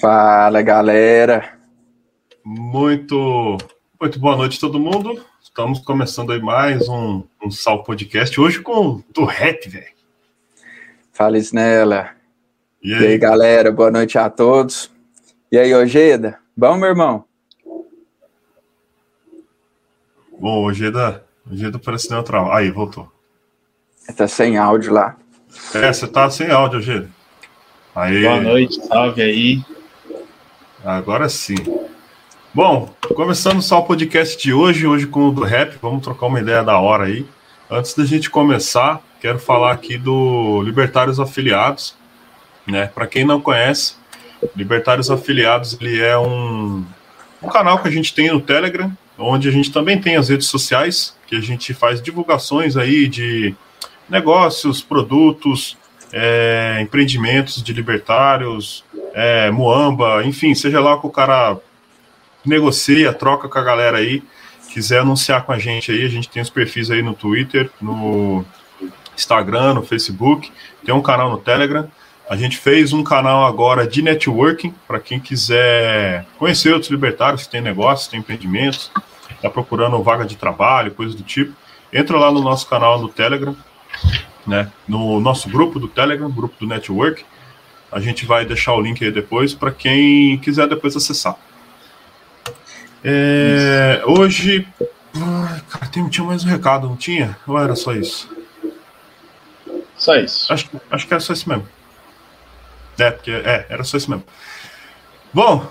[0.00, 1.56] Fala, galera.
[2.44, 3.56] Muito,
[4.00, 5.24] muito boa noite todo mundo.
[5.42, 9.94] Estamos começando aí mais um, um Sal Podcast, hoje com do rap, velho.
[11.12, 12.10] Fala, Snella.
[12.82, 13.02] E aí?
[13.02, 14.90] e aí, galera, boa noite a todos.
[15.50, 16.38] E aí, Ojeda?
[16.56, 17.24] Bom, meu irmão?
[20.38, 22.52] Bom, Ojeda, Ojeda parece neutral.
[22.52, 23.10] Aí, voltou.
[24.16, 25.16] Tá sem áudio lá.
[25.74, 27.08] É, você tá sem áudio, Ojeda.
[27.94, 28.22] Aí.
[28.22, 29.73] Boa noite, salve aí.
[30.84, 31.54] Agora sim.
[32.52, 36.38] Bom, começando só o podcast de hoje, hoje com o do rap, vamos trocar uma
[36.38, 37.26] ideia da hora aí.
[37.70, 41.96] Antes da gente começar, quero falar aqui do Libertários Afiliados,
[42.66, 42.86] né?
[42.86, 43.94] Para quem não conhece,
[44.54, 46.84] Libertários Afiliados ele é um,
[47.42, 50.48] um canal que a gente tem no Telegram, onde a gente também tem as redes
[50.48, 53.54] sociais, que a gente faz divulgações aí de
[54.06, 55.78] negócios, produtos,
[56.12, 58.83] é, empreendimentos de libertários,
[59.14, 61.56] é, Muamba, enfim, seja lá que o cara
[62.44, 64.22] negocia, troca com a galera aí,
[64.70, 68.44] quiser anunciar com a gente aí, a gente tem os perfis aí no Twitter, no
[69.16, 70.50] Instagram, no Facebook,
[70.84, 71.88] tem um canal no Telegram.
[72.28, 77.50] A gente fez um canal agora de networking para quem quiser conhecer outros libertários que
[77.50, 78.90] tem negócios, tem empreendimentos,
[79.30, 81.54] está procurando vaga de trabalho, coisa do tipo.
[81.92, 83.54] Entra lá no nosso canal no Telegram,
[84.46, 87.24] né, no nosso grupo do Telegram, grupo do Network.
[87.94, 91.36] A gente vai deixar o link aí depois para quem quiser depois acessar.
[93.04, 94.66] É, hoje.
[95.70, 97.38] Cara, tem, tinha mais um recado, não tinha?
[97.46, 98.28] Ou era só isso?
[99.96, 100.52] Só isso.
[100.52, 101.68] Acho, acho que era só isso mesmo.
[102.98, 104.24] É, porque é, era só isso mesmo.
[105.32, 105.64] Bom,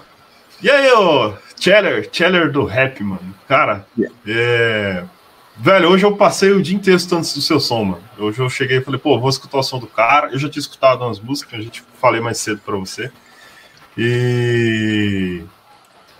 [0.61, 3.35] e aí, ô Cheller, Cheller do rap, mano.
[3.49, 4.15] Cara, yeah.
[4.25, 5.03] é,
[5.55, 8.03] Velho, hoje eu passei o dia inteiro escutando o seu som, mano.
[8.17, 10.31] Hoje eu cheguei e falei, pô, vou escutar o som do cara.
[10.31, 13.11] Eu já tinha escutado umas músicas, a gente falei mais cedo para você.
[13.97, 15.43] E.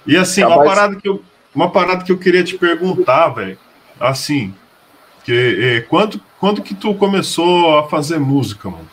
[0.05, 1.23] E assim, uma parada que eu,
[1.55, 3.57] uma parada que eu queria te perguntar, velho.
[3.99, 4.53] Assim,
[5.23, 8.89] que, é, quando, quando que tu começou a fazer música, mano?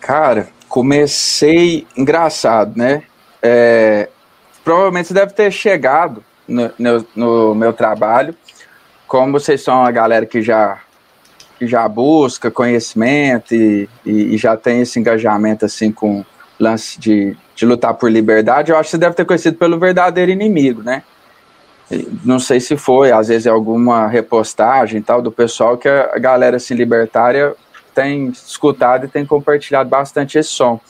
[0.00, 3.02] Cara, comecei engraçado, né?
[3.42, 4.08] É,
[4.62, 8.36] provavelmente você deve ter chegado no, no, no meu trabalho
[9.14, 10.80] como vocês são uma galera que já,
[11.56, 16.24] que já busca conhecimento e, e, e já tem esse engajamento assim com
[16.58, 20.32] lance de, de lutar por liberdade, eu acho que você deve ter conhecido pelo verdadeiro
[20.32, 21.04] inimigo, né?
[22.24, 26.56] Não sei se foi, às vezes é alguma repostagem tal do pessoal que a galera
[26.56, 27.54] assim libertária
[27.94, 30.80] tem escutado e tem compartilhado bastante esse som.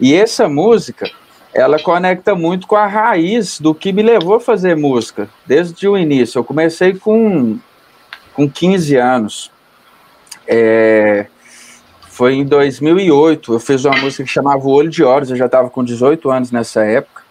[0.00, 1.08] E essa música,
[1.54, 5.98] ela conecta muito com a raiz do que me levou a fazer música, desde o
[5.98, 6.38] início.
[6.38, 7.58] Eu comecei com,
[8.32, 9.50] com 15 anos.
[10.46, 11.26] É,
[12.08, 15.46] foi em 2008, eu fiz uma música que chamava O Olho de Horas, eu já
[15.46, 17.22] estava com 18 anos nessa época.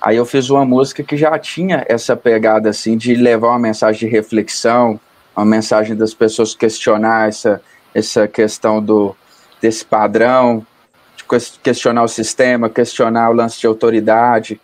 [0.00, 4.08] Aí eu fiz uma música que já tinha essa pegada assim de levar uma mensagem
[4.08, 4.98] de reflexão,
[5.36, 7.60] uma mensagem das pessoas questionar essa,
[7.94, 9.16] essa questão do
[9.60, 10.64] desse padrão,
[11.62, 14.60] questionar o sistema, questionar o lance de autoridade.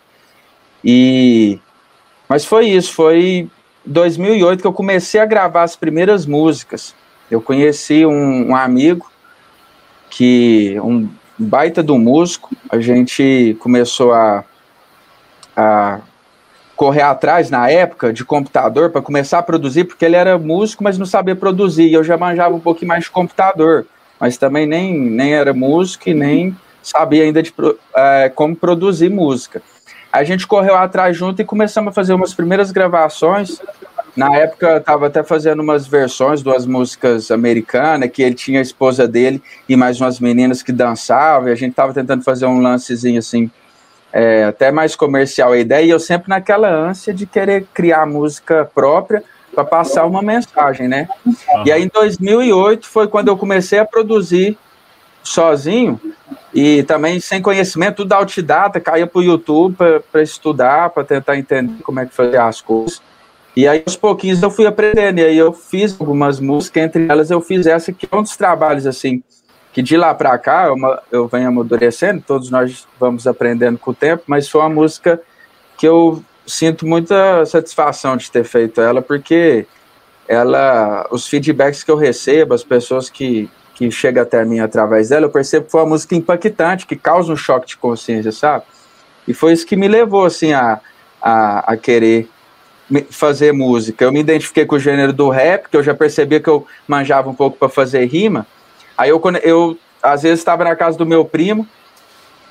[0.83, 1.59] E
[2.27, 3.49] mas foi isso, foi
[3.85, 6.95] 2008 que eu comecei a gravar as primeiras músicas.
[7.29, 9.09] Eu conheci um, um amigo
[10.09, 14.43] que um baita do músico, a gente começou a,
[15.55, 15.99] a
[16.75, 20.97] correr atrás na época de computador para começar a produzir, porque ele era músico, mas
[20.97, 21.87] não sabia produzir.
[21.87, 23.85] E eu já manjava um pouquinho mais de computador
[24.19, 27.53] mas também nem, nem era músico e nem sabia ainda de
[27.95, 29.61] é, como produzir música.
[30.11, 33.59] A gente correu atrás junto e começamos a fazer umas primeiras gravações.
[34.15, 38.61] Na época, estava até fazendo umas versões de umas músicas americanas, que ele tinha a
[38.61, 42.61] esposa dele e mais umas meninas que dançavam, e a gente estava tentando fazer um
[42.61, 43.51] lancezinho assim,
[44.13, 48.69] é, até mais comercial a ideia, e eu sempre naquela ânsia de querer criar música
[48.73, 49.21] própria,
[49.55, 51.07] para passar uma mensagem, né?
[51.25, 51.33] Uhum.
[51.65, 54.57] E aí em 2008 foi quando eu comecei a produzir
[55.23, 55.99] sozinho
[56.53, 59.75] e também sem conhecimento, tudo autodidata, caía para o YouTube
[60.11, 63.01] para estudar, para tentar entender como é que fazer as coisas.
[63.55, 65.19] E aí, aos pouquinhos, eu fui aprendendo.
[65.19, 68.35] E aí, eu fiz algumas músicas, entre elas, eu fiz essa, que é um dos
[68.35, 69.23] trabalhos, assim,
[69.71, 70.75] que de lá para cá eu,
[71.11, 75.21] eu venho amadurecendo, todos nós vamos aprendendo com o tempo, mas foi uma música
[75.77, 79.65] que eu sinto muita satisfação de ter feito ela, porque
[80.27, 85.25] ela, os feedbacks que eu recebo, as pessoas que, que chegam até mim através dela,
[85.25, 88.63] eu percebo que foi uma música impactante, que causa um choque de consciência, sabe?
[89.27, 90.79] E foi isso que me levou, assim, a,
[91.21, 92.29] a, a querer
[93.09, 94.05] fazer música.
[94.05, 97.29] Eu me identifiquei com o gênero do rap, que eu já percebia que eu manjava
[97.29, 98.45] um pouco para fazer rima.
[98.95, 101.67] Aí eu, eu às vezes, estava na casa do meu primo,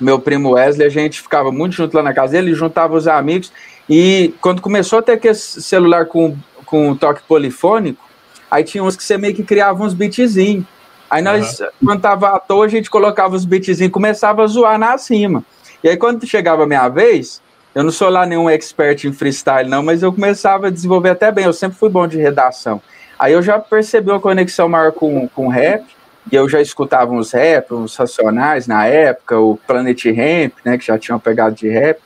[0.00, 3.52] meu primo Wesley, a gente ficava muito junto lá na casa dele, juntava os amigos.
[3.88, 8.02] E quando começou a ter aquele celular com, com toque polifônico,
[8.50, 10.64] aí tinha uns que você meio que criava uns beatzinhos.
[11.10, 11.66] Aí nós, uhum.
[11.84, 15.44] quando tava à toa, a gente colocava os beatzinhos e começava a zoar na cima.
[15.82, 17.42] E aí quando chegava a minha vez,
[17.74, 21.30] eu não sou lá nenhum expert em freestyle, não, mas eu começava a desenvolver até
[21.30, 21.44] bem.
[21.44, 22.80] Eu sempre fui bom de redação.
[23.18, 25.84] Aí eu já percebi uma conexão maior com, com rap,
[26.30, 30.86] e eu já escutava uns rap, uns racionais na época, o Planet Ramp, né, que
[30.86, 32.00] já tinham pegado de rap.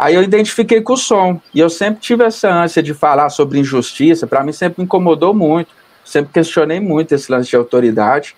[0.00, 3.58] Aí eu identifiquei com o som, e eu sempre tive essa ânsia de falar sobre
[3.58, 5.70] injustiça, para mim sempre me incomodou muito,
[6.04, 8.36] sempre questionei muito esse lance de autoridade,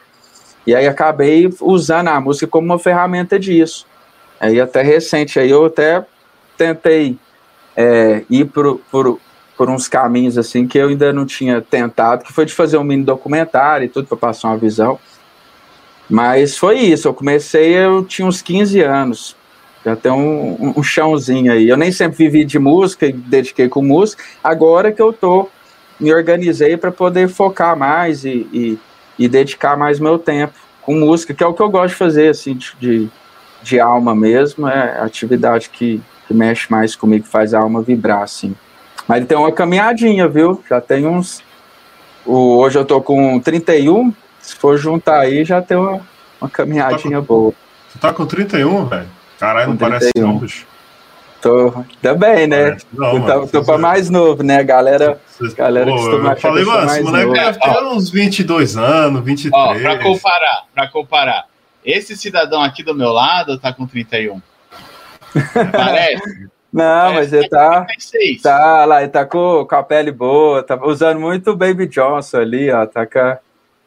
[0.66, 3.86] e aí acabei usando a música como uma ferramenta disso.
[4.40, 6.02] Aí até recente, aí eu até
[6.56, 7.18] tentei
[7.76, 9.20] é, ir por, por,
[9.54, 12.84] por uns caminhos assim que eu ainda não tinha tentado, que foi de fazer um
[12.84, 14.98] mini documentário e tudo para passar uma visão.
[16.08, 19.36] Mas foi isso, eu comecei, eu tinha uns 15 anos,
[19.84, 21.68] já tem um, um, chãozinho aí.
[21.68, 25.48] Eu nem sempre vivi de música e dediquei com música, agora que eu tô,
[25.98, 28.78] me organizei para poder focar mais e, e,
[29.18, 32.28] e, dedicar mais meu tempo com música, que é o que eu gosto de fazer,
[32.28, 33.08] assim, de,
[33.62, 37.82] de alma mesmo, é a atividade que, que mexe mais comigo, que faz a alma
[37.82, 38.54] vibrar, assim.
[39.06, 40.62] Mas tem uma caminhadinha, viu?
[40.68, 41.42] Já tem uns.
[42.24, 44.12] O, hoje eu tô com 31.
[44.40, 46.00] Se for juntar aí, já tem uma,
[46.40, 47.54] uma caminhadinha tá com, boa.
[47.88, 49.19] Você tá com 31, velho?
[49.40, 49.90] Caralho, não 31.
[49.90, 50.66] parece não, bicho.
[51.40, 52.76] Tô, ainda bem, né?
[52.92, 54.62] Não, eu tô, tô pra mais novo, né?
[54.62, 59.24] Galera, Vocês, galera pô, costuma eu falei, mano, esse moleque deve ter uns 22 anos,
[59.24, 59.52] 23.
[59.54, 61.46] Ó, pra comparar, pra comparar,
[61.82, 64.42] esse cidadão aqui do meu lado tá com 31.
[65.72, 66.50] Parece?
[66.70, 67.84] Não, mas ele tá,
[68.40, 72.70] tá lá, ele tá com, com a pele boa, tá usando muito Baby Johnson ali,
[72.70, 73.38] ó, tá com a,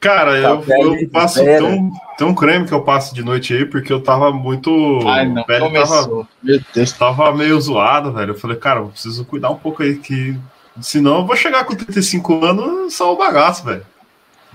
[0.04, 4.02] Cara, eu, eu passo tão, tão creme que eu passo de noite aí, porque eu
[4.02, 5.00] tava muito.
[5.08, 6.92] Ai, não, pele tava, Meu Deus.
[6.92, 8.32] Tava meio zoado, velho.
[8.32, 10.38] Eu falei, cara, eu preciso cuidar um pouco aí, que
[10.82, 13.86] senão eu vou chegar com 35 anos só o bagaço, velho.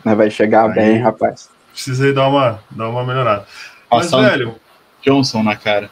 [0.04, 1.48] Vai chegar aí, bem, rapaz.
[1.72, 3.46] Precisei dar uma, dar uma melhorada.
[3.90, 4.54] Mas, velho.
[5.02, 5.90] Johnson na cara.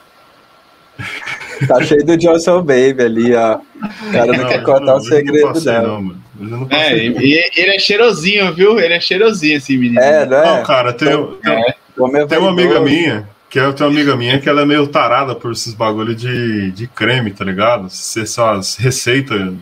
[1.67, 3.57] Tá cheio do Johnson Baby ali, ó.
[3.57, 5.89] O cara não, não quer contar não, o segredo passei, dela.
[5.89, 6.27] Não, mano.
[6.71, 8.79] É, e, ele é cheirosinho, viu?
[8.79, 10.01] Ele é cheirosinho, esse menino.
[10.01, 10.57] É, não é?
[10.59, 12.27] Não, cara, tem, tem, é.
[12.27, 15.35] tem uma amiga minha, que é, tem uma amiga minha que ela é meio tarada
[15.35, 17.87] por esses bagulho de, de creme, tá ligado?
[17.87, 19.55] Essas receitas.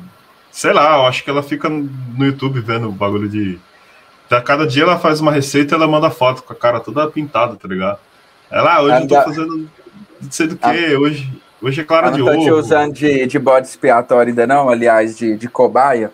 [0.50, 3.58] Sei lá, eu acho que ela fica no YouTube vendo o bagulho de.
[4.30, 7.06] A cada dia ela faz uma receita e ela manda foto com a cara toda
[7.06, 7.98] pintada, tá ligado?
[8.50, 9.70] Ela, ah, hoje eu tô fazendo
[10.24, 11.32] não sei do que, hoje,
[11.62, 12.30] hoje é clara de ovo.
[12.30, 16.10] Não tá te usando de, de bode expiatório ainda não, aliás, de, de cobaia?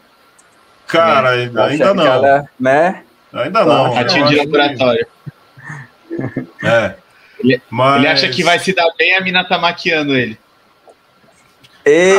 [0.87, 1.43] Cara, né?
[1.45, 2.07] ainda, ainda não.
[2.07, 3.03] Ela, né?
[3.33, 3.93] Ainda não.
[3.93, 5.07] Ratinho de laboratório.
[6.62, 6.95] É.
[7.39, 7.97] Ele, Mas...
[7.97, 10.39] ele acha que vai se dar bem, a mina tá maquiando ele.
[11.85, 12.13] Ei,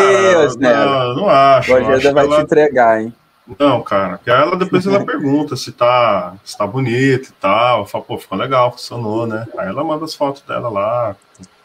[0.58, 1.76] não, não acho.
[1.76, 2.38] Ainda vai ela...
[2.38, 3.14] te entregar, hein?
[3.60, 7.86] Não, cara, porque ela depois ela pergunta se tá, se tá bonito e tal.
[7.86, 9.46] Fala, pô, ficou legal, funcionou, né?
[9.58, 11.16] Aí ela manda as fotos dela lá.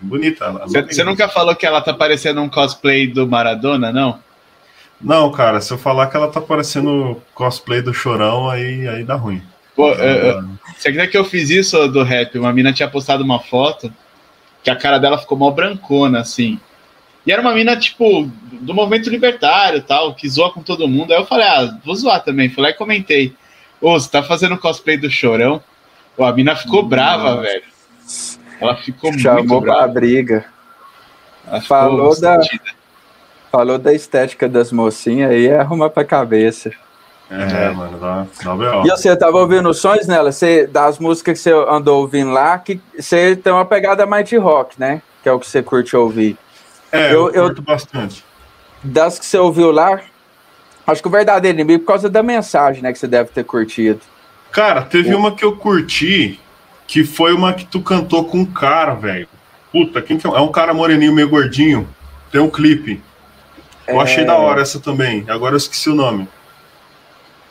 [0.01, 0.51] Bonita.
[0.67, 4.19] Você nunca falou que ela tá parecendo um cosplay do Maradona, não?
[5.01, 9.15] Não, cara, se eu falar que ela tá parecendo cosplay do Chorão, aí, aí dá
[9.15, 9.43] ruim.
[9.75, 10.41] Pô, é,
[10.75, 12.39] você acredita que eu fiz isso do rap?
[12.39, 13.93] Uma mina tinha postado uma foto
[14.63, 16.59] que a cara dela ficou mó brancona, assim.
[17.27, 21.13] E era uma mina, tipo, do movimento libertário tal, que zoa com todo mundo.
[21.13, 22.49] Aí eu falei, ah, vou zoar também.
[22.49, 23.35] Fui lá e comentei.
[23.81, 25.61] Ô, você tá fazendo cosplay do Chorão?
[26.17, 26.89] Pô, a mina ficou Nossa.
[26.89, 27.65] brava, velho.
[28.61, 29.79] Ela ficou Chamou muito brava.
[29.81, 30.45] pra briga.
[31.67, 32.39] falou da,
[33.51, 36.71] falou da estética das mocinhas aí, é arruma pra cabeça.
[37.29, 40.31] É, é, mano, dá, dá E você tava ouvindo sons nela?
[40.31, 44.37] Você, das músicas que você andou ouvindo lá, que você tem uma pegada mais de
[44.37, 45.03] rock, né?
[45.25, 46.39] Que é o que você curte ouvir.
[46.97, 48.25] É, eu, eu curto bastante.
[48.83, 50.01] Das que você ouviu lá,
[50.87, 54.01] acho que o verdadeiro inimigo por causa da mensagem, né, que você deve ter curtido.
[54.51, 56.41] Cara, teve uma que eu curti,
[56.87, 59.29] que foi uma que tu cantou com um cara, velho.
[59.73, 60.31] Puta, quem que é?
[60.31, 61.89] É um cara moreninho, meio gordinho.
[62.31, 63.03] Tem um clipe.
[63.87, 64.03] Eu é...
[64.03, 65.25] achei da hora essa também.
[65.29, 66.29] Agora eu esqueci o nome.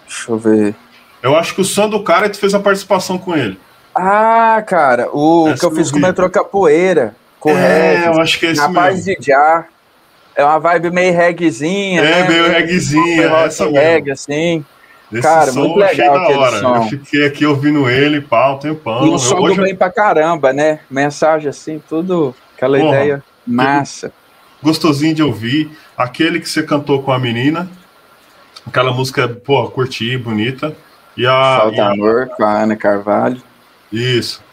[0.08, 0.76] Deixa eu ver.
[1.22, 3.60] Eu acho que o som do cara tu fez a participação com ele.
[3.94, 7.16] Ah, cara, o essa que eu fiz com o Metrô Capoeira
[7.52, 8.04] correto.
[8.04, 9.22] É, eu acho que é esse Rapaz mesmo.
[9.22, 9.66] de já.
[10.36, 12.02] É uma vibe meio reggaezinha.
[12.02, 12.28] É, né?
[12.28, 13.24] meio reggaezinha.
[13.46, 14.66] Essa reggae, assim.
[15.12, 16.60] Esse Cara, muito legal aquele hora.
[16.60, 16.76] som.
[16.78, 19.06] Eu fiquei aqui ouvindo ele, pau, tempão.
[19.06, 19.62] E o som hoje...
[19.62, 20.80] bem pra caramba, né?
[20.90, 24.12] Mensagem assim, tudo, aquela Porra, ideia massa.
[24.62, 25.70] Gostosinho de ouvir.
[25.96, 27.70] Aquele que você cantou com a menina.
[28.66, 30.76] Aquela música, pô, curti, bonita.
[31.16, 31.60] E a.
[31.62, 31.92] Falta e a...
[31.92, 33.42] Amor, com a Ana Carvalho.
[33.94, 34.44] Isso.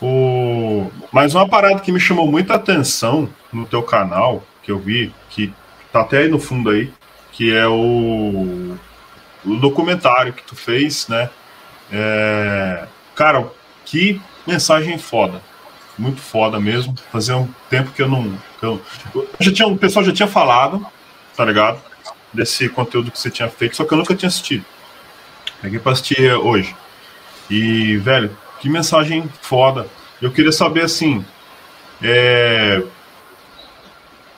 [0.00, 5.12] O Mas uma parada que me chamou muita atenção no teu canal, que eu vi,
[5.28, 5.52] que
[5.92, 6.92] tá até aí no fundo aí,
[7.32, 8.76] que é o,
[9.44, 11.28] o documentário que tu fez, né?
[11.92, 13.46] É, cara,
[13.84, 15.42] que mensagem foda.
[15.98, 16.94] Muito foda mesmo.
[17.12, 18.38] Fazia um tempo que eu não.
[18.58, 18.80] Que eu,
[19.14, 20.86] eu já tinha, o pessoal já tinha falado,
[21.36, 21.80] tá ligado?
[22.32, 24.64] Desse conteúdo que você tinha feito, só que eu nunca tinha assistido.
[25.60, 26.74] Peguei pra assistir hoje.
[27.50, 29.86] E, velho, que mensagem foda.
[30.20, 31.24] Eu queria saber assim.
[32.02, 32.82] É,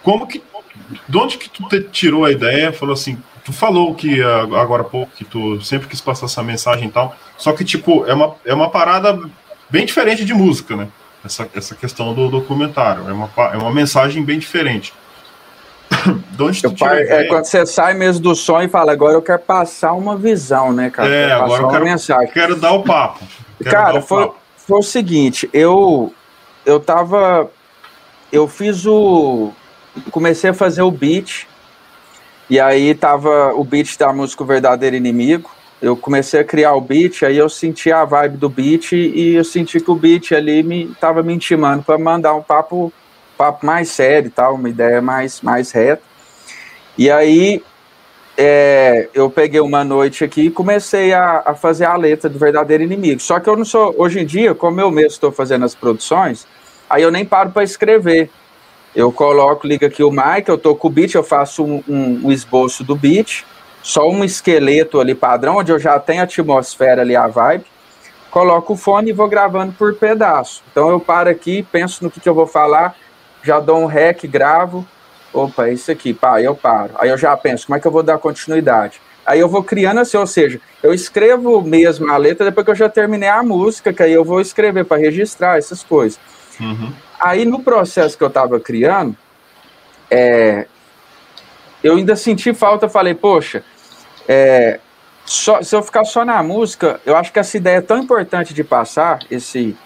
[0.03, 0.43] como que.
[1.09, 2.73] De onde que tu tirou a ideia?
[2.73, 6.89] Falou assim, tu falou que agora há pouco que tu sempre quis passar essa mensagem
[6.89, 7.15] e tal.
[7.37, 9.19] Só que, tipo, é uma, é uma parada
[9.69, 10.89] bem diferente de música, né?
[11.25, 13.09] Essa, essa questão do documentário.
[13.09, 14.93] É uma, é uma mensagem bem diferente.
[16.33, 19.23] de onde tu pai, é quando você sai mesmo do sonho e fala, agora eu
[19.23, 21.09] quero passar uma visão, né, cara?
[21.09, 22.33] É, agora eu quero, mensagem.
[22.33, 23.25] quero dar o papo.
[23.71, 26.13] Cara, foi, foi o seguinte, eu,
[26.65, 27.51] eu tava.
[28.31, 29.53] Eu fiz o.
[30.11, 31.47] Comecei a fazer o beat
[32.49, 35.51] e aí tava o beat da música O Verdadeiro Inimigo.
[35.81, 39.43] Eu comecei a criar o beat, aí eu senti a vibe do beat e eu
[39.43, 42.93] senti que o beat ali me tava me intimando para mandar um papo,
[43.37, 46.03] papo mais sério e tal, uma ideia mais, mais reta.
[46.97, 47.65] E aí
[48.43, 52.83] é, eu peguei uma noite aqui e comecei a, a, fazer a letra do Verdadeiro
[52.83, 53.21] Inimigo.
[53.21, 56.47] Só que eu não sou, hoje em dia, como eu mesmo estou fazendo as produções,
[56.91, 58.31] aí eu nem paro para escrever.
[58.95, 62.27] Eu coloco, liga aqui o mic, eu tô com o beat, eu faço um, um,
[62.27, 63.45] um, esboço do beat,
[63.83, 67.65] só um esqueleto ali padrão, onde eu já tenho a atmosfera ali, a vibe.
[68.31, 70.63] Coloco o fone e vou gravando por pedaço.
[70.71, 72.97] Então eu paro aqui, penso no que, que eu vou falar,
[73.43, 74.87] já dou um rec, gravo.
[75.33, 76.93] Opa, é isso aqui, pá, aí eu paro.
[76.99, 79.01] Aí eu já penso, como é que eu vou dar continuidade?
[79.25, 82.77] Aí eu vou criando assim, ou seja, eu escrevo mesmo a letra depois que eu
[82.77, 86.19] já terminei a música, que aí eu vou escrever para registrar essas coisas.
[86.61, 86.93] Uhum.
[87.21, 89.17] Aí no processo que eu estava criando,
[90.11, 90.67] é,
[91.83, 93.65] eu ainda senti falta, falei, poxa,
[94.29, 94.81] é,
[95.25, 98.53] só, se eu ficar só na música, eu acho que essa ideia é tão importante
[98.53, 99.77] de passar, esse,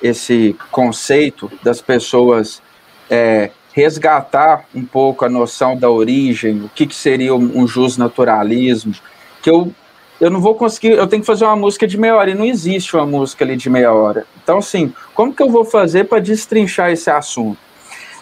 [0.00, 2.62] esse conceito das pessoas
[3.10, 7.98] é, resgatar um pouco a noção da origem, o que, que seria um, um jus
[7.98, 8.94] naturalismo,
[9.42, 9.72] que eu
[10.20, 12.44] eu não vou conseguir, eu tenho que fazer uma música de meia hora, e não
[12.44, 14.24] existe uma música ali de meia hora.
[14.42, 17.58] Então, assim, como que eu vou fazer para destrinchar esse assunto?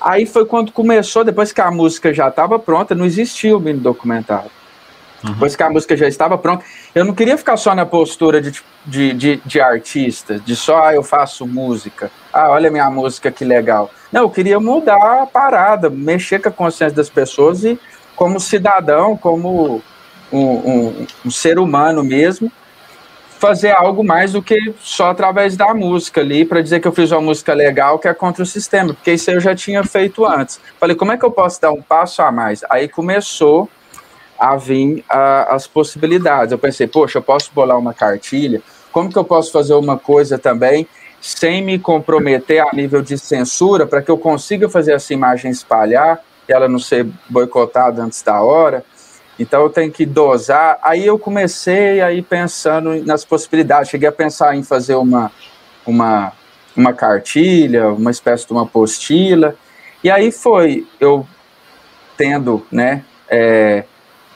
[0.00, 3.78] Aí foi quando começou, depois que a música já estava pronta, não existia o mini
[3.78, 4.50] documentário.
[5.22, 5.32] Uhum.
[5.32, 8.52] Depois que a música já estava pronta, eu não queria ficar só na postura de,
[8.84, 13.44] de, de, de artista, de só ah, eu faço música, ah, olha minha música que
[13.44, 13.90] legal.
[14.10, 17.78] Não, eu queria mudar a parada, mexer com a consciência das pessoas e,
[18.14, 19.82] como cidadão, como
[20.30, 22.52] um, um, um ser humano mesmo,
[23.42, 27.10] fazer algo mais do que só através da música ali, para dizer que eu fiz
[27.10, 30.60] uma música legal que é contra o sistema, porque isso eu já tinha feito antes.
[30.78, 32.62] Falei, como é que eu posso dar um passo a mais?
[32.70, 33.68] Aí começou
[34.42, 36.50] a vir a, as possibilidades.
[36.50, 40.36] Eu pensei, poxa, eu posso bolar uma cartilha, como que eu posso fazer uma coisa
[40.36, 40.88] também
[41.20, 46.18] sem me comprometer a nível de censura, para que eu consiga fazer essa imagem espalhar,
[46.48, 48.84] e ela não ser boicotada antes da hora,
[49.38, 50.80] então eu tenho que dosar.
[50.82, 53.90] Aí eu comecei aí pensando nas possibilidades.
[53.90, 55.30] Cheguei a pensar em fazer uma,
[55.86, 56.32] uma,
[56.76, 59.54] uma cartilha, uma espécie de uma apostila.
[60.02, 61.24] E aí foi eu
[62.16, 63.84] tendo, né, é,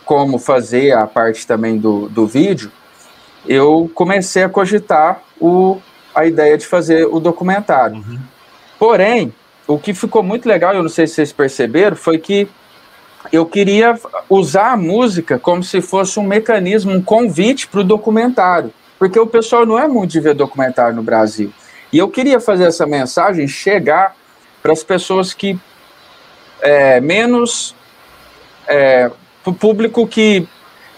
[0.06, 2.70] como fazer a parte também do, do vídeo,
[3.46, 5.78] eu comecei a cogitar o,
[6.14, 7.96] a ideia de fazer o documentário.
[7.96, 8.18] Uhum.
[8.78, 9.34] Porém,
[9.66, 12.48] o que ficou muito legal, eu não sei se vocês perceberam, foi que
[13.32, 13.98] eu queria
[14.30, 19.26] usar a música como se fosse um mecanismo, um convite para o documentário, porque o
[19.26, 21.52] pessoal não é muito de ver documentário no Brasil.
[21.92, 24.14] E eu queria fazer essa mensagem chegar
[24.62, 25.58] para as pessoas que
[26.62, 27.75] é, menos
[28.68, 29.10] é,
[29.46, 30.46] para o público que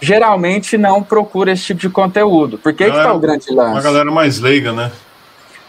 [0.01, 2.57] geralmente não procura esse tipo de conteúdo.
[2.57, 3.71] Porque que está o grande lance?
[3.71, 4.91] Uma galera mais leiga, né?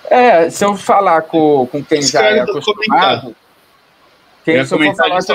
[0.08, 3.36] É, se eu falar com, com quem já é acostumado.
[4.44, 5.34] Quem, se eu falar com...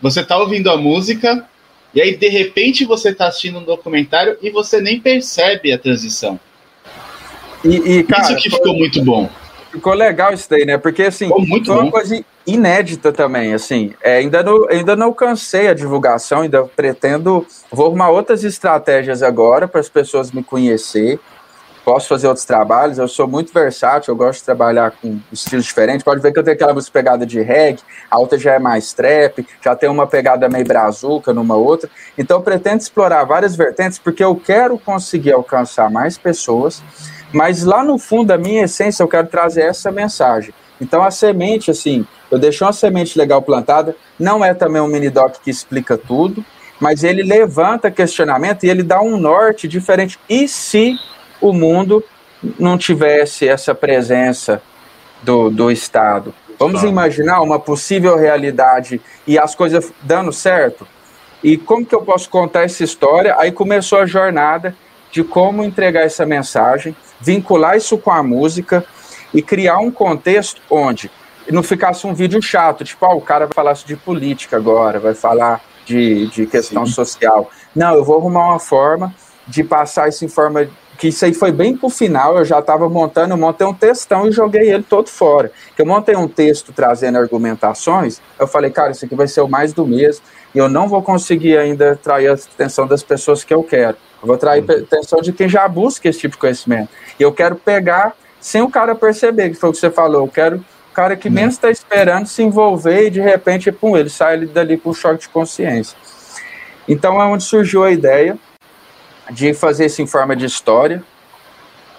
[0.00, 1.44] Você está ouvindo a música
[1.94, 6.38] e aí de repente você está assistindo um documentário e você nem percebe a transição.
[7.64, 9.28] E, e cara, isso que ficou muito bom.
[9.70, 10.78] Ficou legal isso daí, né?
[10.78, 11.82] Porque assim, muito foi bom.
[11.82, 13.94] uma coisa inédita também, assim.
[14.02, 17.46] É, ainda, não, ainda não alcancei a divulgação, ainda pretendo.
[17.70, 21.20] Vou arrumar outras estratégias agora para as pessoas me conhecer
[21.84, 26.04] posso fazer outros trabalhos, eu sou muito versátil, eu gosto de trabalhar com estilos diferentes.
[26.04, 28.92] Pode ver que eu tenho aquela música pegada de reggae, a outra já é mais
[28.92, 31.90] trap, já tem uma pegada meio brazuca numa outra.
[32.16, 36.82] Então pretendo explorar várias vertentes porque eu quero conseguir alcançar mais pessoas,
[37.32, 40.54] mas lá no fundo, a minha essência, eu quero trazer essa mensagem.
[40.80, 45.10] Então a semente, assim, eu deixei uma semente legal plantada, não é também um mini
[45.10, 46.42] doc que explica tudo,
[46.80, 50.18] mas ele levanta questionamento e ele dá um norte diferente.
[50.26, 50.98] E se
[51.42, 52.02] o mundo
[52.58, 54.62] não tivesse essa presença
[55.22, 56.34] do, do Estado?
[56.58, 60.88] Vamos imaginar uma possível realidade e as coisas dando certo?
[61.44, 63.36] E como que eu posso contar essa história?
[63.38, 64.74] Aí começou a jornada
[65.10, 68.82] de como entregar essa mensagem, vincular isso com a música
[69.34, 71.10] e criar um contexto onde
[71.50, 75.14] não ficasse um vídeo chato, tipo, ah, o cara vai falar de política agora, vai
[75.14, 76.92] falar de, de questão Sim.
[76.92, 77.50] social.
[77.74, 79.14] Não, eu vou arrumar uma forma
[79.46, 80.68] de passar isso em forma
[80.98, 84.28] que isso aí foi bem pro final, eu já estava montando, eu montei um textão
[84.28, 85.50] e joguei ele todo fora.
[85.76, 89.72] Eu montei um texto trazendo argumentações, eu falei, cara, isso aqui vai ser o mais
[89.72, 93.64] do mesmo, e eu não vou conseguir ainda trair a atenção das pessoas que eu
[93.64, 93.96] quero.
[94.22, 96.90] Eu vou trair a atenção de quem já busca esse tipo de conhecimento.
[97.18, 100.28] E eu quero pegar sem o cara perceber, que foi o que você falou, eu
[100.28, 104.76] quero cara que menos está esperando se envolver e de repente, pum, ele sai dali
[104.76, 105.96] com um choque de consciência.
[106.86, 108.36] Então é onde surgiu a ideia
[109.30, 111.02] de fazer isso em forma de história,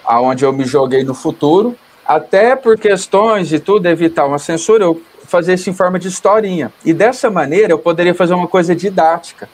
[0.04, 5.00] aonde eu me joguei no futuro, até por questões e tudo, evitar uma censura, eu
[5.26, 6.72] fazer isso em forma de historinha.
[6.84, 9.48] E dessa maneira eu poderia fazer uma coisa didática,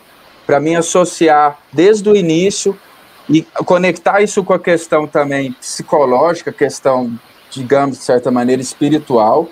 [0.47, 2.77] para mim associar desde o início
[3.29, 7.13] e conectar isso com a questão também psicológica, questão,
[7.51, 9.49] digamos, de certa maneira, espiritual,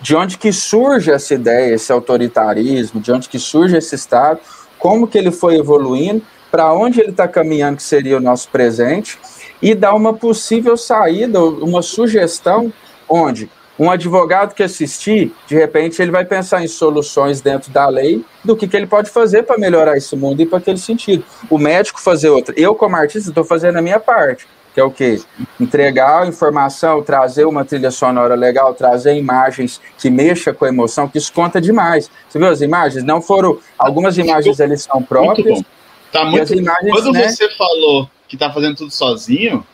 [0.00, 4.40] de onde que surge essa ideia, esse autoritarismo, de onde que surge esse Estado,
[4.78, 9.18] como que ele foi evoluindo, para onde ele está caminhando, que seria o nosso presente,
[9.62, 12.72] e dar uma possível saída, uma sugestão,
[13.08, 13.48] onde
[13.78, 18.56] um advogado que assistir, de repente, ele vai pensar em soluções dentro da lei do
[18.56, 21.24] que, que ele pode fazer para melhorar esse mundo e para aquele sentido.
[21.48, 22.54] O médico fazer outra.
[22.56, 25.20] Eu, como artista, estou fazendo a minha parte, que é o quê?
[25.60, 31.18] Entregar informação, trazer uma trilha sonora legal, trazer imagens que mexa com a emoção, que
[31.18, 32.10] isso conta demais.
[32.28, 33.04] Você viu as imagens?
[33.04, 33.58] Não foram.
[33.78, 35.62] Algumas imagens eles são próprias.
[36.10, 36.54] Tá muito.
[36.54, 37.28] Imagens, Quando né?
[37.28, 39.64] você falou que tá fazendo tudo sozinho,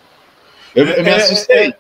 [0.75, 1.69] eu, eu me é, assustei.
[1.69, 1.75] É,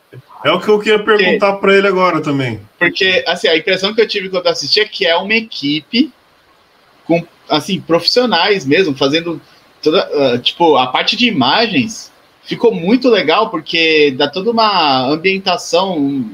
[0.44, 2.60] é, o que eu queria perguntar para ele agora também.
[2.78, 6.12] Porque, assim, a impressão que eu tive quando assisti é que é uma equipe
[7.04, 9.40] com, assim, profissionais mesmo, fazendo
[9.82, 12.12] toda, uh, tipo, a parte de imagens
[12.48, 16.24] ficou muito legal porque dá toda uma ambientação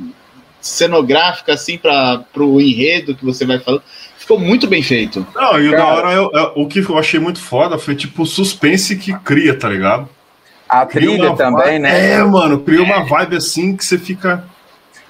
[0.61, 3.83] cenográfica assim para o enredo que você vai falando.
[4.17, 5.27] Ficou muito bem feito.
[5.35, 8.23] Não, e Cara, da hora, eu, eu, o que eu achei muito foda foi tipo
[8.23, 10.09] o suspense que cria, tá ligado?
[10.69, 12.13] A cria trilha também, vibe, né?
[12.13, 14.45] É, mano, cria uma vibe assim que você fica.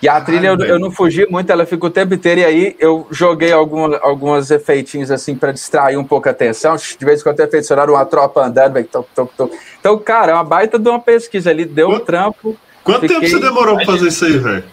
[0.04, 2.76] E a trilha eu, eu, não fugi muito, ela ficou o tempo inteiro, e aí
[2.78, 6.76] eu joguei algum, alguns efeitinhos assim para distrair um pouco a atenção.
[6.76, 9.52] De vez em quando efeitos sonoros, uma tropa andando, véio, toc, toc, toc.
[9.80, 12.56] Então, cara, é uma baita de uma pesquisa ali, deu Quanto, um trampo.
[12.84, 13.16] Quanto fiquei...
[13.18, 14.64] tempo você demorou para fazer isso aí, velho?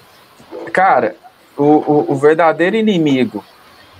[0.74, 1.16] Cara,
[1.56, 3.42] o, o, o verdadeiro inimigo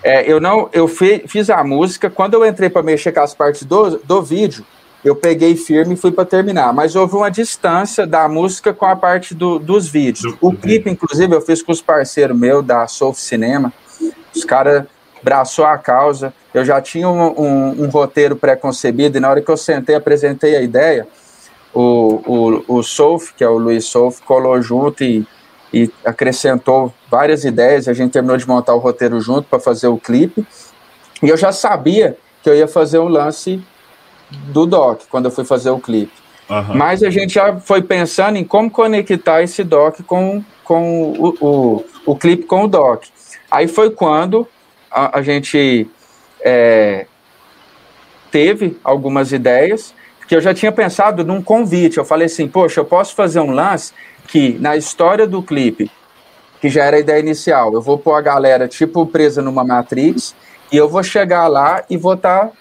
[0.04, 2.10] é, eu não, eu fi, fiz a música.
[2.10, 4.66] Quando eu entrei para mexer com as partes do, do vídeo,
[5.04, 6.74] eu peguei firme e fui para terminar.
[6.74, 10.36] Mas houve uma distância da música com a parte do, dos vídeos.
[10.40, 13.74] O clipe, inclusive, eu fiz com os parceiros meus da Soul Cinema.
[14.36, 14.86] Os caras
[15.24, 16.34] braçou a causa.
[16.54, 20.56] Eu já tinha um, um, um roteiro pré-concebido e na hora que eu sentei, apresentei
[20.56, 21.08] a ideia,
[21.74, 25.26] o, o, o Souf, que é o Luiz Souf, colou junto e
[25.74, 27.88] e acrescentou várias ideias.
[27.88, 30.46] A gente terminou de montar o roteiro junto para fazer o clipe.
[31.24, 33.64] E eu já sabia que eu ia fazer um lance
[34.32, 36.14] do doc quando eu fui fazer o clipe.
[36.50, 36.76] Uhum.
[36.76, 41.86] Mas a gente já foi pensando em como conectar esse doc com, com o, o,
[42.06, 43.04] o clipe com o doc.
[43.50, 44.48] Aí foi quando
[44.90, 45.90] a, a gente
[46.42, 47.06] é,
[48.30, 49.94] teve algumas ideias
[50.28, 51.98] que eu já tinha pensado num convite.
[51.98, 53.94] Eu falei assim, poxa, eu posso fazer um lance
[54.28, 55.92] que na história do clipe,
[56.60, 60.36] que já era a ideia inicial, eu vou pôr a galera tipo presa numa Matrix
[60.72, 62.52] e eu vou chegar lá e vou estar tá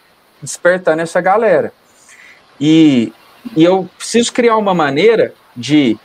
[0.42, 1.72] despertando essa galera.
[2.61, 3.12] E,
[3.57, 5.96] e eu preciso criar uma maneira de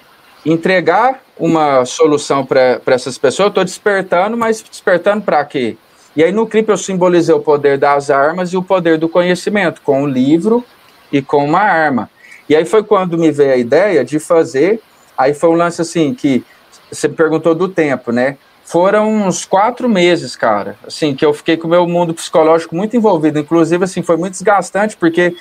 [0.45, 3.45] entregar uma solução para essas pessoas.
[3.45, 5.77] Eu estou despertando, mas despertando para quê?
[6.15, 9.81] E aí no clipe eu simbolizei o poder das armas e o poder do conhecimento,
[9.81, 10.63] com um livro
[11.11, 12.09] e com uma arma.
[12.47, 14.81] E aí foi quando me veio a ideia de fazer
[15.17, 16.43] Aí foi um lance assim que
[16.91, 18.37] você me perguntou do tempo, né?
[18.65, 22.97] Foram uns quatro meses, cara, assim, que eu fiquei com o meu mundo psicológico muito
[22.97, 23.37] envolvido.
[23.37, 25.35] Inclusive, assim, foi muito desgastante, porque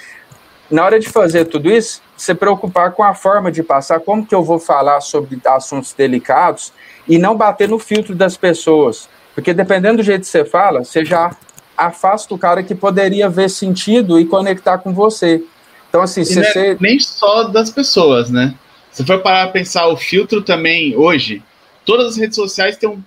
[0.70, 4.34] na hora de fazer tudo isso, se preocupar com a forma de passar, como que
[4.34, 6.70] eu vou falar sobre assuntos delicados
[7.08, 9.08] e não bater no filtro das pessoas.
[9.34, 11.34] Porque dependendo do jeito que você fala, você já
[11.74, 15.42] afasta o cara que poderia ver sentido e conectar com você.
[15.88, 16.76] Então, assim, e se é você.
[16.78, 18.54] Nem só das pessoas, né?
[18.92, 21.42] Se for parar a pensar o filtro também hoje,
[21.86, 23.02] todas as redes sociais têm um,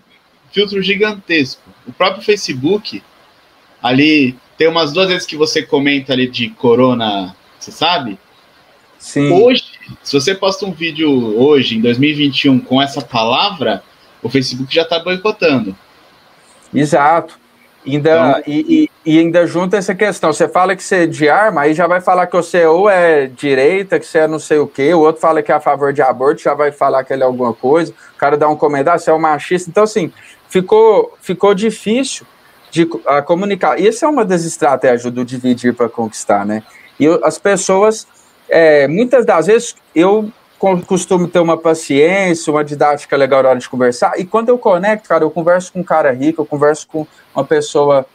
[0.58, 1.62] filtro gigantesco.
[1.86, 3.04] O próprio Facebook,
[3.82, 8.18] ali, tem umas duas vezes que você comenta ali de corona, você sabe?
[8.98, 9.32] Sim.
[9.32, 9.66] Hoje,
[10.02, 13.84] se você posta um vídeo hoje, em 2021, com essa palavra,
[14.24, 15.78] o Facebook já está boicotando.
[16.74, 17.38] Exato.
[17.86, 20.34] Ainda, então, e, e, e, ainda junta essa questão.
[20.34, 23.28] Você fala que você é de arma, aí já vai falar que você ou é
[23.28, 25.94] direita, que você é não sei o quê, o outro fala que é a favor
[25.94, 29.00] de aborto, já vai falar que ele é alguma coisa, o cara dá um comentário,
[29.00, 29.70] você é um machista.
[29.70, 30.12] Então, assim,
[30.50, 32.26] ficou, ficou difícil
[32.72, 33.80] de a comunicar.
[33.80, 36.64] Essa é uma das estratégias do dividir para conquistar, né?
[37.00, 38.08] E eu, as pessoas,
[38.50, 40.32] é, muitas das vezes, eu
[40.88, 44.14] costumo ter uma paciência, uma didática legal na hora de conversar.
[44.18, 47.06] E quando eu conecto, cara, eu converso com um cara rico, eu converso com
[47.36, 48.06] uma pessoa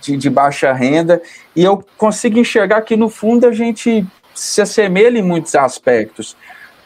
[0.00, 1.20] de, de baixa renda,
[1.54, 6.36] e eu consigo enxergar que, no fundo, a gente se assemelha em muitos aspectos.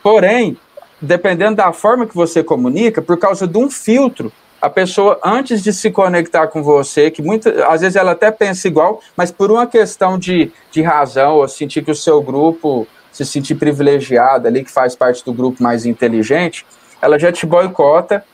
[0.03, 0.57] Porém,
[1.01, 4.33] dependendo da forma que você comunica, por causa de um filtro,
[4.65, 8.67] a pessoa, antes de se conectar com você, que muitas às vezes ela até pensa
[8.67, 13.27] igual, mas por uma questão de, de razão, ou sentir que o seu grupo se
[13.27, 16.65] sentir privilegiada ali, que faz parte do grupo mais inteligente,
[17.03, 18.25] ela já te boicota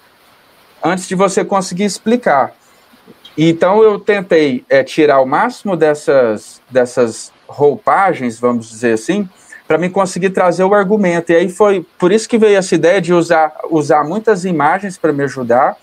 [0.82, 2.54] antes de você conseguir explicar.
[3.36, 9.28] Então eu tentei é, tirar o máximo dessas, dessas roupagens, vamos dizer assim,
[9.66, 11.32] para me conseguir trazer o argumento.
[11.32, 15.12] E aí foi por isso que veio essa ideia de usar, usar muitas imagens para
[15.12, 15.76] me ajudar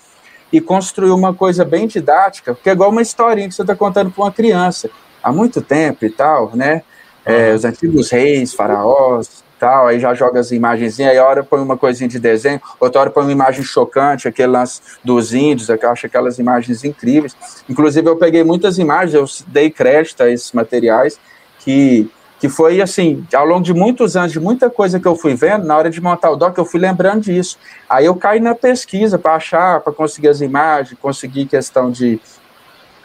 [0.51, 4.11] e construir uma coisa bem didática, porque é igual uma historinha que você está contando
[4.11, 4.89] para uma criança
[5.21, 6.83] há muito tempo e tal, né?
[7.27, 11.59] é, os antigos reis, faraós, tal, aí já joga as imagens, aí a hora põe
[11.59, 15.77] uma coisinha de desenho, outra hora põe uma imagem chocante, aquele lance dos índios, eu
[15.89, 17.35] acho aquelas imagens incríveis.
[17.67, 21.19] Inclusive, eu peguei muitas imagens, eu dei crédito a esses materiais,
[21.59, 25.33] que, que foi assim, ao longo de muitos anos, de muita coisa que eu fui
[25.33, 27.57] vendo, na hora de montar o doc, eu fui lembrando disso.
[27.89, 32.19] Aí eu caí na pesquisa para achar, para conseguir as imagens, conseguir questão de.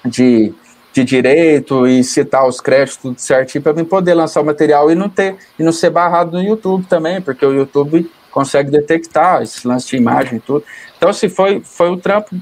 [0.05, 0.55] de
[0.93, 4.95] de direito e citar os créditos tudo certinho para mim poder lançar o material e
[4.95, 9.67] não ter e não ser barrado no YouTube também, porque o YouTube consegue detectar esse
[9.67, 10.65] lance de imagem e tudo.
[10.97, 12.37] Então, se foi foi o trampo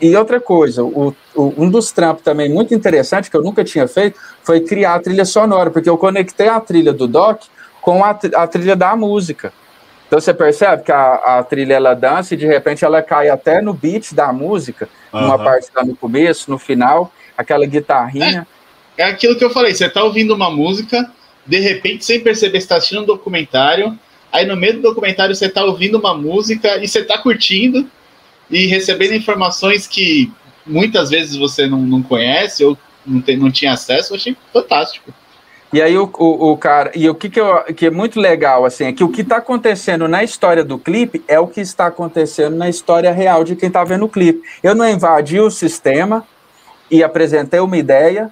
[0.00, 3.86] e outra coisa, o, o, um dos trampos também muito interessante que eu nunca tinha
[3.88, 7.42] feito foi criar a trilha sonora, porque eu conectei a trilha do doc
[7.80, 9.52] com a, a trilha da música.
[10.06, 13.60] Então você percebe que a, a, trilha ela dança e de repente ela cai até
[13.60, 15.22] no beat da música, uhum.
[15.22, 18.46] numa parte lá no começo, no final aquela guitarrinha.
[18.96, 21.10] É, é aquilo que eu falei, você tá ouvindo uma música,
[21.44, 23.98] de repente, sem perceber, você tá assistindo um documentário,
[24.32, 27.88] aí no meio do documentário você tá ouvindo uma música e você tá curtindo
[28.50, 30.32] e recebendo informações que
[30.66, 32.76] muitas vezes você não, não conhece ou
[33.06, 35.12] não, tem, não tinha acesso, eu achei fantástico.
[35.72, 38.64] E aí o, o, o, cara, e o que, que, eu, que é muito legal,
[38.64, 41.86] assim, é que o que está acontecendo na história do clipe é o que está
[41.86, 44.40] acontecendo na história real de quem está vendo o clipe.
[44.62, 46.24] Eu não invadi o sistema,
[46.90, 48.30] e apresentei uma ideia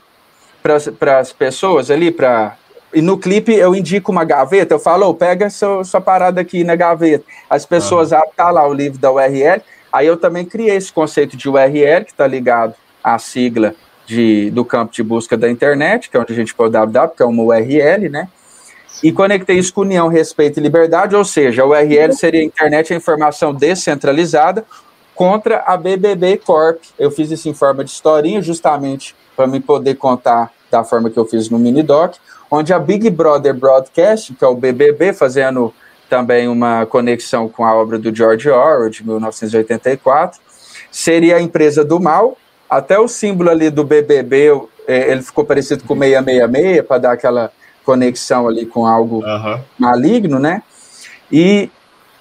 [0.62, 2.56] para as pessoas ali, para
[2.94, 6.62] e no clipe eu indico uma gaveta, eu falo, oh, pega sua, sua parada aqui
[6.62, 7.24] na gaveta.
[7.48, 11.36] As pessoas, ah, tá lá o livro da URL, aí eu também criei esse conceito
[11.36, 13.74] de URL, que está ligado à sigla
[14.06, 17.14] de, do campo de busca da internet, que é onde a gente põe o www,
[17.16, 18.28] que é uma URL, né?
[19.02, 22.92] E conectei isso com união, respeito e liberdade, ou seja, a URL seria a internet,
[22.92, 24.64] a informação descentralizada,
[25.14, 26.82] contra a BBB Corp.
[26.98, 31.18] Eu fiz isso em forma de historinha, justamente para me poder contar da forma que
[31.18, 32.16] eu fiz no Minidoc,
[32.50, 35.72] onde a Big Brother Broadcast, que é o BBB, fazendo
[36.12, 40.38] também uma conexão com a obra do George Orwell, de 1984,
[40.90, 42.36] seria a empresa do mal.
[42.68, 47.50] Até o símbolo ali do BBB, é, ele ficou parecido com 666, para dar aquela
[47.82, 49.58] conexão ali com algo uhum.
[49.78, 50.62] maligno, né?
[51.30, 51.70] E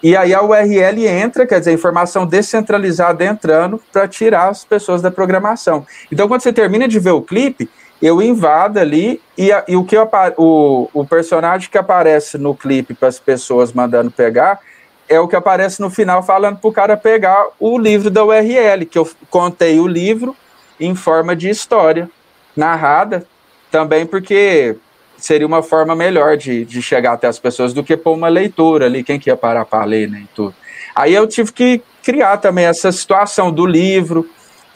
[0.04, 5.12] e aí a URL entra, quer dizer, informação descentralizada entrando para tirar as pessoas da
[5.12, 5.86] programação.
[6.12, 7.70] Então, quando você termina de ver o clipe,
[8.02, 12.56] eu invado ali e, a, e o que eu, o, o personagem que aparece no
[12.56, 14.60] clipe para as pessoas mandando pegar
[15.08, 18.86] é o que aparece no final falando para o cara pegar o livro da URL,
[18.86, 20.36] que eu contei o livro
[20.80, 22.10] em forma de história
[22.56, 23.26] narrada,
[23.70, 24.76] também porque
[25.18, 28.86] seria uma forma melhor de, de chegar até as pessoas do que pôr uma leitura
[28.86, 30.56] ali, quem que ia parar para ler, né, e tudo.
[30.96, 34.28] Aí eu tive que criar também essa situação do livro,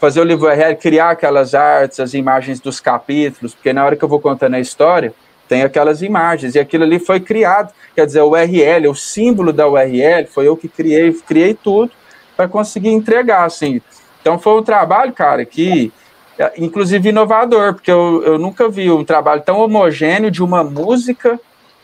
[0.05, 4.03] fazer o livro URL, criar aquelas artes, as imagens dos capítulos, porque na hora que
[4.03, 5.11] eu vou contando a história,
[5.49, 9.67] tem aquelas imagens, e aquilo ali foi criado, quer dizer, o URL, o símbolo da
[9.67, 11.91] URL, foi eu que criei, criei tudo
[12.37, 13.81] para conseguir entregar, assim.
[14.21, 15.91] Então foi um trabalho, cara, que
[16.37, 21.39] é, inclusive inovador, porque eu, eu nunca vi um trabalho tão homogêneo de uma música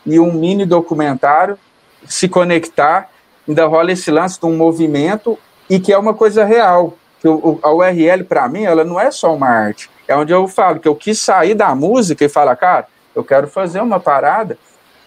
[0.06, 1.58] e um mini documentário
[2.06, 3.10] se conectar,
[3.48, 5.36] ainda rola esse lance de um movimento
[5.68, 6.96] e que é uma coisa real,
[7.28, 9.88] o, a URL, para mim, ela não é só uma arte.
[10.08, 13.46] É onde eu falo que eu quis sair da música e falar, cara, eu quero
[13.46, 14.58] fazer uma parada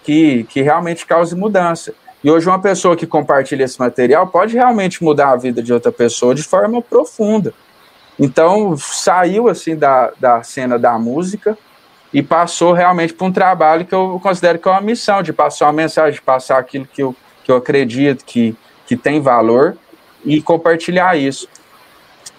[0.03, 1.93] que, que realmente cause mudança.
[2.23, 5.91] E hoje uma pessoa que compartilha esse material pode realmente mudar a vida de outra
[5.91, 7.53] pessoa de forma profunda.
[8.19, 11.57] Então, saiu assim da, da cena da música
[12.13, 15.65] e passou realmente para um trabalho que eu considero que é uma missão, de passar
[15.65, 18.55] uma mensagem, de passar aquilo que eu, que eu acredito que,
[18.87, 19.77] que tem valor
[20.23, 21.47] e compartilhar isso.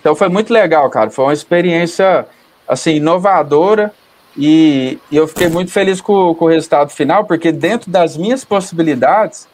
[0.07, 1.11] Então foi muito legal, cara.
[1.11, 2.29] Foi uma experiência
[2.69, 3.93] assim inovadora
[4.39, 8.45] e, e eu fiquei muito feliz com, com, o resultado final, porque dentro das minhas
[8.45, 9.49] possibilidades,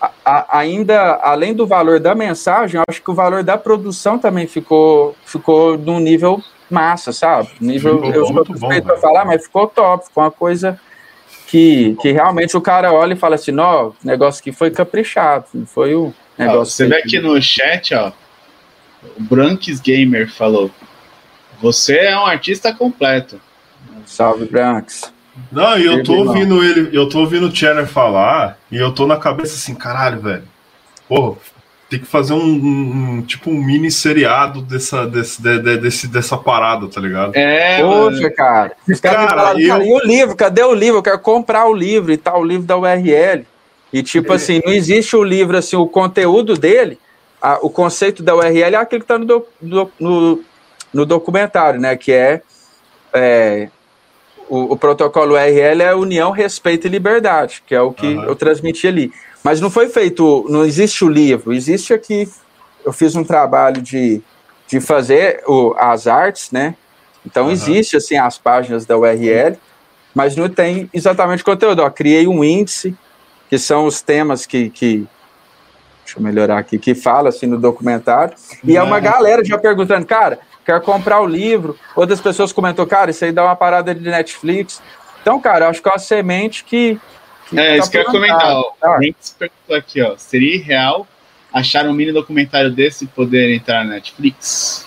[0.00, 4.46] a, a, ainda além do valor da mensagem, acho que o valor da produção também
[4.46, 6.40] ficou ficou num nível
[6.70, 7.48] massa, sabe?
[7.60, 10.78] Nível ficou eu muito bom para falar, mas ficou top, ficou uma coisa
[11.48, 15.46] que, que realmente o cara olha e fala assim, não, o negócio que foi caprichado,
[15.66, 16.60] foi o negócio.
[16.60, 18.12] Ah, você vê aqui no chat, ó,
[19.02, 20.70] o Branks Gamer falou:
[21.60, 23.40] Você é um artista completo.
[24.04, 25.12] Salve, Branks.
[25.52, 29.06] Não, e eu tô ouvindo ele, eu tô ouvindo o Chandler falar, e eu tô
[29.06, 30.44] na cabeça assim, caralho, velho.
[31.08, 31.36] Porra,
[31.90, 36.36] tem que fazer um, um, um, tipo um mini seriado dessa, desse, de, desse, dessa
[36.38, 37.36] parada, tá ligado?
[37.36, 38.72] É, Poxa, cara.
[38.88, 39.68] Os cara, falaram, eu...
[39.68, 40.36] cara, e o livro?
[40.36, 40.98] Cadê o livro?
[40.98, 43.44] Eu quero comprar o livro e tal, o livro da URL.
[43.92, 44.36] E tipo é.
[44.36, 46.98] assim, não existe o livro, assim, o conteúdo dele
[47.46, 50.44] a, o conceito da URL é aquilo que está no, do, no,
[50.92, 51.96] no, documentário, né?
[51.96, 52.42] Que é,
[53.14, 53.68] é
[54.48, 58.24] o, o, protocolo URL é União, Respeito e Liberdade, que é o que uhum.
[58.24, 59.12] eu transmiti ali.
[59.44, 62.28] Mas não foi feito, não existe o livro, existe aqui.
[62.84, 64.20] Eu fiz um trabalho de,
[64.66, 66.74] de fazer o, as artes, né?
[67.24, 67.52] Então uhum.
[67.52, 69.56] existe assim as páginas da URL,
[70.12, 71.80] mas não tem exatamente conteúdo.
[71.80, 72.96] Eu criei um índice,
[73.48, 75.06] que são os temas que, que,
[76.06, 78.34] deixa eu melhorar aqui, que fala assim no documentário.
[78.64, 81.76] E é uma galera já perguntando, cara, quer comprar o livro.
[81.94, 84.80] Outras pessoas comentou, cara, isso aí dá uma parada de Netflix.
[85.20, 86.98] Então, cara, acho que é uma semente que.
[87.48, 88.54] que é, tá isso que eu ia comentar.
[88.80, 88.98] Tá?
[89.38, 90.14] perguntou aqui, ó.
[90.16, 91.06] Seria real
[91.52, 94.86] achar um mini documentário desse e poder entrar na Netflix?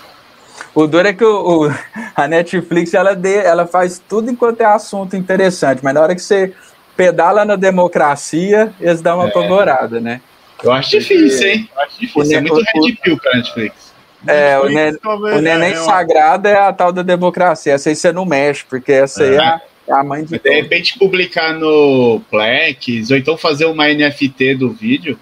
[0.73, 1.75] O duro é que o, o,
[2.15, 6.21] a Netflix ela, de, ela faz tudo enquanto é assunto interessante, mas na hora que
[6.21, 6.53] você
[6.95, 9.29] pedala na democracia, eles dão uma é.
[9.29, 10.21] apavorada, né?
[10.63, 11.69] Eu acho difícil, hein?
[11.73, 12.37] Eu acho difícil.
[12.37, 13.89] é muito red pill pra Netflix.
[14.27, 17.73] É, o, nen o neném é, sagrado é a tal da democracia.
[17.73, 20.37] Essa aí você não mexe, porque essa aí é, é a mãe de.
[20.37, 25.17] De repente publicar no Plex, ou então fazer uma NFT do vídeo.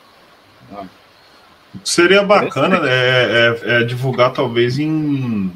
[1.84, 5.52] Seria bacana é, é, é, divulgar, talvez, em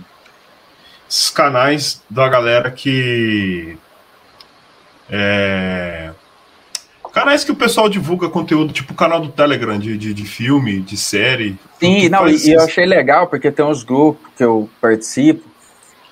[1.10, 3.78] esses canais da galera que.
[5.10, 6.12] É,
[7.12, 10.80] Canais que o pessoal divulga conteúdo, tipo o canal do Telegram de, de, de filme,
[10.80, 11.58] de série.
[11.78, 15.44] Sim, não, e, e, eu achei legal, porque tem uns grupos que eu participo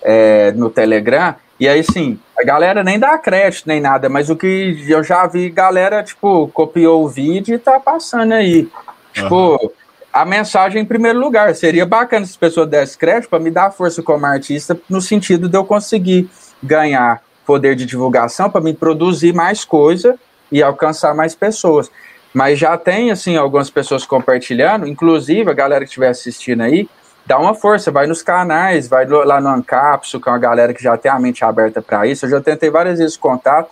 [0.02, 4.36] é, no Telegram, e aí sim, a galera nem dá crédito nem nada, mas o
[4.36, 8.68] que eu já vi, galera, tipo, copiou o vídeo e tá passando aí.
[9.14, 9.70] Tipo, uhum.
[10.12, 11.54] a mensagem em primeiro lugar.
[11.56, 15.48] Seria bacana se as pessoas dessem crédito para me dar força como artista, no sentido
[15.48, 16.30] de eu conseguir
[16.62, 20.18] ganhar poder de divulgação para me produzir mais coisa
[20.52, 21.92] e alcançar mais pessoas.
[22.34, 26.88] Mas já tem, assim, algumas pessoas compartilhando, inclusive a galera que estiver assistindo aí,
[27.26, 30.82] dá uma força, vai nos canais, vai lá no Ancapso, que é uma galera que
[30.82, 32.26] já tem a mente aberta para isso.
[32.26, 33.70] Eu já tentei várias vezes contato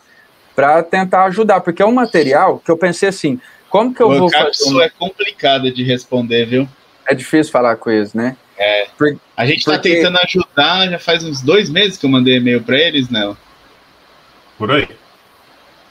[0.55, 4.17] para tentar ajudar, porque é um material que eu pensei assim, como que eu o
[4.17, 4.75] vou Ancapso fazer?
[4.75, 4.81] Um...
[4.81, 6.67] é complicado de responder, viu?
[7.07, 8.35] É difícil falar com eles, né?
[8.57, 8.87] É.
[8.97, 9.15] Por...
[9.35, 9.95] A gente está porque...
[9.95, 13.35] tentando ajudar, já faz uns dois meses que eu mandei e-mail para eles, né?
[14.57, 14.87] Por aí.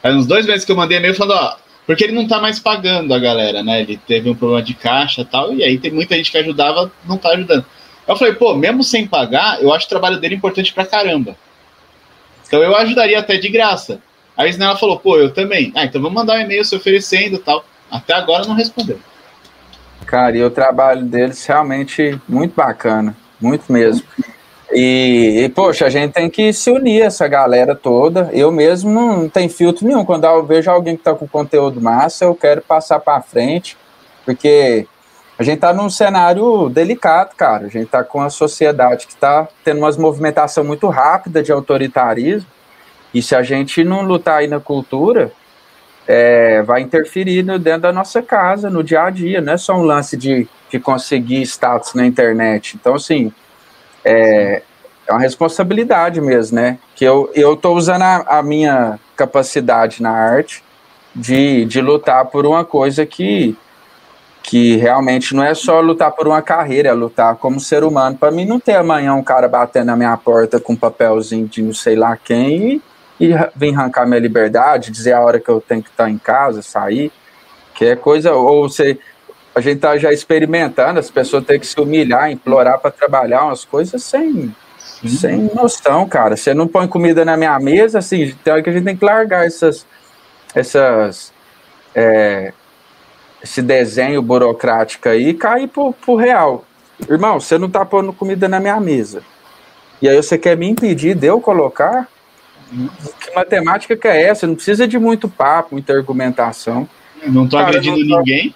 [0.06, 2.60] Faz uns dois meses que eu mandei e-mail falando, ó, porque ele não tá mais
[2.60, 3.80] pagando a galera, né?
[3.80, 6.92] Ele teve um problema de caixa e tal, e aí tem muita gente que ajudava,
[7.04, 7.66] não tá ajudando.
[8.06, 11.34] Eu falei, pô, mesmo sem pagar, eu acho o trabalho dele importante pra caramba.
[12.46, 13.98] Então eu ajudaria até de graça.
[14.36, 15.72] Aí ela falou, pô, eu também.
[15.74, 17.64] Ah, então vamos mandar um e-mail se oferecendo tal.
[17.90, 19.00] Até agora não respondeu.
[20.06, 24.06] Cara, e o trabalho deles realmente muito bacana, muito mesmo.
[24.72, 28.30] E, e, poxa, a gente tem que se unir, essa galera toda.
[28.32, 30.04] Eu mesmo não, tenho filtro nenhum.
[30.04, 33.76] Quando eu vejo alguém que está com conteúdo massa, eu quero passar para frente,
[34.24, 34.86] porque
[35.38, 37.66] a gente está num cenário delicado, cara.
[37.66, 42.48] A gente está com a sociedade que está tendo uma movimentação muito rápida de autoritarismo.
[43.14, 45.30] E se a gente não lutar aí na cultura,
[46.08, 49.40] é, vai interferir no, dentro da nossa casa, no dia a dia.
[49.40, 52.76] Não é só um lance de, de conseguir status na internet.
[52.80, 53.32] Então, assim,
[54.06, 54.62] é,
[55.08, 56.78] é uma responsabilidade mesmo, né?
[56.94, 60.62] Que eu estou usando a, a, minha capacidade na arte
[61.12, 63.56] de, de lutar por uma coisa que,
[64.44, 68.16] que realmente não é só lutar por uma carreira, é lutar como ser humano.
[68.16, 71.62] Para mim, não ter amanhã um cara batendo na minha porta com um papelzinho de
[71.62, 72.80] não sei lá quem
[73.20, 76.18] e, e vir arrancar minha liberdade, dizer a hora que eu tenho que estar em
[76.18, 77.10] casa, sair,
[77.74, 78.32] que é coisa.
[78.34, 78.98] Ou você,
[79.56, 83.64] a gente tá já experimentando, as pessoas têm que se humilhar, implorar para trabalhar umas
[83.64, 84.54] coisas sem.
[84.76, 86.36] Sem noção, cara.
[86.36, 89.04] Você não põe comida na minha mesa, assim, tem hora que a gente tem que
[89.04, 89.86] largar essas.
[90.54, 91.32] essas
[91.94, 92.52] é,
[93.42, 96.64] esse desenho burocrático aí cair pro, pro real.
[97.08, 99.22] Irmão, você não tá pondo comida na minha mesa.
[100.02, 102.08] E aí você quer me impedir de eu colocar?
[103.20, 104.46] Que matemática que é essa?
[104.46, 106.86] Não precisa de muito papo, muita argumentação.
[107.26, 108.54] Não tô Cara, agredindo não tô, ninguém.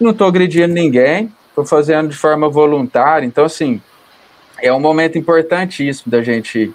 [0.00, 1.32] Não tô agredindo ninguém.
[1.54, 3.26] Tô fazendo de forma voluntária.
[3.26, 3.80] Então, assim,
[4.60, 6.72] é um momento importantíssimo da gente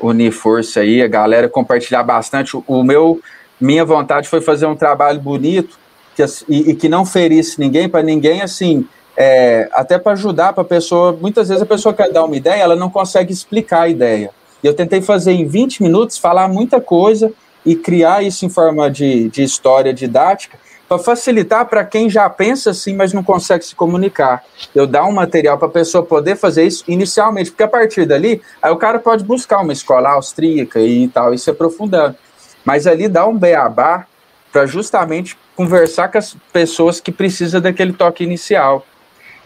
[0.00, 2.56] unir força aí, a galera compartilhar bastante.
[2.66, 3.20] O meu,
[3.60, 5.78] minha vontade foi fazer um trabalho bonito
[6.14, 10.62] que, e, e que não ferisse ninguém, para ninguém, assim, é, até para ajudar para
[10.62, 11.16] a pessoa.
[11.18, 14.30] Muitas vezes a pessoa quer dar uma ideia, ela não consegue explicar a ideia.
[14.62, 17.32] E eu tentei fazer em 20 minutos, falar muita coisa
[17.64, 20.58] e criar isso em forma de, de história didática
[20.90, 24.42] para facilitar para quem já pensa assim, mas não consegue se comunicar.
[24.74, 28.42] Eu dar um material para a pessoa poder fazer isso inicialmente, porque a partir dali,
[28.60, 32.16] aí o cara pode buscar uma escola austríaca e tal, e se aprofundando.
[32.64, 34.04] Mas ali dá um beabá
[34.50, 38.84] para justamente conversar com as pessoas que precisam daquele toque inicial.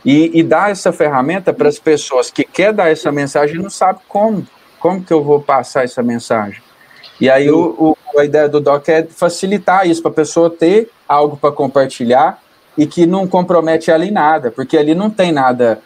[0.03, 3.69] E, e dar essa ferramenta para as pessoas que quer dar essa mensagem e não
[3.69, 4.47] sabe como.
[4.81, 6.63] Como que eu vou passar essa mensagem?
[7.21, 10.91] E aí o, o, a ideia do doc é facilitar isso para a pessoa ter
[11.09, 12.39] algo para compartilhar
[12.77, 15.81] e que não compromete ela em nada, porque ali não tem nada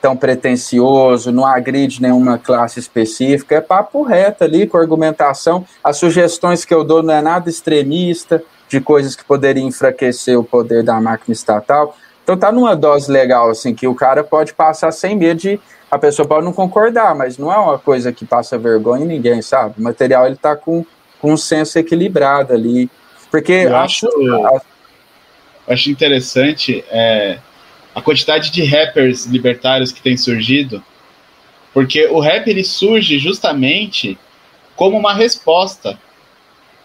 [0.00, 5.64] tão pretencioso, não agride nenhuma classe específica, é papo reto ali, com argumentação.
[5.82, 10.44] As sugestões que eu dou não é nada extremista, de coisas que poderiam enfraquecer o
[10.44, 11.96] poder da máquina estatal.
[12.22, 15.60] Então tá numa dose legal, assim, que o cara pode passar sem medo de.
[15.90, 19.40] A pessoa pode não concordar, mas não é uma coisa que passa vergonha em ninguém,
[19.40, 19.74] sabe?
[19.78, 20.84] O material ele tá com,
[21.24, 22.90] com um senso equilibrado ali.
[23.30, 24.06] Porque eu acho,
[25.66, 27.38] acho interessante é,
[27.94, 30.84] a quantidade de rappers libertários que tem surgido,
[31.72, 34.18] porque o rap ele surge justamente
[34.76, 35.98] como uma resposta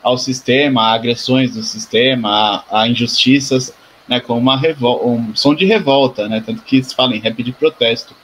[0.02, 3.73] ao sistema, a agressões do sistema, a, a injustiças,
[4.08, 4.56] né, como uma
[5.04, 8.15] um som de revolta, né, tanto que se fala em rap de protesto.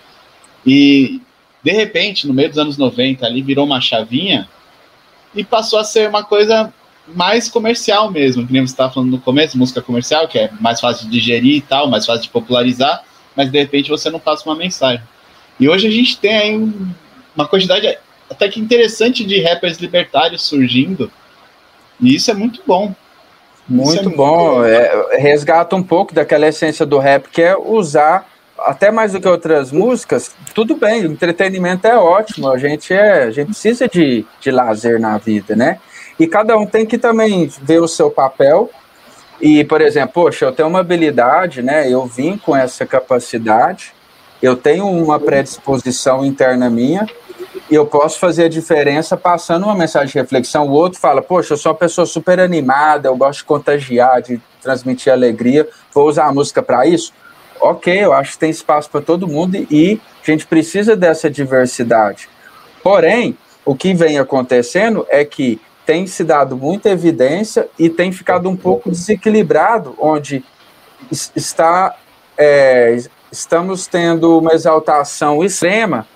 [0.66, 1.22] E,
[1.62, 4.48] de repente, no meio dos anos 90, ali virou uma chavinha
[5.36, 6.74] e passou a ser uma coisa
[7.08, 10.80] mais comercial mesmo, que nem você estava falando no começo, música comercial, que é mais
[10.80, 13.04] fácil de digerir e tal, mais fácil de popularizar,
[13.36, 15.04] mas de repente você não passa uma mensagem.
[15.60, 16.74] E hoje a gente tem aí
[17.36, 17.98] uma quantidade
[18.30, 21.12] até que interessante de rappers libertários surgindo,
[22.02, 22.94] e isso é muito bom.
[23.68, 24.64] Muito, é muito bom.
[24.64, 29.28] É, resgata um pouco daquela essência do rap, que é usar, até mais do que
[29.28, 34.52] outras músicas, tudo bem, entretenimento é ótimo, a gente, é, a gente precisa de, de
[34.52, 35.80] lazer na vida, né?
[36.20, 38.70] E cada um tem que também ver o seu papel.
[39.42, 41.92] E, por exemplo, poxa, eu tenho uma habilidade, né?
[41.92, 43.94] Eu vim com essa capacidade,
[44.42, 47.06] eu tenho uma predisposição interna minha,
[47.70, 50.68] e eu posso fazer a diferença passando uma mensagem de reflexão.
[50.68, 54.42] O outro fala, poxa, eu sou uma pessoa super animada, eu gosto de contagiar, de
[54.62, 57.14] transmitir alegria, vou usar a música para isso?
[57.60, 62.30] Ok, eu acho que tem espaço para todo mundo e a gente precisa dessa diversidade.
[62.84, 68.50] Porém, o que vem acontecendo é que tem se dado muita evidência e tem ficado
[68.50, 70.44] um pouco desequilibrado, onde
[71.36, 71.96] está
[72.38, 72.98] é,
[73.32, 76.08] estamos tendo uma exaltação extrema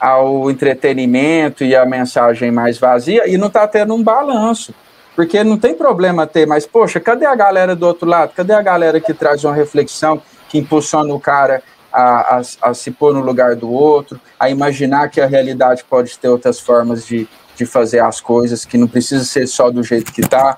[0.00, 4.72] ao entretenimento e a mensagem mais vazia e não está tendo um balanço.
[5.16, 8.32] Porque não tem problema ter, mas, poxa, cadê a galera do outro lado?
[8.36, 12.90] Cadê a galera que traz uma reflexão, que impulsiona o cara a, a, a se
[12.90, 17.28] pôr no lugar do outro, a imaginar que a realidade pode ter outras formas de,
[17.56, 20.56] de fazer as coisas, que não precisa ser só do jeito que está,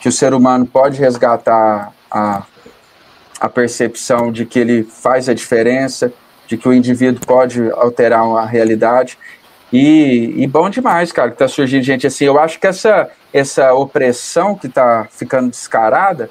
[0.00, 2.42] que o ser humano pode resgatar a,
[3.40, 6.12] a percepção de que ele faz a diferença,
[6.46, 9.18] de que o indivíduo pode alterar a realidade.
[9.72, 12.24] E, e bom demais, cara, que está surgindo gente assim.
[12.24, 16.28] Eu acho que essa, essa opressão que está ficando descarada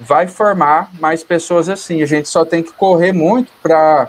[0.00, 2.02] vai formar mais pessoas assim.
[2.02, 4.08] A gente só tem que correr muito para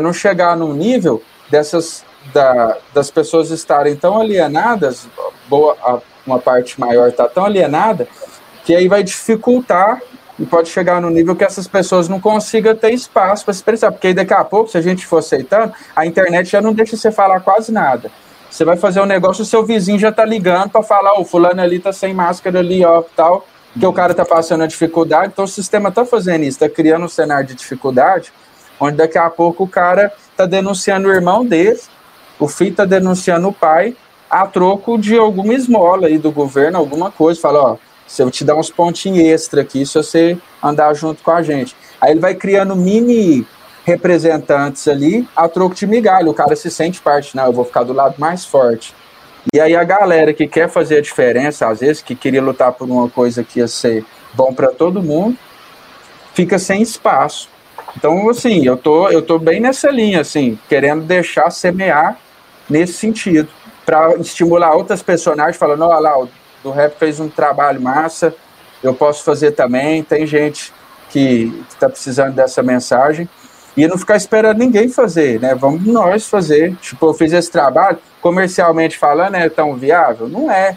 [0.00, 5.06] não chegar num nível dessas da, das pessoas estarem tão alienadas,
[5.48, 8.06] boa, uma parte maior está tão alienada,
[8.64, 10.02] que aí vai dificultar
[10.38, 13.90] e pode chegar no nível que essas pessoas não consigam ter espaço para se expressar,
[13.90, 17.10] porque daqui a pouco, se a gente for aceitando, a internet já não deixa você
[17.10, 18.10] falar quase nada.
[18.50, 21.60] Você vai fazer um negócio, o seu vizinho já tá ligando para falar, o fulano
[21.60, 23.46] ali tá sem máscara ali, ó, tal.
[23.78, 27.04] Porque o cara tá passando a dificuldade, então o sistema tá fazendo isso, tá criando
[27.04, 28.32] um cenário de dificuldade,
[28.80, 31.78] onde daqui a pouco o cara tá denunciando o irmão dele,
[32.40, 33.96] o filho tá denunciando o pai,
[34.28, 38.44] a troco de alguma esmola aí do governo, alguma coisa, fala, ó, se eu te
[38.44, 41.76] dar uns pontinhos extra aqui, se você andar junto com a gente.
[42.00, 43.46] Aí ele vai criando mini
[43.84, 46.28] representantes ali a troco de migalha.
[46.28, 48.92] O cara se sente parte, não, eu vou ficar do lado mais forte.
[49.52, 52.88] E aí a galera que quer fazer a diferença, às vezes, que queria lutar por
[52.88, 55.38] uma coisa que ia ser bom para todo mundo,
[56.34, 57.48] fica sem espaço.
[57.96, 62.18] Então, assim, eu tô, eu tô bem nessa linha, assim, querendo deixar semear
[62.68, 63.48] nesse sentido,
[63.86, 66.28] para estimular outras personagens, falando, olha lá, o
[66.62, 68.34] do rap fez um trabalho massa,
[68.82, 70.72] eu posso fazer também, tem gente
[71.10, 73.28] que está precisando dessa mensagem
[73.76, 75.54] e não ficar esperando ninguém fazer, né?
[75.54, 76.74] Vamos nós fazer.
[76.76, 80.28] Tipo, eu fiz esse trabalho, comercialmente falando, é tão viável?
[80.28, 80.76] Não é.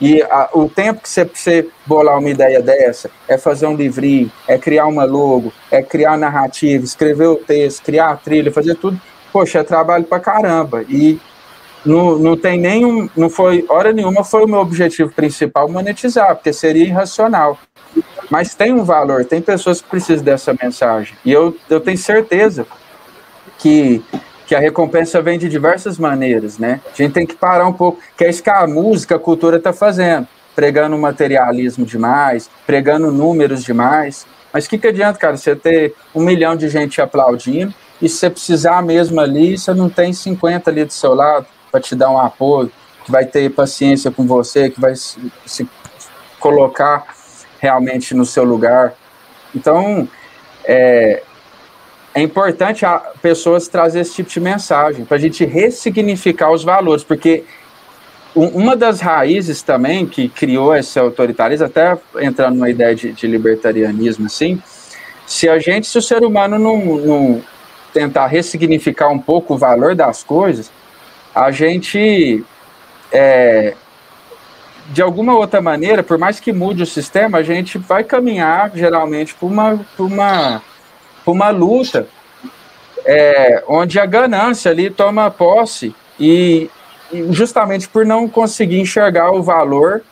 [0.00, 4.32] E a, o tempo que você, você bolar uma ideia dessa é fazer um livrinho,
[4.48, 8.98] é criar uma logo, é criar narrativa, escrever o texto, criar a trilha, fazer tudo.
[9.30, 10.82] Poxa, é trabalho pra caramba.
[10.88, 11.20] E
[11.84, 16.52] não, não tem nenhum, não foi, hora nenhuma foi o meu objetivo principal monetizar, porque
[16.52, 17.58] seria irracional.
[18.30, 21.14] Mas tem um valor, tem pessoas que precisam dessa mensagem.
[21.24, 22.66] E eu, eu tenho certeza
[23.58, 24.02] que,
[24.50, 26.80] que a recompensa vem de diversas maneiras, né?
[26.92, 29.58] A gente tem que parar um pouco, que é isso que a música, a cultura
[29.58, 30.26] está fazendo.
[30.56, 34.26] Pregando materialismo demais, pregando números demais.
[34.52, 37.72] Mas o que, que adianta, cara, você ter um milhão de gente aplaudindo
[38.02, 41.80] e se você precisar mesmo ali, você não tem 50 ali do seu lado para
[41.80, 42.72] te dar um apoio,
[43.04, 45.68] que vai ter paciência com você, que vai se, se
[46.40, 47.06] colocar
[47.60, 48.94] realmente no seu lugar.
[49.54, 50.08] Então,
[50.64, 51.22] é,
[52.14, 57.04] é importante a pessoas trazer esse tipo de mensagem, para a gente ressignificar os valores,
[57.04, 57.44] porque
[58.34, 64.26] uma das raízes também que criou esse autoritarismo, até entrando numa ideia de, de libertarianismo,
[64.26, 64.62] assim,
[65.26, 67.42] se a gente, se o ser humano não, não
[67.92, 70.70] tentar ressignificar um pouco o valor das coisas,
[71.34, 72.44] a gente
[73.12, 73.74] é,
[74.90, 79.34] de alguma outra maneira, por mais que mude o sistema, a gente vai caminhar geralmente
[79.34, 80.62] por uma, por uma,
[81.24, 82.06] por uma luta
[83.04, 86.70] é, onde a ganância ali toma posse e,
[87.30, 90.02] justamente por não conseguir enxergar o valor,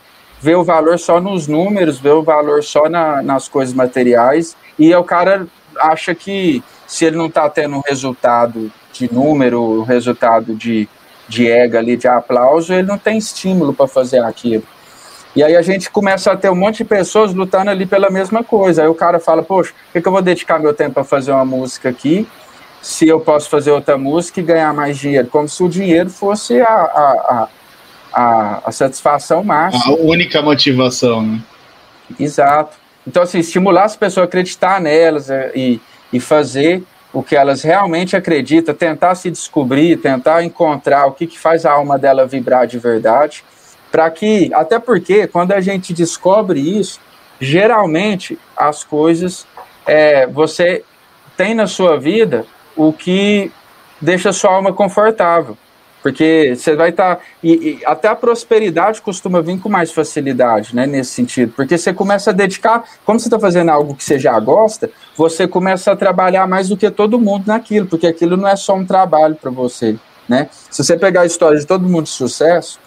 [0.41, 4.93] ver o valor só nos números, ver o valor só na, nas coisas materiais e
[4.93, 5.47] o cara
[5.79, 10.89] acha que se ele não está tendo um resultado de número, um resultado de
[11.29, 14.63] de ego ali, de aplauso, ele não tem estímulo para fazer aquilo.
[15.35, 18.43] E aí a gente começa a ter um monte de pessoas lutando ali pela mesma
[18.43, 18.81] coisa.
[18.81, 21.31] Aí o cara fala, poxa, por que, que eu vou dedicar meu tempo para fazer
[21.31, 22.27] uma música aqui,
[22.81, 25.27] se eu posso fazer outra música e ganhar mais dinheiro?
[25.27, 27.47] Como se o dinheiro fosse a, a,
[28.13, 29.93] a, a satisfação máxima.
[29.93, 31.39] A única motivação, né?
[32.19, 32.77] Exato.
[33.07, 35.79] Então, assim, estimular as pessoas a acreditar nelas é, e,
[36.11, 41.39] e fazer o que elas realmente acreditam, tentar se descobrir, tentar encontrar o que, que
[41.39, 43.43] faz a alma dela vibrar de verdade,
[43.91, 46.99] para que, até porque quando a gente descobre isso,
[47.39, 49.47] geralmente as coisas,
[49.85, 50.83] é, você
[51.35, 53.51] tem na sua vida o que
[54.01, 55.57] deixa sua alma confortável.
[56.01, 57.17] Porque você vai estar.
[57.17, 60.87] Tá, e, e, até a prosperidade costuma vir com mais facilidade, né?
[60.87, 61.51] Nesse sentido.
[61.53, 62.85] Porque você começa a dedicar.
[63.05, 66.77] Como você está fazendo algo que você já gosta, você começa a trabalhar mais do
[66.77, 69.97] que todo mundo naquilo, porque aquilo não é só um trabalho para você.
[70.27, 70.47] Né?
[70.69, 72.79] Se você pegar a história de todo mundo de sucesso,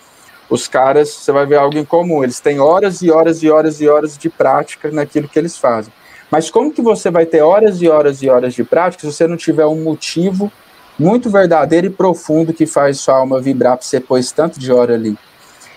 [0.53, 2.23] os caras, você vai ver algo em comum.
[2.23, 5.91] Eles têm horas e horas e horas e horas de prática naquilo que eles fazem.
[6.31, 9.27] Mas como que você vai ter horas e horas e horas de prática se você
[9.27, 10.53] não tiver um motivo
[10.99, 14.93] muito verdadeiro e profundo que faz sua alma vibrar para você pôr tanto de hora
[14.95, 15.17] ali.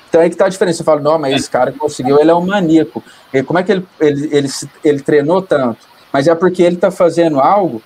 [0.09, 0.80] Então aí que tá a diferença.
[0.80, 3.01] Você fala, não, mas esse cara conseguiu, ele é um maníaco.
[3.34, 4.49] E como é que ele, ele, ele,
[4.84, 5.88] ele treinou tanto?
[6.11, 7.82] Mas é porque ele está fazendo algo,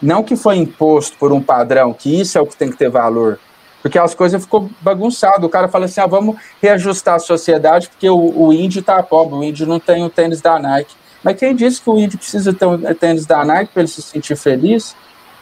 [0.00, 2.88] não que foi imposto por um padrão, que isso é o que tem que ter
[2.88, 3.38] valor.
[3.82, 5.46] Porque as coisas ficou bagunçado.
[5.46, 9.34] O cara fala assim: ah, vamos reajustar a sociedade, porque o, o índio tá pobre,
[9.34, 10.94] o índio não tem o tênis da Nike.
[11.22, 14.02] Mas quem disse que o índio precisa ter o tênis da Nike para ele se
[14.02, 14.94] sentir feliz?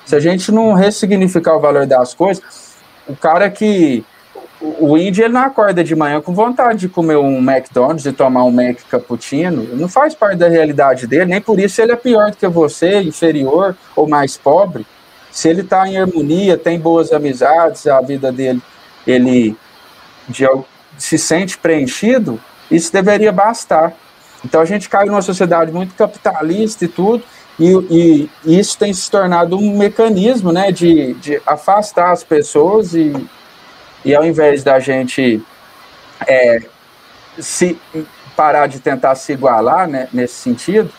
[0.05, 2.43] Se a gente não ressignificar o valor das coisas,
[3.09, 4.05] o cara que.
[4.61, 8.43] O, índio ele não acorda de manhã com vontade de comer um McDonald's e tomar
[8.43, 9.62] um Mac cappuccino.
[9.76, 13.01] Não faz parte da realidade dele, nem por isso ele é pior do que você,
[13.03, 14.84] inferior ou mais pobre.
[15.39, 18.61] Se ele está em harmonia, tem boas amizades, a vida dele,
[19.07, 19.57] ele
[20.28, 20.45] de,
[20.97, 23.95] se sente preenchido, isso deveria bastar.
[24.45, 27.22] Então a gente cai numa sociedade muito capitalista e tudo,
[27.57, 33.14] e, e, isso tem se tornado um mecanismo né, de, de afastar as pessoas e,
[34.05, 35.41] e ao invés da gente
[36.26, 36.62] é,
[37.39, 37.78] se
[38.34, 40.91] parar de tentar se igualar né, nesse sentido,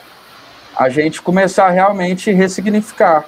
[0.78, 3.26] a gente começar a realmente ressignificar,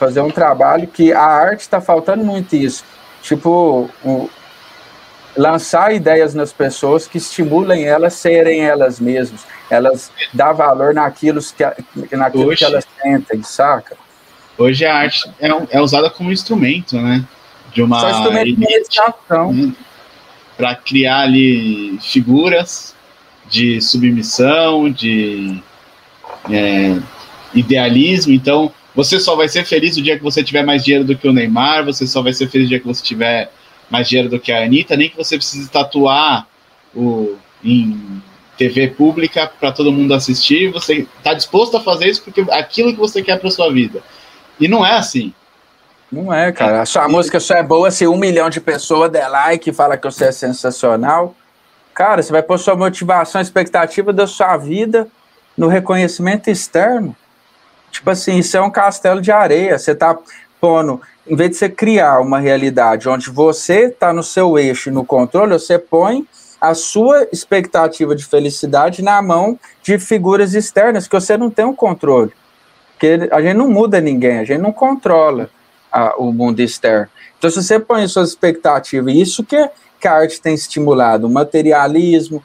[0.00, 2.82] fazer um trabalho que a arte está faltando muito isso.
[3.22, 4.26] Tipo, um,
[5.36, 12.16] lançar ideias nas pessoas que estimulem elas serem elas mesmas, elas dar valor naquilo que,
[12.16, 13.94] naquilo Hoje, que elas sentem, saca?
[14.56, 17.22] Hoje a arte é, é usada como instrumento, né?
[17.74, 19.52] De uma Só instrumento de meditação.
[19.52, 19.74] Né?
[20.56, 22.94] Para criar ali figuras
[23.50, 25.62] de submissão, de
[26.50, 26.96] é,
[27.54, 28.32] idealismo.
[28.32, 28.72] Então,
[29.04, 31.32] você só vai ser feliz o dia que você tiver mais dinheiro do que o
[31.32, 33.50] Neymar, você só vai ser feliz o dia que você tiver
[33.88, 36.46] mais dinheiro do que a Anitta, nem que você precise tatuar
[36.94, 38.22] o, em
[38.58, 40.70] TV pública para todo mundo assistir.
[40.70, 44.02] Você está disposto a fazer isso porque aquilo que você quer para sua vida.
[44.60, 45.32] E não é assim.
[46.12, 46.82] Não é, cara.
[46.82, 49.96] A sua música só é boa se um milhão de pessoas der like e fala
[49.96, 51.34] que você é sensacional.
[51.94, 55.08] Cara, você vai pôr sua motivação, expectativa da sua vida
[55.56, 57.16] no reconhecimento externo.
[57.90, 59.78] Tipo assim, isso é um castelo de areia.
[59.78, 60.16] Você tá
[60.60, 65.04] pondo, em vez de você criar uma realidade onde você está no seu eixo no
[65.04, 66.26] controle, você põe
[66.60, 71.70] a sua expectativa de felicidade na mão de figuras externas que você não tem o
[71.70, 72.32] um controle.
[72.92, 75.48] Porque a gente não muda ninguém, a gente não controla
[75.90, 77.08] a, o mundo externo.
[77.38, 82.44] Então, se você põe suas expectativas, isso que, que a arte tem estimulado, o materialismo,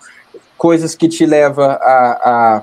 [0.58, 2.62] coisas que te levam a, a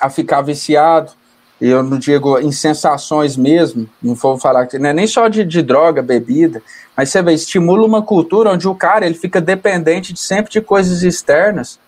[0.00, 1.12] a ficar viciado.
[1.60, 5.44] Eu não digo em sensações mesmo, não vou falar que não é nem só de,
[5.44, 6.62] de droga, bebida,
[6.96, 10.60] mas você vê, estimula uma cultura onde o cara ele fica dependente de sempre de
[10.62, 11.78] coisas externas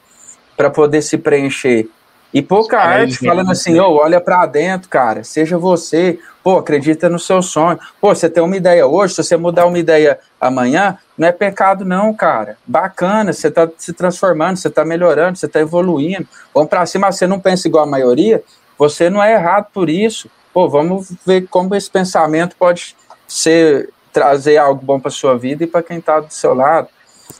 [0.56, 1.88] para poder se preencher.
[2.34, 7.18] E pouca arte falando assim, oh, olha para dentro, cara, seja você, pô, acredita no
[7.18, 7.78] seu sonho.
[8.00, 11.84] Pô, você tem uma ideia hoje, se você mudar uma ideia amanhã, não é pecado
[11.84, 12.56] não, cara.
[12.66, 16.26] Bacana, você tá se transformando, você tá melhorando, você tá evoluindo.
[16.54, 18.42] Vamos para cima, você não pensa igual a maioria,
[18.82, 20.28] você não é errado por isso.
[20.52, 22.96] Pô, vamos ver como esse pensamento pode
[23.28, 26.88] ser trazer algo bom para sua vida e para quem está do seu lado.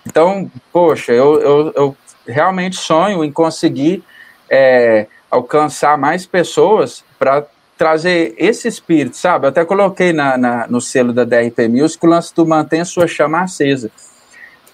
[0.06, 1.96] Então, poxa, eu, eu, eu
[2.28, 4.04] realmente sonho em conseguir
[4.48, 7.44] é, alcançar mais pessoas para
[7.76, 9.46] trazer esse espírito, sabe?
[9.46, 13.08] Eu até coloquei na, na, no selo da DRP Music o lance do mantenha sua
[13.08, 13.90] chama acesa.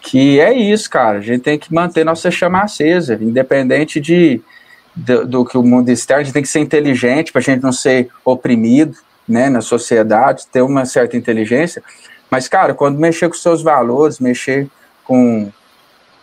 [0.03, 1.17] Que é isso, cara.
[1.17, 4.43] A gente tem que manter nossa chama acesa, independente de,
[4.99, 6.23] do, do que o mundo externo.
[6.23, 8.97] A gente tem que ser inteligente para a gente não ser oprimido
[9.29, 11.83] né, na sociedade, ter uma certa inteligência.
[12.31, 14.69] Mas, cara, quando mexer com seus valores, mexer
[15.05, 15.51] com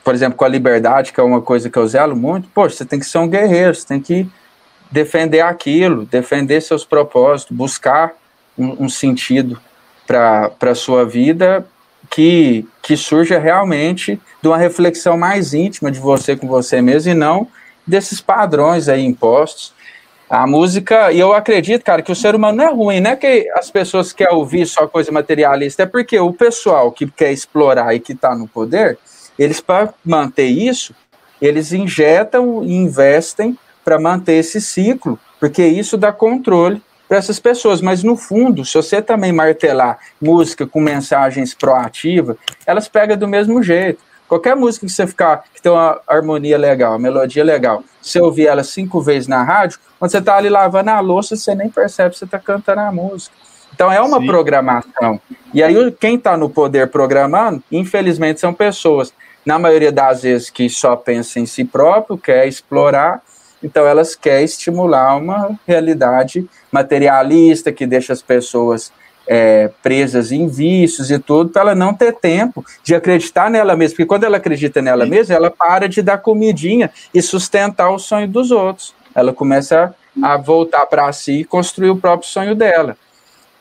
[0.04, 2.86] por exemplo, com a liberdade, que é uma coisa que eu zelo muito, poxa, você
[2.86, 4.30] tem que ser um guerreiro, você tem que
[4.92, 8.14] defender aquilo, defender seus propósitos, buscar
[8.56, 9.60] um, um sentido
[10.06, 11.66] para a sua vida
[12.08, 17.16] que, que surja realmente de uma reflexão mais íntima de você com você mesmo e
[17.16, 17.48] não
[17.86, 19.74] desses padrões aí impostos.
[20.28, 23.16] A música, e eu acredito, cara, que o ser humano não é ruim, não é
[23.16, 27.94] que as pessoas querem ouvir só coisa materialista, é porque o pessoal que quer explorar
[27.94, 28.98] e que está no poder,
[29.38, 30.96] eles, para manter isso,
[31.40, 37.82] eles injetam e investem para manter esse ciclo, porque isso dá controle para essas pessoas.
[37.82, 43.62] Mas, no fundo, se você também martelar música com mensagens proativas, elas pegam do mesmo
[43.62, 44.02] jeito.
[44.28, 48.48] Qualquer música que você ficar, que tem uma harmonia legal, uma melodia legal, você ouvir
[48.48, 52.12] ela cinco vezes na rádio, quando você está ali lavando a louça, você nem percebe
[52.12, 53.36] que você está cantando a música.
[53.74, 54.28] Então é uma Sim.
[54.28, 55.20] programação.
[55.54, 59.14] E aí quem está no poder programando, infelizmente, são pessoas
[59.46, 63.22] na maioria das vezes que só pensa em si próprio, quer explorar,
[63.62, 68.92] então elas querem estimular uma realidade materialista que deixa as pessoas
[69.28, 73.96] é, presas em vícios e tudo, para ela não ter tempo de acreditar nela mesma,
[73.96, 75.12] porque quando ela acredita nela Sim.
[75.12, 78.94] mesma, ela para de dar comidinha e sustentar o sonho dos outros.
[79.14, 82.98] Ela começa a voltar para si e construir o próprio sonho dela.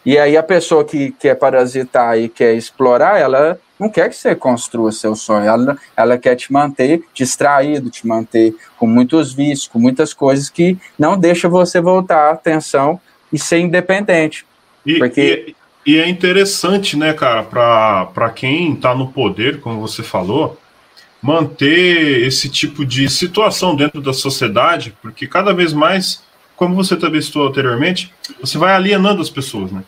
[0.04, 4.34] E aí a pessoa que quer parasitar e quer explorar, ela não quer que você
[4.34, 9.78] construa seu sonho, ela, ela quer te manter distraído, te manter com muitos vícios, com
[9.78, 13.00] muitas coisas que não deixa você voltar a atenção
[13.32, 14.46] e ser independente.
[14.84, 15.54] E, porque...
[15.86, 20.58] e, e é interessante, né, cara, para quem está no poder, como você falou,
[21.24, 26.22] manter esse tipo de situação dentro da sociedade, porque cada vez mais,
[26.54, 29.82] como você também citou anteriormente, você vai alienando as pessoas, né?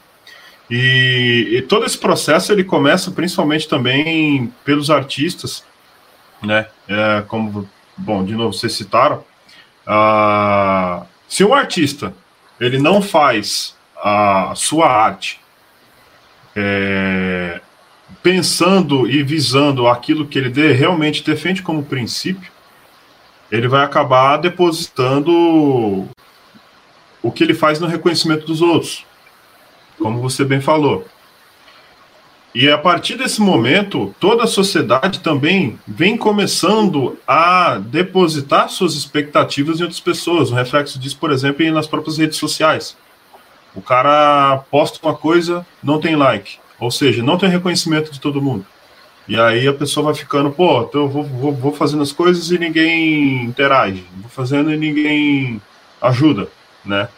[0.70, 5.62] E, e, todo esse processo ele começa principalmente também pelos artistas,
[6.42, 6.66] né?
[6.88, 9.22] É, como, bom, de novo, vocês citaram.
[9.86, 12.12] Uh, se um artista
[12.60, 15.40] ele não faz a sua arte
[16.54, 17.60] é,
[18.22, 22.50] pensando e visando aquilo que ele de, realmente defende como princípio,
[23.50, 26.08] ele vai acabar depositando
[27.22, 29.04] o que ele faz no reconhecimento dos outros,
[29.98, 31.06] como você bem falou.
[32.54, 39.78] E a partir desse momento, toda a sociedade também vem começando a depositar suas expectativas
[39.78, 40.50] em outras pessoas.
[40.50, 42.96] Um reflexo disso, por exemplo, nas próprias redes sociais.
[43.76, 46.58] O cara posta uma coisa, não tem like.
[46.80, 48.64] Ou seja, não tem reconhecimento de todo mundo.
[49.28, 52.50] E aí a pessoa vai ficando, pô, então eu vou, vou, vou fazendo as coisas
[52.50, 54.06] e ninguém interage.
[54.16, 55.60] Vou fazendo e ninguém
[56.00, 56.48] ajuda,
[56.84, 57.08] né?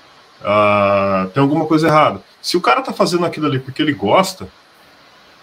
[0.41, 2.23] Uh, tem alguma coisa errada.
[2.41, 4.49] Se o cara tá fazendo aquilo ali porque ele gosta,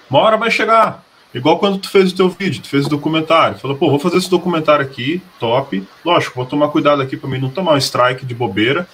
[0.09, 1.03] uma hora vai chegar.
[1.34, 3.59] Igual quando tu fez o teu vídeo, tu fez o documentário.
[3.59, 5.86] Falou, pô, vou fazer esse documentário aqui, top.
[6.03, 8.88] Lógico, vou tomar cuidado aqui para mim não tomar um strike de bobeira.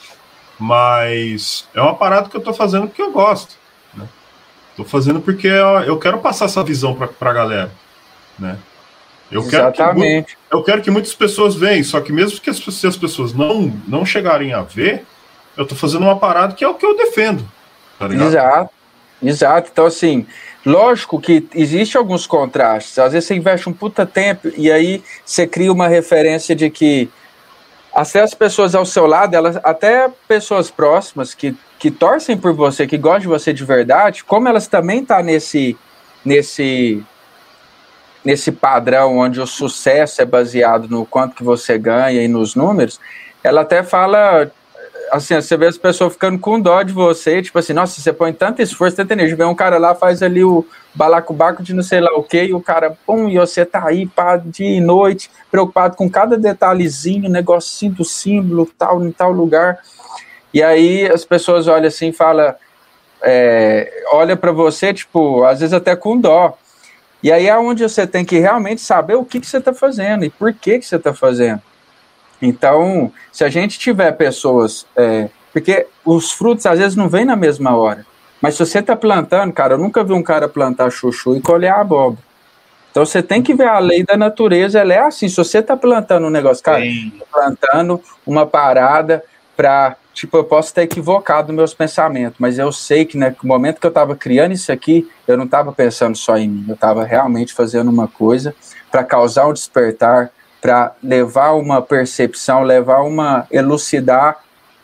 [0.61, 3.55] Mas é uma parada que eu tô fazendo porque eu gosto.
[3.93, 4.05] Né?
[4.77, 7.71] Tô fazendo porque eu quero passar essa visão pra, pra galera.
[8.37, 8.57] Né?
[9.31, 10.35] Eu Exatamente.
[10.35, 12.97] Quero que, eu quero que muitas pessoas vejam, só que mesmo que as, se as
[12.97, 15.05] pessoas não, não chegarem a ver,
[15.57, 17.43] eu tô fazendo uma parada que é o que eu defendo.
[17.97, 18.69] Tá Exato.
[19.23, 19.69] Exato.
[19.71, 20.27] Então, assim,
[20.65, 22.99] Lógico que existe alguns contrastes.
[22.99, 27.09] Às vezes você investe um puta tempo e aí você cria uma referência de que
[27.93, 32.87] até as pessoas ao seu lado, elas, até pessoas próximas que, que torcem por você,
[32.87, 35.77] que gostam de você de verdade, como elas também estão tá nesse,
[36.23, 37.03] nesse,
[38.23, 42.99] nesse padrão onde o sucesso é baseado no quanto que você ganha e nos números,
[43.43, 44.49] ela até fala
[45.11, 48.31] assim, você vê as pessoas ficando com dó de você, tipo assim, nossa, você põe
[48.31, 51.99] tanto esforço, tanta energia, vem um cara lá, faz ali o balacobaco de não sei
[51.99, 55.29] lá o que, e o cara, pum, e você tá aí, pá, dia e noite,
[55.51, 59.79] preocupado com cada detalhezinho, negocinho do símbolo, tal, em tal lugar,
[60.53, 62.55] e aí as pessoas olham assim e falam,
[63.21, 66.57] é, olha para você, tipo, às vezes até com dó,
[67.21, 70.23] e aí é onde você tem que realmente saber o que, que você está fazendo
[70.23, 71.61] e por que, que você está fazendo.
[72.41, 74.85] Então, se a gente tiver pessoas.
[74.95, 78.05] É, porque os frutos às vezes não vêm na mesma hora.
[78.41, 81.71] Mas se você está plantando, cara, eu nunca vi um cara plantar chuchu e colher
[81.71, 82.23] abóbora.
[82.89, 85.29] Então você tem que ver a lei da natureza, ela é assim.
[85.29, 86.83] Se você está plantando um negócio, cara,
[87.31, 89.23] plantando uma parada
[89.55, 89.95] para.
[90.13, 93.79] Tipo, eu posso estar equivocado nos meus pensamentos, mas eu sei que né, no momento
[93.79, 97.05] que eu estava criando isso aqui, eu não estava pensando só em mim, eu estava
[97.05, 98.53] realmente fazendo uma coisa
[98.91, 100.29] para causar um despertar,
[100.61, 104.37] para levar uma percepção, levar uma elucidar,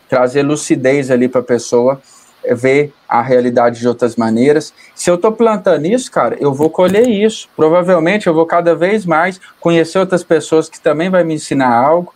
[0.10, 2.02] trazer lucidez ali para a pessoa
[2.44, 4.74] é, ver a realidade de outras maneiras.
[4.96, 7.48] Se eu estou plantando isso, cara, eu vou colher isso.
[7.56, 12.14] Provavelmente eu vou cada vez mais conhecer outras pessoas que também vai me ensinar algo.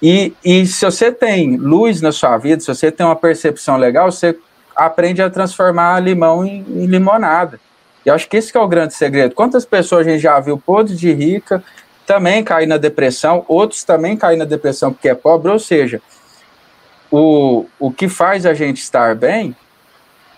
[0.00, 4.10] E, e se você tem luz na sua vida, se você tem uma percepção legal,
[4.10, 4.38] você
[4.74, 7.58] aprende a transformar limão em, em limonada.
[8.04, 9.34] E acho que esse que é o grande segredo.
[9.34, 11.64] Quantas pessoas a gente já viu podre de rica,
[12.06, 16.00] também caem na depressão, outros também caem na depressão porque é pobre, ou seja,
[17.10, 19.54] o, o que faz a gente estar bem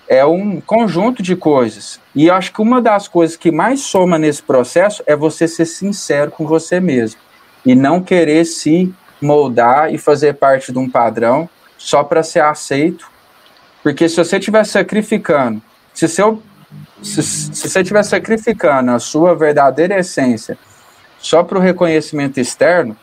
[0.08, 2.00] é um conjunto de coisas.
[2.14, 6.30] E acho que uma das coisas que mais soma nesse processo é você ser sincero
[6.30, 7.20] com você mesmo
[7.64, 13.10] e não querer se moldar e fazer parte de um padrão só para ser aceito.
[13.82, 15.60] Porque se você estiver sacrificando,
[15.92, 16.42] se, seu,
[17.02, 20.56] se, se você estiver sacrificando a sua verdadeira essência
[21.18, 22.96] só para o reconhecimento externo,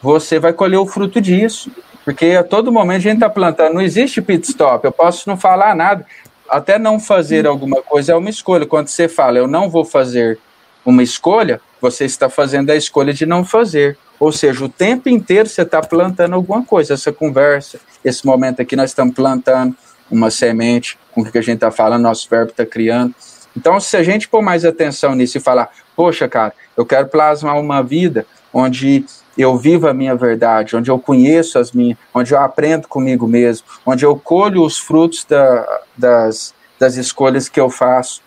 [0.00, 1.70] você vai colher o fruto disso.
[2.04, 5.36] Porque a todo momento a gente está plantando, não existe pit stop, eu posso não
[5.36, 6.04] falar nada,
[6.48, 8.66] até não fazer alguma coisa é uma escolha.
[8.66, 10.38] Quando você fala, eu não vou fazer
[10.84, 13.96] uma escolha, você está fazendo a escolha de não fazer.
[14.18, 16.94] Ou seja, o tempo inteiro você está plantando alguma coisa.
[16.94, 19.74] Essa conversa, esse momento aqui, nós estamos plantando
[20.10, 23.14] uma semente com o que a gente está falando, nosso verbo está criando.
[23.56, 27.58] Então, se a gente pôr mais atenção nisso e falar, poxa, cara, eu quero plasmar
[27.58, 29.04] uma vida onde
[29.36, 33.66] eu vivo a minha verdade, onde eu conheço as minhas, onde eu aprendo comigo mesmo,
[33.84, 38.20] onde eu colho os frutos da, das, das escolhas que eu faço.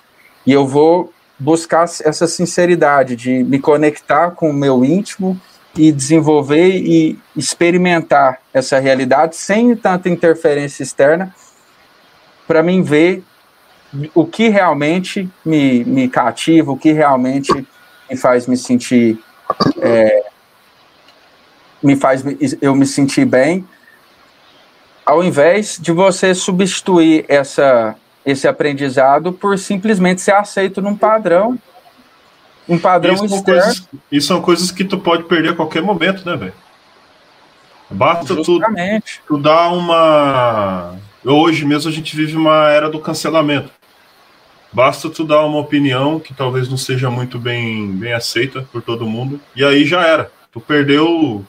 [0.45, 5.39] E eu vou buscar essa sinceridade de me conectar com o meu íntimo
[5.77, 11.35] e desenvolver e experimentar essa realidade sem tanta interferência externa
[12.47, 13.23] para mim ver
[14.13, 17.53] o que realmente me, me cativa, o que realmente
[18.09, 19.19] me faz me sentir.
[19.81, 20.25] É,
[21.83, 22.23] me faz
[22.61, 23.63] eu me sentir bem,
[25.05, 31.59] ao invés de você substituir essa, esse aprendizado por simplesmente ser aceito num padrão.
[32.67, 33.61] Um padrão isso externo.
[33.61, 36.53] São coisas, isso são coisas que tu pode perder a qualquer momento, né, velho?
[37.89, 38.59] Basta tu,
[39.27, 40.95] tu dar uma.
[41.23, 43.69] Hoje mesmo a gente vive uma era do cancelamento.
[44.75, 49.05] Basta tu dar uma opinião que talvez não seja muito bem, bem aceita por todo
[49.05, 50.29] mundo, e aí já era.
[50.51, 51.45] Tu perdeu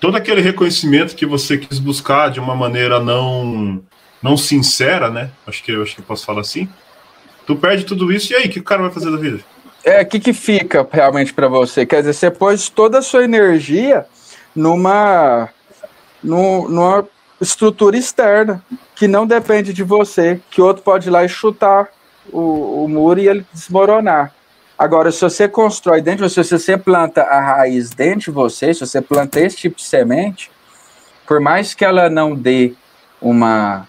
[0.00, 3.80] todo aquele reconhecimento que você quis buscar de uma maneira não
[4.20, 5.30] não sincera, né?
[5.46, 6.68] Acho que acho que eu posso falar assim.
[7.46, 9.38] Tu perde tudo isso e aí, o que o cara vai fazer da vida?
[9.84, 11.86] É, o que, que fica realmente para você?
[11.86, 14.04] Quer dizer, você pôs toda a sua energia
[14.52, 15.48] numa,
[16.20, 17.06] numa
[17.40, 18.64] estrutura externa
[18.96, 21.88] que não depende de você, que outro pode ir lá e chutar
[22.30, 24.32] o, o muro e ele desmoronar.
[24.78, 28.74] Agora, se você constrói dentro de você, se você planta a raiz dentro de você,
[28.74, 30.50] se você planta esse tipo de semente,
[31.26, 32.74] por mais que ela não dê
[33.20, 33.88] uma,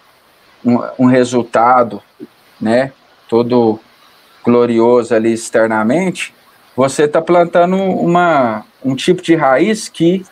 [0.64, 2.02] um, um resultado,
[2.60, 2.92] né,
[3.28, 3.80] todo
[4.44, 6.34] glorioso ali externamente,
[6.76, 10.24] você está plantando uma, um tipo de raiz que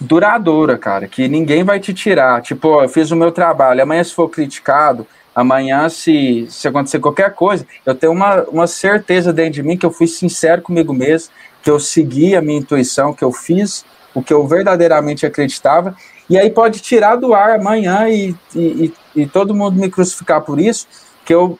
[0.00, 2.42] duradoura, cara, que ninguém vai te tirar.
[2.42, 7.00] Tipo, ó, eu fiz o meu trabalho, amanhã se for criticado, amanhã se, se acontecer
[7.00, 10.92] qualquer coisa, eu tenho uma, uma certeza dentro de mim que eu fui sincero comigo
[10.92, 11.30] mesmo,
[11.62, 15.96] que eu segui a minha intuição, que eu fiz o que eu verdadeiramente acreditava,
[16.30, 20.60] e aí pode tirar do ar amanhã e, e, e, todo mundo me crucificar por
[20.60, 20.86] isso,
[21.24, 21.58] que eu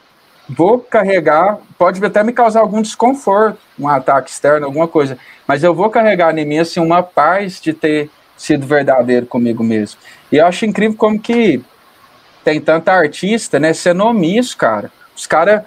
[0.48, 5.18] vou carregar, pode até me causar algum desconforto, um ataque externo, alguma coisa,
[5.48, 9.98] mas eu vou carregar em mim assim, uma paz de ter sido verdadeiro comigo mesmo.
[10.30, 11.62] E eu acho incrível como que
[12.44, 14.92] tem tanta artista, né, sendo omisso, cara.
[15.16, 15.62] Os caras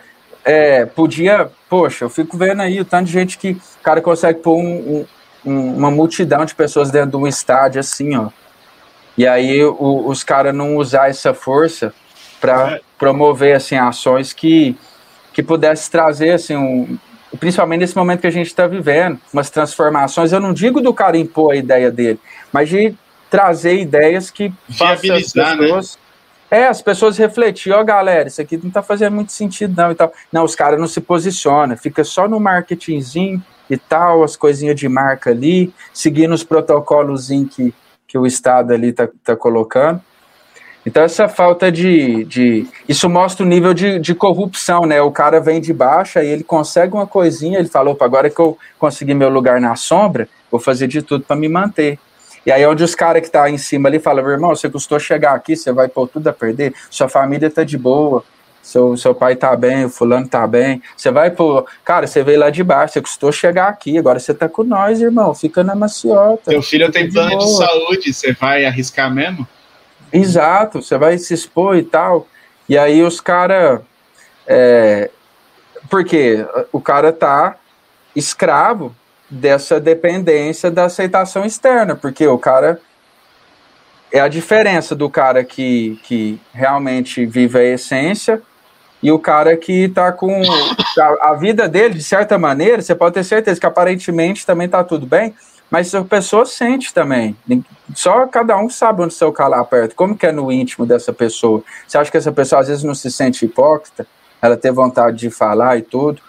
[0.46, 4.40] é, podia, poxa, eu fico vendo aí o tanto de gente que o cara consegue
[4.40, 5.06] pôr um,
[5.46, 8.30] um, uma multidão de pessoas dentro de um estádio assim, ó.
[9.18, 11.92] E aí o, os caras não usar essa força
[12.40, 12.82] para é.
[13.00, 14.78] promover assim ações que
[15.34, 16.98] que pudesse trazer assim um,
[17.40, 20.32] principalmente nesse momento que a gente está vivendo, umas transformações.
[20.32, 22.20] Eu não digo do cara impor a ideia dele,
[22.52, 22.96] mas de
[23.30, 25.64] trazer ideias que viabilizar, as né?
[25.64, 26.02] pessoas, né?
[26.50, 29.92] É, as pessoas refletir, ó, oh, galera, isso aqui não está fazendo muito sentido, não,
[29.92, 30.14] e tal.
[30.32, 34.88] Não, os caras não se posicionam, fica só no marketingzinho e tal, as coisinhas de
[34.88, 37.74] marca ali, seguindo os protocolos que,
[38.08, 40.02] que o Estado ali está tá colocando.
[40.86, 42.66] Então, essa falta de, de.
[42.88, 45.02] Isso mostra o nível de, de corrupção, né?
[45.02, 48.40] O cara vem de baixo, aí ele consegue uma coisinha, ele falou: opa, agora que
[48.40, 52.00] eu consegui meu lugar na sombra, vou fazer de tudo para me manter.
[52.48, 55.34] E aí, onde os caras que tá em cima ali falam: irmão, você custou chegar
[55.34, 58.24] aqui, você vai pôr tudo a perder, sua família tá de boa,
[58.64, 60.82] seu, seu pai tá bem, o fulano tá bem.
[60.96, 61.66] Você vai pôr.
[61.84, 65.02] Cara, você veio lá de baixo, você custou chegar aqui, agora você tá com nós,
[65.02, 66.50] irmão, fica na maciota.
[66.50, 69.46] Seu filho tem plano de, de saúde, você vai arriscar mesmo?
[70.14, 72.28] Exato, você vai se expor e tal.
[72.70, 73.82] E aí os caras.
[74.48, 75.10] É,
[75.90, 77.58] porque o cara tá
[78.16, 78.96] escravo
[79.30, 82.80] dessa dependência da aceitação externa, porque o cara
[84.12, 88.42] é a diferença do cara que, que realmente vive a essência
[89.02, 90.42] e o cara que tá com
[91.00, 94.84] a, a vida dele, de certa maneira, você pode ter certeza que aparentemente também tá
[94.84, 95.36] tudo bem,
[95.70, 97.36] mas a pessoa sente também.
[97.94, 99.96] Só cada um sabe onde seu calar perto.
[99.96, 101.62] Como que é no íntimo dessa pessoa?
[101.86, 104.08] Você acha que essa pessoa às vezes não se sente hipócrita?
[104.42, 106.22] Ela tem vontade de falar e tudo.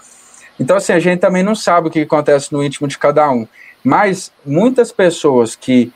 [0.59, 3.47] Então, assim, a gente também não sabe o que acontece no íntimo de cada um.
[3.85, 5.93] Mas muitas pessoas que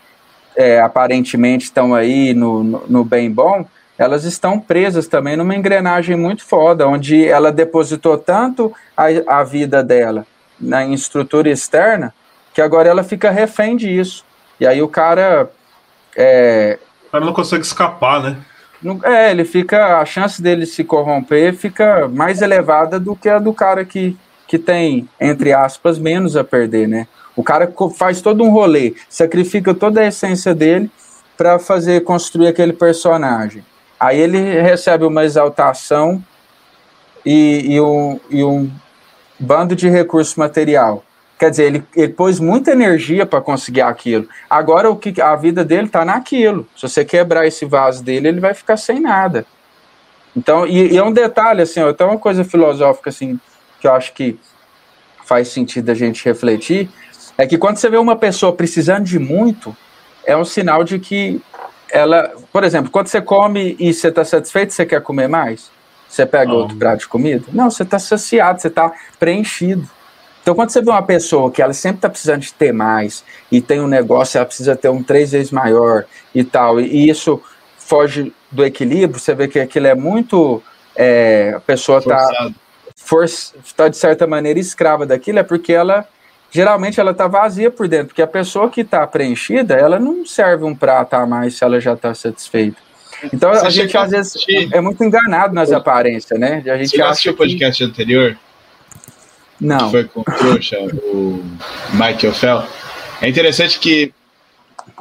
[0.57, 3.67] é, aparentemente estão aí no, no, no bem bom,
[3.99, 9.83] elas estão presas também numa engrenagem muito foda, onde ela depositou tanto a, a vida
[9.83, 10.27] dela
[10.59, 12.15] na estrutura externa
[12.55, 14.25] que agora ela fica refém disso.
[14.61, 15.51] E aí o cara.
[16.17, 18.37] É, o cara não consegue escapar, né?
[19.05, 19.99] é, ele fica.
[19.99, 24.17] A chance dele se corromper fica mais elevada do que a do cara que,
[24.53, 27.09] que tem, entre aspas, menos a perder, né?
[27.35, 30.91] O cara faz todo um rolê, sacrifica toda a essência dele
[31.39, 33.65] para fazer construir aquele personagem.
[33.99, 36.23] Aí ele recebe uma exaltação
[37.25, 38.71] e, e, um, e um
[39.41, 41.03] bando de recurso material.
[41.39, 44.29] Quer dizer, ele, ele pôs muita energia para conseguir aquilo.
[44.51, 46.69] Agora o que a vida dele está naquilo.
[46.77, 49.47] Se você quebrar esse vaso dele, ele vai ficar sem nada.
[50.37, 53.41] Então, e, e é um detalhe assim, ó, então uma coisa filosófica assim
[53.83, 54.39] que eu acho que
[55.25, 56.89] faz sentido a gente refletir
[57.37, 59.77] é que quando você vê uma pessoa precisando de muito,
[60.25, 61.43] é um sinal de que
[61.91, 65.69] ela, por exemplo, quando você come e você está satisfeito, você quer comer mais?
[66.09, 67.45] Você pega outro prato de comida?
[67.53, 69.89] Não, você está saciado, você está preenchido.
[70.43, 73.61] Então, quando você vê uma pessoa que ela sempre está precisando de ter mais e
[73.61, 77.43] tem um negócio, ela precisa ter um três vezes maior e tal, e isso
[77.79, 80.63] foge do equilíbrio, você vê que aquilo é muito.
[80.95, 82.53] É, a pessoa está
[83.77, 86.07] tá, de certa maneira escrava daquilo, é porque ela
[86.51, 90.65] geralmente ela está vazia por dentro, porque a pessoa que está preenchida, ela não serve
[90.65, 92.77] um prato a mais se ela já está satisfeita.
[93.33, 94.35] Então você a gente às vezes
[94.73, 96.63] é muito enganado nas aparências, né?
[96.67, 97.91] A gente você acha o podcast que...
[97.91, 98.37] anterior?
[99.61, 99.79] Não.
[99.79, 101.43] Que foi com o trouxa, o
[101.93, 102.65] Michael Fell.
[103.21, 104.13] É interessante que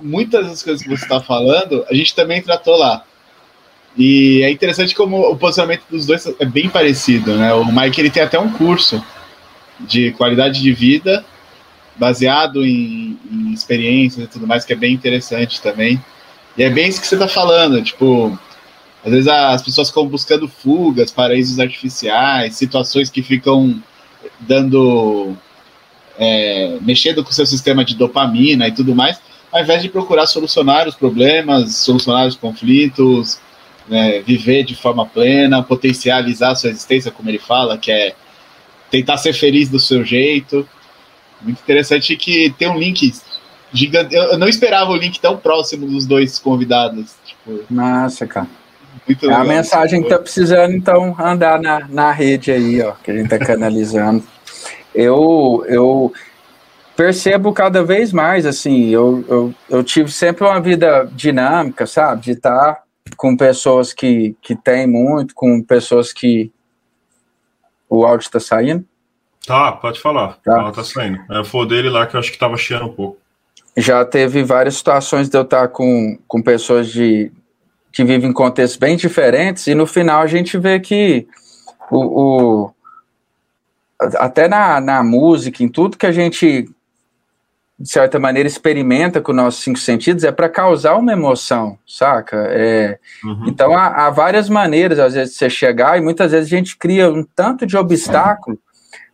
[0.01, 3.03] muitas das coisas que você está falando, a gente também tratou lá.
[3.97, 7.53] E é interessante como o posicionamento dos dois é bem parecido, né?
[7.53, 9.03] O Mike ele tem até um curso
[9.79, 11.25] de qualidade de vida
[11.95, 16.01] baseado em, em experiências e tudo mais, que é bem interessante também.
[16.57, 18.37] E é bem isso que você está falando, tipo,
[19.03, 23.81] às vezes as pessoas ficam buscando fugas, paraísos artificiais, situações que ficam
[24.39, 25.35] dando.
[26.19, 29.19] É, mexendo com o seu sistema de dopamina e tudo mais,
[29.51, 33.39] ao invés de procurar solucionar os problemas, solucionar os conflitos,
[33.87, 38.13] né, viver de forma plena, potencializar a sua existência, como ele fala, que é
[38.89, 40.67] tentar ser feliz do seu jeito.
[41.41, 43.13] Muito interessante que tem um link
[43.73, 44.13] gigante.
[44.13, 47.15] Eu não esperava o link tão próximo dos dois convidados.
[47.25, 48.47] Tipo, Massa, cara.
[49.07, 53.09] Muito é a mensagem que tá precisando, então, andar na, na rede aí, ó, que
[53.09, 54.23] a gente tá canalizando.
[54.93, 56.13] eu, eu
[56.95, 62.21] percebo cada vez mais, assim, eu, eu, eu tive sempre uma vida dinâmica, sabe?
[62.21, 62.83] De estar tá
[63.21, 66.51] com pessoas que, que têm muito, com pessoas que.
[67.87, 68.83] O áudio está saindo?
[69.45, 70.39] Tá, pode falar.
[70.43, 71.19] Tá, tá saindo.
[71.29, 73.19] É, foi dele lá que eu acho que estava chiando um pouco.
[73.77, 77.31] Já teve várias situações de eu estar com, com pessoas de,
[77.93, 81.27] que vivem em contextos bem diferentes, e no final a gente vê que
[81.91, 82.73] o, o
[84.17, 86.67] até na, na música, em tudo que a gente
[87.81, 92.37] de certa maneira, experimenta com nossos cinco sentidos é para causar uma emoção, saca?
[92.51, 93.47] É, uhum.
[93.47, 96.77] Então, há, há, várias maneiras, às vezes, de você chegar, e muitas vezes a gente
[96.77, 98.59] cria um tanto de obstáculo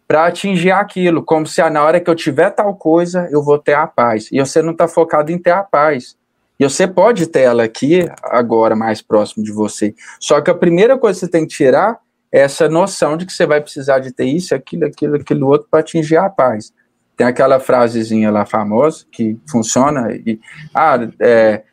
[0.07, 3.57] para atingir aquilo, como se ah, na hora que eu tiver tal coisa, eu vou
[3.57, 4.30] ter a paz.
[4.32, 6.15] E você não está focado em ter a paz.
[6.59, 9.93] E você pode ter ela aqui, agora, mais próximo de você.
[10.20, 11.99] Só que a primeira coisa que você tem que tirar
[12.32, 15.68] é essa noção de que você vai precisar de ter isso, aquilo, aquilo, aquilo outro
[15.70, 16.74] para atingir a paz.
[17.18, 20.39] Tem aquela frasezinha lá famosa que funciona e
[20.74, 21.63] ah, é,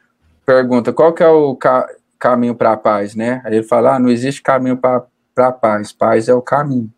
[0.44, 1.86] pergunta qual que é o ca
[2.18, 3.42] caminho para a paz, né?
[3.44, 5.04] Aí ele fala, ah, não existe caminho para
[5.36, 6.90] a paz, paz é o caminho.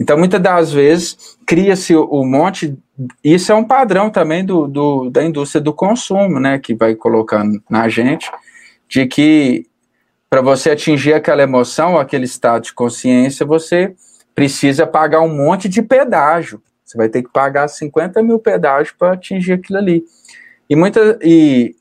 [0.00, 2.78] Então, muitas das vezes, cria-se um monte.
[3.22, 6.60] Isso é um padrão também do, do, da indústria do consumo, né?
[6.60, 8.30] Que vai colocando na gente,
[8.88, 9.66] de que
[10.30, 13.94] para você atingir aquela emoção, aquele estado de consciência, você
[14.34, 16.62] precisa pagar um monte de pedágio.
[16.88, 20.04] Você vai ter que pagar 50 mil pedágios para atingir aquilo ali.
[20.70, 21.76] E, muita, e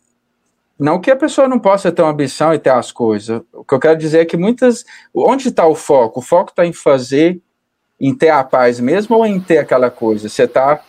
[0.78, 3.42] não que a pessoa não possa ter uma ambição e ter as coisas.
[3.54, 4.84] O que eu quero dizer é que muitas.
[5.16, 6.20] Onde está o foco?
[6.20, 7.40] O foco está em fazer,
[7.98, 10.28] em ter a paz mesmo ou em ter aquela coisa?
[10.28, 10.82] Você está.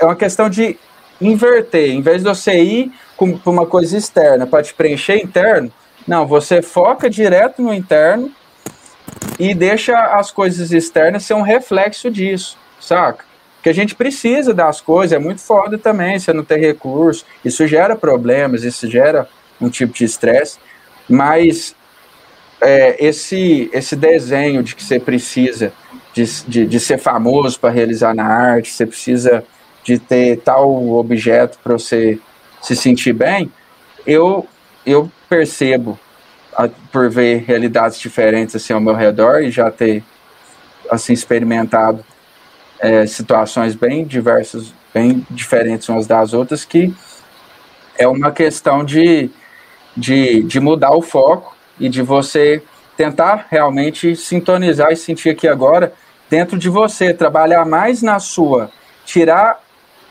[0.00, 0.76] É uma questão de
[1.20, 1.90] inverter.
[1.90, 5.72] Em vez de você ir para uma coisa externa para te preencher interno,
[6.08, 8.32] não, você foca direto no interno
[9.38, 13.24] e deixa as coisas externas ser um reflexo disso, saca?
[13.56, 17.66] Porque a gente precisa das coisas, é muito foda também você não ter recurso, isso
[17.66, 19.28] gera problemas, isso gera
[19.60, 20.58] um tipo de estresse,
[21.08, 21.74] mas
[22.60, 25.72] é, esse, esse desenho de que você precisa
[26.12, 29.44] de, de, de ser famoso para realizar na arte, você precisa
[29.84, 32.18] de ter tal objeto para você
[32.60, 33.50] se sentir bem,
[34.06, 34.46] eu,
[34.84, 35.98] eu percebo
[36.90, 40.02] por ver realidades diferentes assim ao meu redor e já ter
[40.90, 42.04] assim experimentado
[42.80, 46.92] é, situações bem diversas, bem diferentes umas das outras, que
[47.96, 49.30] é uma questão de,
[49.96, 52.62] de, de mudar o foco e de você
[52.96, 55.92] tentar realmente sintonizar e sentir aqui agora
[56.28, 58.70] dentro de você, trabalhar mais na sua,
[59.04, 59.60] tirar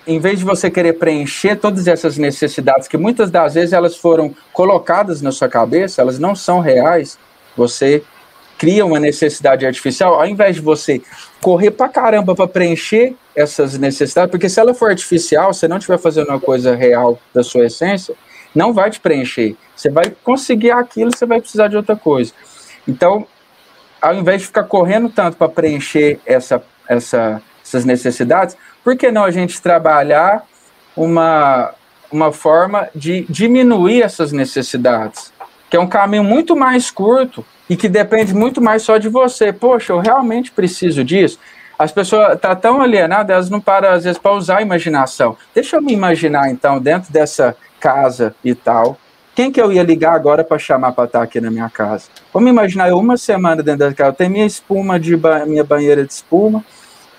[0.08, 4.34] em vez de você querer preencher todas essas necessidades, que muitas das vezes elas foram
[4.54, 7.20] colocadas na sua cabeça, elas não são reais,
[7.56, 8.02] você
[8.58, 11.02] cria uma necessidade artificial, ao invés de você
[11.42, 16.00] correr pra caramba para preencher essas necessidades, porque se ela for artificial, você não estiver
[16.00, 18.16] fazendo uma coisa real da sua essência,
[18.56, 19.56] não vai te preencher.
[19.76, 22.34] Você vai conseguir aquilo, você vai precisar de outra coisa.
[22.88, 23.28] Então,
[24.02, 29.26] ao invés de ficar correndo tanto para preencher essa, essa, essas necessidades, por que não
[29.26, 30.46] a gente trabalhar
[30.96, 31.74] uma,
[32.10, 35.34] uma forma de diminuir essas necessidades?
[35.70, 39.52] Que é um caminho muito mais curto e que depende muito mais só de você.
[39.52, 41.38] Poxa, eu realmente preciso disso.
[41.78, 45.36] As pessoas estão tá tão alienadas, elas não param, às vezes, para usar a imaginação.
[45.54, 48.98] Deixa eu me imaginar, então, dentro dessa casa e tal.
[49.36, 52.06] Quem que eu ia ligar agora para chamar para estar tá aqui na minha casa?
[52.34, 54.12] Vamos imaginar eu uma semana dentro da casa.
[54.12, 56.64] Eu tenho minha espuma de ba minha banheira de espuma,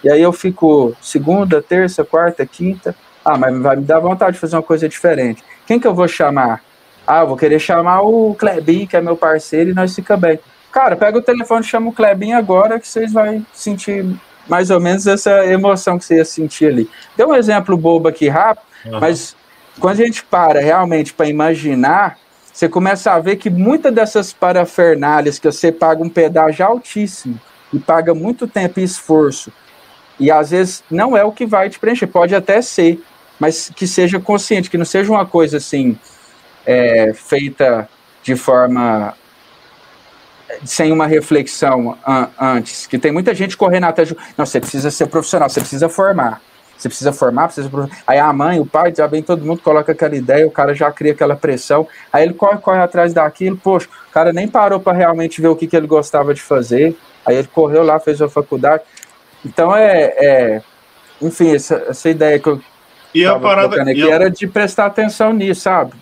[0.02, 2.94] e aí eu fico segunda, terça, quarta, quinta.
[3.24, 5.42] Ah, mas vai me dar vontade de fazer uma coisa diferente.
[5.66, 6.62] Quem que eu vou chamar?
[7.06, 10.38] Ah, vou querer chamar o Klebin, que é meu parceiro, e nós fica bem.
[10.70, 14.06] Cara, pega o telefone e chama o Klebin agora, que vocês vão sentir
[14.48, 16.90] mais ou menos essa emoção que você ia sentir ali.
[17.16, 19.00] Deu um exemplo bobo aqui rápido, uhum.
[19.00, 19.36] mas
[19.78, 22.18] quando a gente para realmente para imaginar,
[22.52, 27.38] você começa a ver que muitas dessas parafernálias que você paga um pedágio altíssimo
[27.72, 29.52] e paga muito tempo e esforço,
[30.18, 33.00] e às vezes não é o que vai te preencher, pode até ser,
[33.38, 35.96] mas que seja consciente, que não seja uma coisa assim
[36.66, 37.88] é, feita
[38.22, 39.14] de forma
[40.64, 44.16] sem uma reflexão an antes, que tem muita gente correndo de.
[44.36, 46.40] Não, você precisa ser profissional, você precisa formar.
[46.76, 47.68] Você precisa formar, precisa.
[48.06, 50.90] Aí a mãe, o pai, já bem todo mundo coloca aquela ideia, o cara já
[50.92, 51.88] cria aquela pressão.
[52.12, 55.56] Aí ele corre, corre atrás daquilo, poxa, o cara nem parou para realmente ver o
[55.56, 56.96] que, que ele gostava de fazer.
[57.26, 58.84] Aí ele correu lá, fez a faculdade.
[59.44, 60.14] Então é.
[60.16, 60.62] é
[61.20, 62.60] enfim, essa, essa ideia que eu.
[63.14, 64.14] E a parada aqui a...
[64.14, 65.94] era de prestar atenção nisso, sabe?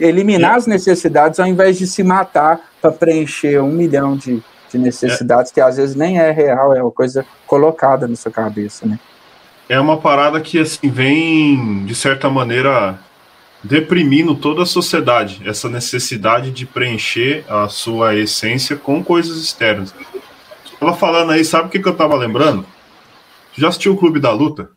[0.00, 0.56] Eliminar e...
[0.58, 5.54] as necessidades ao invés de se matar para preencher um milhão de, de necessidades é.
[5.54, 8.98] que às vezes nem é real, é uma coisa colocada na sua cabeça, né?
[9.68, 12.98] É uma parada que assim vem de certa maneira
[13.62, 19.94] deprimindo toda a sociedade, essa necessidade de preencher a sua essência com coisas externas.
[20.80, 22.66] Tava falando aí, sabe o que, que eu tava lembrando?
[23.56, 24.70] Já assistiu o Clube da Luta?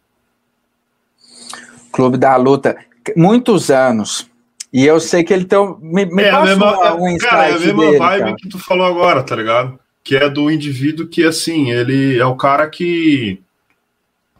[1.92, 2.78] Clube da Luta,
[3.16, 4.30] muitos anos.
[4.72, 5.60] E eu sei que ele tem.
[5.80, 8.36] Me, me é, a mesma, um cara, é a mesma dele, vibe cara.
[8.36, 9.80] que tu falou agora, tá ligado?
[10.04, 13.42] Que é do indivíduo que, assim, ele é o cara que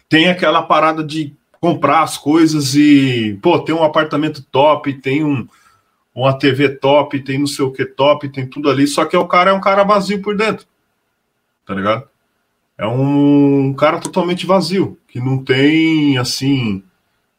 [0.10, 5.48] tem aquela parada de comprar as coisas e, pô, tem um apartamento top, tem um,
[6.14, 9.28] uma TV top, tem não sei o que top, tem tudo ali, só que o
[9.28, 10.66] cara é um cara vazio por dentro,
[11.66, 12.08] tá ligado?
[12.78, 16.84] É um cara totalmente vazio, que não tem, assim,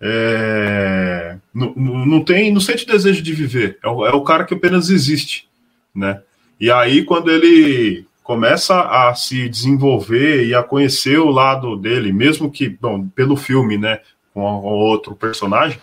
[0.01, 3.79] é, não, não tem, não sente desejo de viver.
[3.83, 5.49] É o, é o cara que apenas existe,
[5.95, 6.23] né?
[6.59, 12.51] E aí quando ele começa a se desenvolver e a conhecer o lado dele, mesmo
[12.51, 14.01] que, bom, pelo filme, né,
[14.35, 15.79] com outro personagem,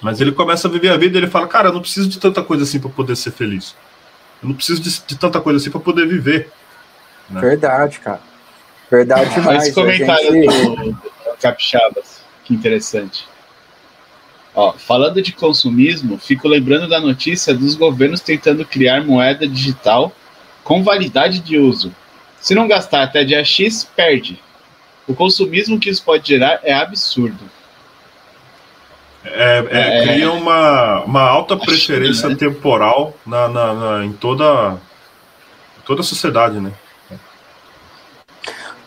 [0.00, 2.18] mas ele começa a viver a vida e ele fala, cara, eu não preciso de
[2.18, 3.76] tanta coisa assim para poder ser feliz.
[4.42, 6.50] Eu não preciso de, de tanta coisa assim para poder viver.
[7.28, 7.40] Né?
[7.40, 8.20] Verdade, cara.
[8.90, 9.64] Verdade demais.
[9.64, 10.46] Esse comentário gente...
[10.46, 10.98] do
[11.40, 13.26] Capixabas, que interessante.
[14.54, 20.12] Ó, falando de consumismo, fico lembrando da notícia dos governos tentando criar moeda digital
[20.64, 21.94] com validade de uso.
[22.40, 24.40] Se não gastar até dia X, perde.
[25.06, 27.38] O consumismo que isso pode gerar é absurdo.
[29.24, 32.34] É, é, é, cria uma, uma alta preferência né?
[32.34, 34.78] temporal na, na, na, em toda,
[35.84, 36.72] toda a sociedade, né?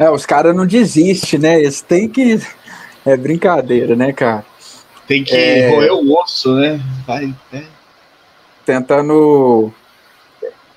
[0.02, 1.60] É, os caras não desistem, né?
[1.60, 2.42] Eles têm que.
[3.06, 4.44] É brincadeira, né, cara?
[5.08, 5.70] Tem que é...
[5.70, 6.82] roer o osso, né?
[7.06, 7.62] Vai, é.
[8.66, 9.72] Tentando.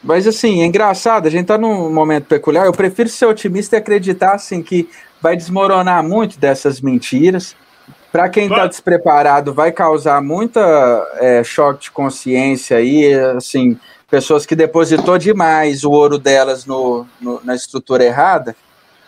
[0.03, 2.67] Mas assim, é engraçado, a gente tá num momento peculiar.
[2.67, 4.91] Eu prefiro ser otimista e acreditar assim que
[5.23, 7.57] vai desmoronar muito dessas mentiras.
[8.13, 10.61] Para quem está despreparado, vai causar muita
[11.19, 13.79] é, choque de consciência aí, assim,
[14.11, 18.55] pessoas que depositou demais o ouro delas no, no na estrutura errada.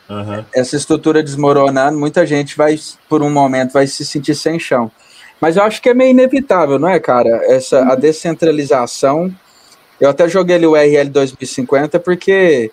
[0.09, 0.45] Uhum.
[0.55, 2.79] Essa estrutura desmoronando, muita gente vai,
[3.09, 4.91] por um momento, vai se sentir sem chão.
[5.41, 7.29] Mas eu acho que é meio inevitável, não é, cara?
[7.45, 9.33] Essa a descentralização.
[10.01, 12.71] Eu até joguei ali o RL 2050 porque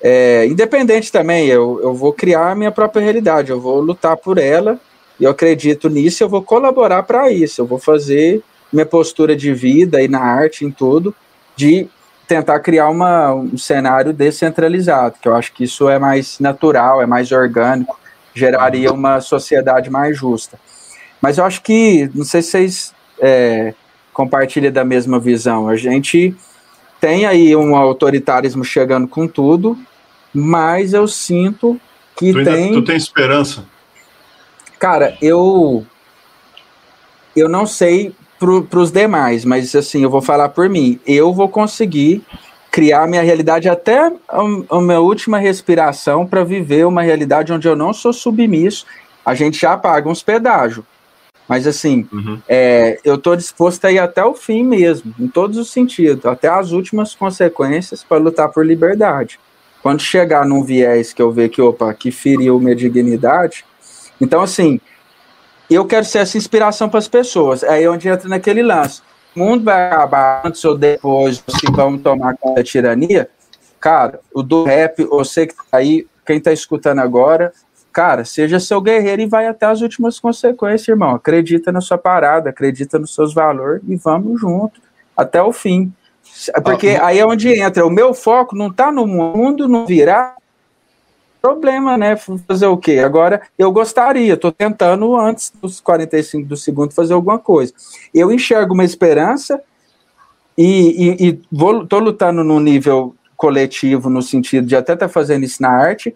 [0.00, 4.38] é, independente também, eu, eu vou criar a minha própria realidade, eu vou lutar por
[4.38, 4.78] ela,
[5.18, 8.42] e eu acredito nisso, eu vou colaborar para isso, eu vou fazer
[8.72, 11.14] minha postura de vida e na arte, em tudo,
[11.56, 11.88] de
[12.26, 17.06] tentar criar uma, um cenário descentralizado, que eu acho que isso é mais natural, é
[17.06, 17.98] mais orgânico,
[18.34, 20.58] geraria uma sociedade mais justa.
[21.20, 23.74] Mas eu acho que, não sei se vocês é,
[24.12, 26.36] compartilham da mesma visão, a gente
[27.00, 29.78] tem aí um autoritarismo chegando com tudo,
[30.32, 31.80] mas eu sinto
[32.16, 32.72] que tu ainda, tem.
[32.72, 33.64] Tu tem esperança?
[34.78, 35.86] Cara, eu.
[37.34, 38.14] Eu não sei
[38.68, 40.98] para os demais, mas assim, eu vou falar por mim.
[41.06, 42.24] Eu vou conseguir
[42.70, 44.40] criar minha realidade até a,
[44.70, 48.86] a minha última respiração para viver uma realidade onde eu não sou submisso.
[49.24, 50.84] A gente já paga uns pedágios.
[51.48, 52.40] Mas assim, uhum.
[52.48, 56.48] é, eu estou disposto a ir até o fim mesmo, em todos os sentidos, até
[56.48, 59.38] as últimas consequências para lutar por liberdade.
[59.80, 63.64] Quando chegar num viés que eu ver que, opa, que feriu minha dignidade,
[64.20, 64.80] então assim,
[65.74, 67.62] eu quero ser essa inspiração para as pessoas.
[67.62, 69.02] É aí onde entra naquele lance.
[69.34, 73.28] O mundo vai acabar antes ou depois, se vamos tomar conta da tirania.
[73.80, 77.52] Cara, o do rap, você que tá aí, quem está escutando agora,
[77.96, 81.14] Cara, seja seu guerreiro e vai até as últimas consequências, irmão.
[81.14, 84.82] Acredita na sua parada, acredita nos seus valores e vamos junto
[85.16, 85.90] até o fim.
[86.62, 87.86] Porque aí é onde entra.
[87.86, 90.35] O meu foco não está no mundo não virar
[91.40, 92.16] problema, né?
[92.16, 92.98] Fazer o quê?
[92.98, 97.72] Agora, eu gostaria, estou tentando antes dos 45 do segundo fazer alguma coisa.
[98.12, 99.60] Eu enxergo uma esperança
[100.56, 105.70] e, estou lutando no nível coletivo, no sentido de até estar tá fazendo isso na
[105.70, 106.14] arte,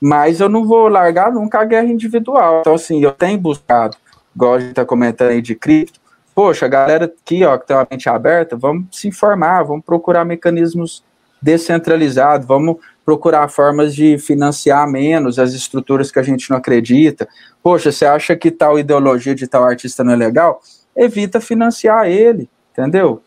[0.00, 2.60] mas eu não vou largar nunca a guerra individual.
[2.60, 3.96] Então, assim, eu tenho buscado,
[4.34, 5.98] igual a gente está comentando aí de cripto,
[6.34, 10.24] poxa, a galera aqui, ó, que tem uma mente aberta, vamos se informar, vamos procurar
[10.24, 11.02] mecanismos
[11.40, 12.76] descentralizados, vamos
[13.08, 17.26] procurar formas de financiar menos as estruturas que a gente não acredita.
[17.62, 20.60] Poxa, você acha que tal ideologia de tal artista não é legal?
[20.94, 23.22] Evita financiar ele, entendeu?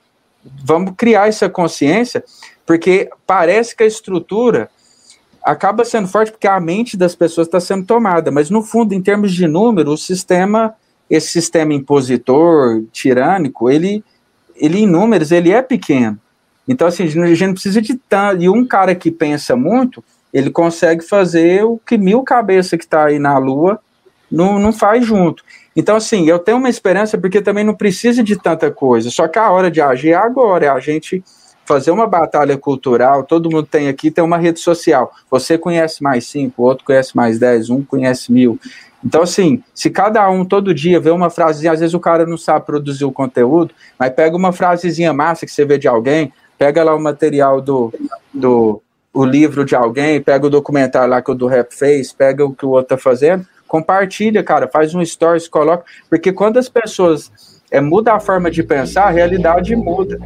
[0.63, 2.23] Vamos criar essa consciência,
[2.63, 4.69] porque parece que a estrutura
[5.43, 9.01] acaba sendo forte porque a mente das pessoas está sendo tomada, mas no fundo, em
[9.01, 10.75] termos de número, o sistema,
[11.09, 14.03] esse sistema impositor, tirânico, ele,
[14.55, 16.19] ele em números, ele é pequeno.
[16.67, 18.43] Então, assim, a gente precisa de tanto.
[18.43, 20.03] E um cara que pensa muito,
[20.33, 23.79] ele consegue fazer o que mil cabeças que está aí na Lua
[24.31, 25.43] não, não faz junto.
[25.75, 29.09] Então, assim, eu tenho uma esperança porque também não precisa de tanta coisa.
[29.09, 31.23] Só que a hora de agir é agora, é a gente
[31.65, 33.23] fazer uma batalha cultural.
[33.23, 35.11] Todo mundo tem aqui, tem uma rede social.
[35.29, 38.59] Você conhece mais cinco, outro conhece mais dez, um conhece mil.
[39.03, 42.37] Então, assim, se cada um todo dia vê uma frasezinha, às vezes o cara não
[42.37, 46.31] sabe produzir o conteúdo, mas pega uma frasezinha massa que você vê de alguém,
[46.61, 47.91] pega lá o material do,
[48.31, 52.45] do o livro de alguém, pega o documentário lá que o do Rap fez, pega
[52.45, 56.69] o que o outro tá fazendo, compartilha, cara, faz um stories, coloca, porque quando as
[56.69, 57.31] pessoas
[57.71, 60.19] é, mudam a forma de pensar, a realidade muda.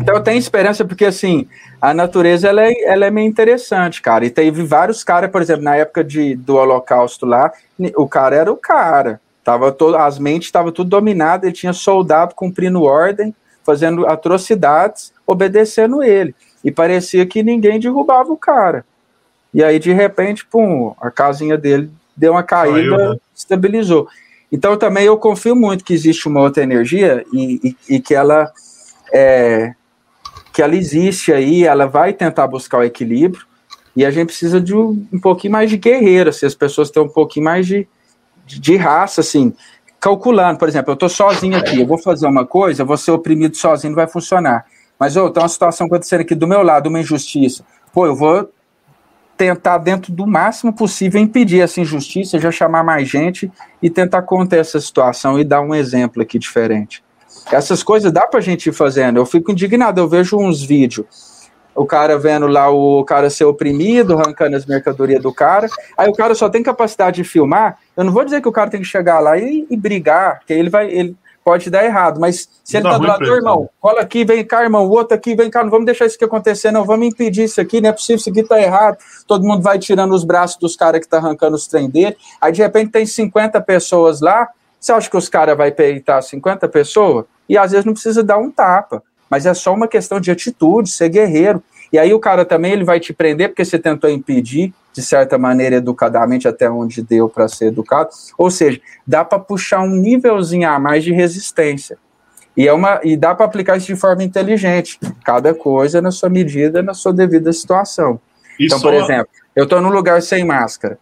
[0.00, 1.48] Então eu tenho esperança, porque assim,
[1.80, 4.24] a natureza ela é, ela é meio interessante, cara.
[4.24, 7.50] E teve vários caras, por exemplo, na época de, do Holocausto lá,
[7.96, 9.20] o cara era o cara.
[9.42, 13.34] Tava todo, as mentes estavam tudo dominadas, ele tinha soldado cumprindo ordem,
[13.66, 16.34] fazendo atrocidades, obedecendo ele.
[16.64, 18.86] E parecia que ninguém derrubava o cara.
[19.52, 23.16] E aí, de repente, pum, a casinha dele deu uma caída, Caiu, né?
[23.34, 24.08] estabilizou.
[24.50, 28.52] Então, também eu confio muito que existe uma outra energia e, e, e que ela
[29.12, 29.74] é,
[30.52, 33.44] que ela existe aí, ela vai tentar buscar o equilíbrio,
[33.94, 37.02] e a gente precisa de um, um pouquinho mais de guerreiro, se as pessoas têm
[37.02, 37.86] um pouquinho mais de,
[38.46, 39.54] de, de raça, assim,
[40.06, 43.56] calculando, por exemplo, eu estou sozinho aqui, eu vou fazer uma coisa, vou ser oprimido
[43.56, 44.64] sozinho, não vai funcionar.
[44.96, 47.64] Mas, oh, tem uma situação acontecendo aqui do meu lado, uma injustiça.
[47.92, 48.48] Pô, eu vou
[49.36, 53.50] tentar, dentro do máximo possível, impedir essa injustiça, já chamar mais gente
[53.82, 57.02] e tentar conter essa situação e dar um exemplo aqui diferente.
[57.50, 59.16] Essas coisas dá pra gente ir fazendo.
[59.16, 61.26] Eu fico indignado, eu vejo uns vídeos
[61.76, 65.68] o cara vendo lá o cara ser oprimido, arrancando as mercadorias do cara.
[65.96, 67.78] Aí o cara só tem capacidade de filmar.
[67.96, 70.52] Eu não vou dizer que o cara tem que chegar lá e, e brigar, que
[70.52, 70.90] ele vai.
[70.90, 74.44] Ele pode dar errado, mas se ele tá do lado do irmão, cola aqui, vem
[74.44, 77.06] cá, irmão, o outro aqui, vem cá, não vamos deixar isso aqui acontecer, não, vamos
[77.06, 78.98] impedir isso aqui, não é possível, isso aqui tá errado.
[79.28, 82.16] Todo mundo vai tirando os braços dos caras que tá arrancando os trem dele.
[82.40, 84.48] Aí de repente tem 50 pessoas lá.
[84.80, 87.24] Você acha que os caras vão peitar 50 pessoas?
[87.48, 90.90] E às vezes não precisa dar um tapa mas é só uma questão de atitude,
[90.90, 91.62] ser guerreiro.
[91.92, 95.36] E aí o cara também ele vai te prender porque você tentou impedir, de certa
[95.36, 98.08] maneira, educadamente, até onde deu para ser educado.
[98.38, 101.98] Ou seja, dá para puxar um nívelzinho a mais de resistência.
[102.56, 104.98] E, é uma, e dá para aplicar isso de forma inteligente.
[105.22, 108.18] Cada coisa na sua medida, na sua devida situação.
[108.58, 110.98] E então, por exemplo, eu estou num lugar sem máscara.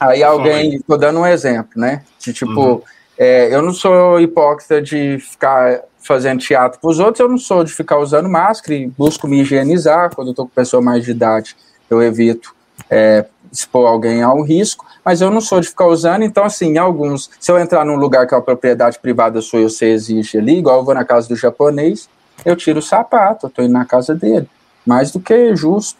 [0.00, 2.02] Aí alguém, estou dando um exemplo, né?
[2.18, 2.82] De tipo, uhum.
[3.16, 7.62] é, eu não sou hipócrita de ficar fazendo teatro para os outros, eu não sou
[7.62, 10.12] de ficar usando máscara e busco me higienizar.
[10.12, 11.54] Quando eu estou com pessoa mais de idade,
[11.88, 12.57] eu evito
[12.90, 17.30] é, expor alguém ao risco, mas eu não sou de ficar usando, então, assim, alguns.
[17.40, 20.58] Se eu entrar num lugar que é uma propriedade privada sua e você exige ali,
[20.58, 22.08] igual eu vou na casa do japonês,
[22.44, 24.48] eu tiro o sapato, eu estou indo na casa dele.
[24.84, 25.98] Mais do que justo.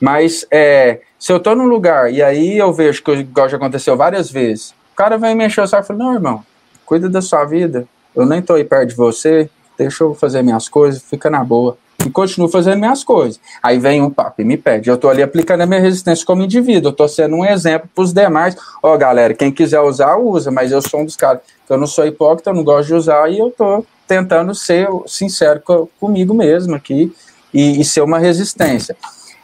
[0.00, 3.96] Mas é, se eu estou num lugar e aí eu vejo que, igual já aconteceu
[3.96, 6.44] várias vezes, o cara vem me encher o saco e fala: Não, irmão,
[6.84, 9.48] cuida da sua vida, eu nem tô aí perto de você,
[9.78, 11.78] deixa eu fazer minhas coisas, fica na boa.
[12.06, 13.40] E continuo fazendo minhas coisas.
[13.62, 14.90] Aí vem um papo e me pede.
[14.90, 16.90] Eu tô ali aplicando a minha resistência como indivíduo.
[16.90, 18.56] Eu tô sendo um exemplo para os demais.
[18.82, 21.78] Ó, oh, galera, quem quiser usar, usa, mas eu sou um dos caras que eu
[21.78, 25.88] não sou hipócrita, eu não gosto de usar e eu tô tentando ser sincero com,
[25.98, 27.12] comigo mesmo aqui
[27.52, 28.96] e, e ser uma resistência.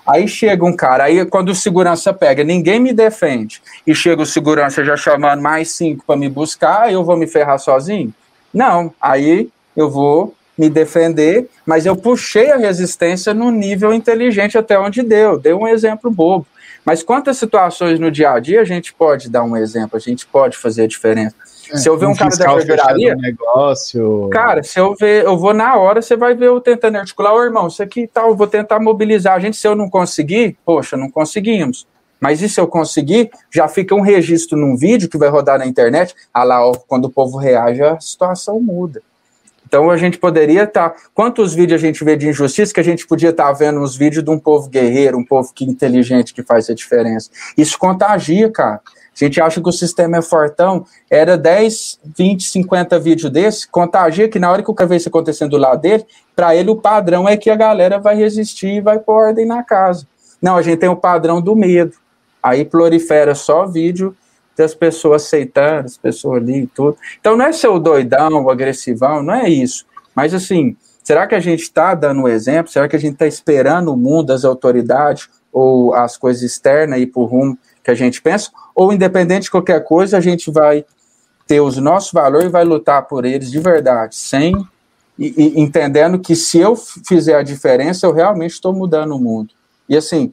[0.06, 4.26] Aí chega um cara, aí quando o segurança pega, ninguém me defende, e chega o
[4.26, 8.14] segurança já chamando mais cinco para me buscar, eu vou me ferrar sozinho?
[8.52, 14.78] Não, aí eu vou me defender, mas eu puxei a resistência no nível inteligente até
[14.78, 15.38] onde deu.
[15.38, 16.46] Dei um exemplo bobo.
[16.84, 20.26] Mas quantas situações no dia a dia a gente pode dar um exemplo, a gente
[20.26, 21.36] pode fazer a diferença.
[21.70, 24.28] É, se eu ver um, um cara da barbearia, negócio.
[24.32, 27.42] Cara, se eu ver, eu vou na hora, você vai ver eu tentando articular, ô
[27.42, 29.56] irmão, isso aqui tal, tá, eu vou tentar mobilizar a gente.
[29.56, 31.86] Se eu não conseguir, poxa, não conseguimos.
[32.18, 35.66] Mas e se eu conseguir, já fica um registro num vídeo que vai rodar na
[35.66, 39.02] internet, ah lá, ó, quando o povo reage, a situação muda.
[39.68, 40.90] Então a gente poderia estar.
[40.90, 43.80] Tá, quantos vídeos a gente vê de injustiça que a gente podia estar tá vendo
[43.80, 47.30] uns vídeos de um povo guerreiro, um povo que inteligente que faz a diferença?
[47.56, 48.80] Isso contagia, cara.
[49.20, 54.28] A gente acha que o sistema é fortão, era 10, 20, 50 vídeos desse, contagia
[54.28, 56.76] que na hora que o cara vê isso acontecendo do lado dele, para ele o
[56.76, 60.06] padrão é que a galera vai resistir e vai pôr ordem na casa.
[60.40, 61.96] Não, a gente tem o padrão do medo.
[62.40, 64.16] Aí prolifera só vídeo
[64.58, 66.96] das pessoas aceitando, as pessoas ali e tudo.
[67.20, 69.86] Então não é ser o doidão, o agressivão, não é isso.
[70.14, 72.70] Mas assim, será que a gente está dando um exemplo?
[72.70, 77.06] Será que a gente está esperando o mundo, as autoridades ou as coisas externas ir
[77.06, 78.50] para o rumo que a gente pensa?
[78.74, 80.84] Ou independente de qualquer coisa, a gente vai
[81.46, 84.54] ter os nossos valores e vai lutar por eles de verdade, sem
[85.18, 89.52] e, e entendendo que se eu fizer a diferença, eu realmente estou mudando o mundo.
[89.88, 90.32] E assim,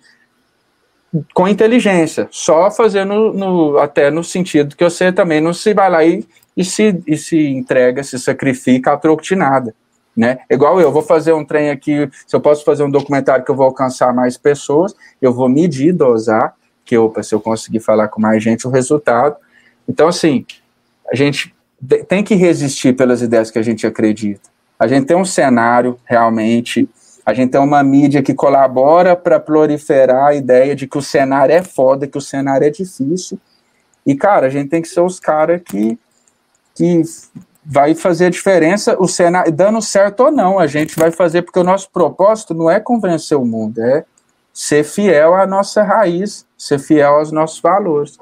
[1.33, 6.03] com inteligência, só fazendo no, até no sentido que você também não se vai lá
[6.03, 6.25] e,
[6.55, 9.73] e, se, e se entrega, se sacrifica a troco de nada.
[10.15, 10.39] Né?
[10.49, 13.55] Igual eu, vou fazer um trem aqui, se eu posso fazer um documentário que eu
[13.55, 16.55] vou alcançar mais pessoas, eu vou medir, dosar,
[16.85, 19.35] que eu, se eu conseguir falar com mais gente, o resultado.
[19.87, 20.45] Então, assim,
[21.11, 21.53] a gente
[22.07, 24.49] tem que resistir pelas ideias que a gente acredita.
[24.79, 26.87] A gente tem um cenário realmente
[27.25, 31.55] a gente tem uma mídia que colabora para proliferar a ideia de que o cenário
[31.55, 33.39] é foda, que o cenário é difícil.
[34.05, 35.97] E, cara, a gente tem que ser os caras que,
[36.75, 37.01] que
[37.65, 41.57] vai fazer a diferença, o cenário, dando certo ou não, a gente vai fazer, porque
[41.57, 44.05] o nosso propósito não é convencer o mundo, é
[44.53, 48.19] ser fiel à nossa raiz, ser fiel aos nossos valores.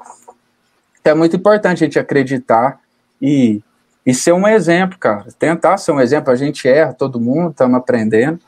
[1.04, 2.80] É muito importante a gente acreditar
[3.20, 3.62] e,
[4.06, 5.26] e ser um exemplo, cara.
[5.38, 8.40] Tentar ser um exemplo, a gente erra, todo mundo, estamos aprendendo,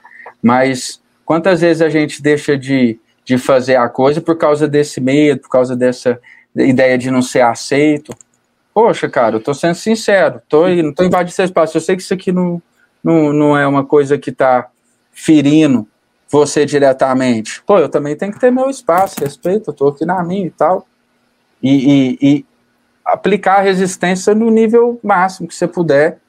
[0.47, 5.41] mas quantas vezes a gente deixa de, de fazer a coisa por causa desse medo,
[5.41, 6.21] por causa dessa
[6.55, 8.13] ideia de não ser aceito?
[8.73, 11.77] Poxa, cara, eu tô sendo sincero, tô, não tô invadindo seu espaço.
[11.77, 12.63] Eu sei que isso aqui não,
[13.03, 14.69] não, não é uma coisa que tá
[15.11, 15.85] ferindo
[16.31, 17.61] você diretamente.
[17.65, 20.51] Pô, eu também tenho que ter meu espaço, respeito, eu tô aqui na minha e
[20.51, 20.87] tal.
[21.61, 22.47] E, e, e
[23.05, 26.21] aplicar a resistência no nível máximo que você puder,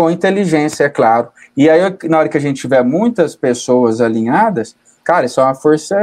[0.00, 1.28] com inteligência, é claro.
[1.54, 4.74] E aí, na hora que a gente tiver muitas pessoas alinhadas,
[5.04, 5.94] cara, isso é uma força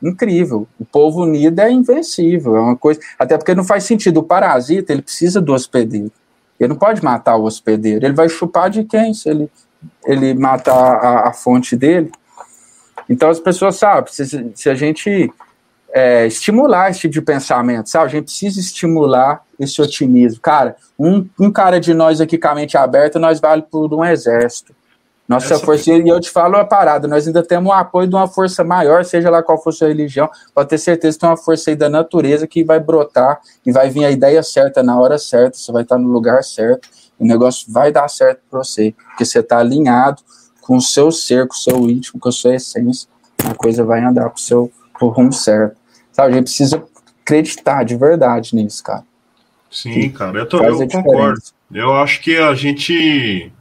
[0.00, 0.68] incrível.
[0.78, 3.00] O povo unido é invencível, é uma coisa.
[3.18, 4.18] Até porque não faz sentido.
[4.18, 6.12] O parasita, ele precisa do hospedeiro.
[6.60, 8.06] Ele não pode matar o hospedeiro.
[8.06, 9.50] Ele vai chupar de quem se ele,
[10.06, 12.12] ele matar a, a fonte dele?
[13.08, 15.28] Então as pessoas sabem, se, se a gente
[15.92, 18.06] é, estimular esse tipo de pensamento, sabe?
[18.06, 20.40] A gente precisa estimular esse otimismo.
[20.40, 24.04] Cara, um, um cara de nós aqui com a mente aberta, nós vale por um
[24.04, 24.74] exército.
[25.28, 28.16] Nossa Essa força, e eu te falo a parada, nós ainda temos o apoio de
[28.16, 31.28] uma força maior, seja lá qual for a sua religião, pode ter certeza que tem
[31.28, 34.98] uma força aí da natureza que vai brotar e vai vir a ideia certa na
[34.98, 38.92] hora certa, você vai estar no lugar certo, o negócio vai dar certo para você,
[39.10, 40.20] porque você está alinhado
[40.62, 43.08] com o seu ser, com o seu íntimo, com a sua essência,
[43.48, 44.68] a coisa vai andar pro seu
[45.00, 45.79] pro rumo certo.
[46.20, 46.84] Sabe, a gente precisa
[47.22, 49.04] acreditar de verdade nisso, cara.
[49.70, 51.40] Sim, cara, eu, tô, eu concordo.
[51.72, 53.52] Eu acho que a gente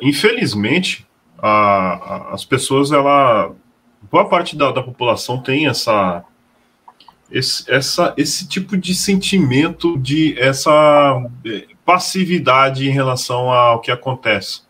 [0.00, 1.06] infelizmente,
[1.38, 3.52] a, a, as pessoas, ela,
[4.10, 6.24] boa parte da, da população tem essa,
[7.30, 14.62] esse, essa, esse tipo de sentimento de essa eh, passividade em relação ao que acontece.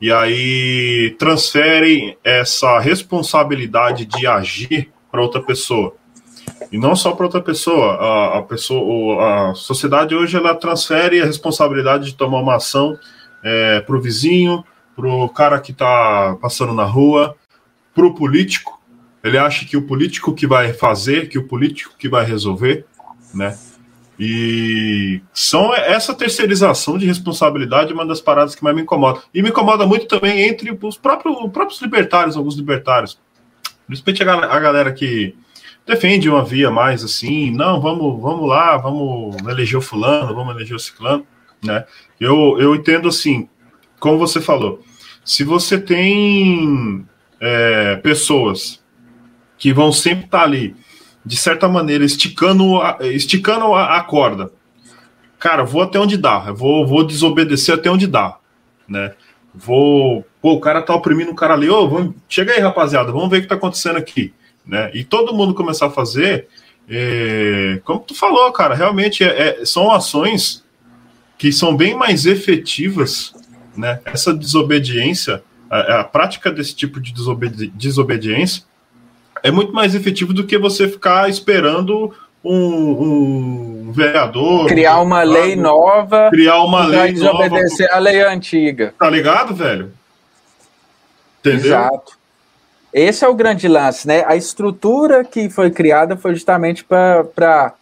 [0.00, 5.96] E aí transferem essa responsabilidade de agir para outra pessoa.
[6.70, 7.94] E não só para outra pessoa.
[7.94, 12.98] A, a, pessoa, a sociedade hoje ela transfere a responsabilidade de tomar uma ação
[13.42, 14.64] é, para o vizinho,
[14.94, 17.36] para o cara que está passando na rua,
[17.94, 18.80] para o político.
[19.22, 22.86] Ele acha que o político que vai fazer, que o político que vai resolver,
[23.34, 23.56] né?
[24.20, 29.20] E são essa terceirização de responsabilidade uma das paradas que mais me incomoda.
[29.32, 33.18] E me incomoda muito também entre os próprios, os próprios libertários, alguns libertários.
[33.86, 35.36] Principalmente a galera que
[35.88, 40.76] defende uma via mais assim, não, vamos, vamos lá, vamos eleger o fulano, vamos eleger
[40.76, 41.26] o ciclano,
[41.64, 41.86] né?
[42.20, 43.48] Eu, eu entendo assim,
[43.98, 44.82] como você falou,
[45.24, 47.06] se você tem
[47.40, 48.84] é, pessoas
[49.56, 50.76] que vão sempre estar tá ali,
[51.24, 54.52] de certa maneira, esticando a, esticando a, a corda,
[55.38, 58.36] cara, vou até onde dá, vou, vou desobedecer até onde dá,
[58.86, 59.14] né?
[59.54, 63.30] Vou, pô, o cara tá oprimindo o cara ali, ô, vamos, chega aí, rapaziada, vamos
[63.30, 64.34] ver o que tá acontecendo aqui,
[64.68, 64.90] né?
[64.92, 66.46] E todo mundo começar a fazer,
[66.88, 70.62] é, como tu falou, cara, realmente é, é, são ações
[71.38, 73.32] que são bem mais efetivas,
[73.74, 74.00] né?
[74.04, 78.64] Essa desobediência, a, a prática desse tipo de desobedi desobediência,
[79.42, 82.12] é muito mais efetivo do que você ficar esperando
[82.44, 84.66] um, um vereador.
[84.66, 86.28] Criar uma lei nova.
[86.30, 87.96] Criar uma lei desobedecer nova.
[87.96, 88.94] a lei antiga.
[88.98, 89.92] Tá ligado, velho?
[91.40, 91.66] Entendeu?
[91.66, 92.17] Exato.
[92.92, 94.24] Esse é o grande lance, né?
[94.26, 97.74] A estrutura que foi criada foi justamente para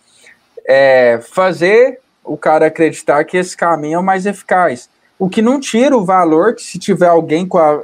[0.67, 4.89] é, fazer o cara acreditar que esse caminho é o mais eficaz.
[5.19, 7.81] O que não tira o valor que se tiver alguém com a,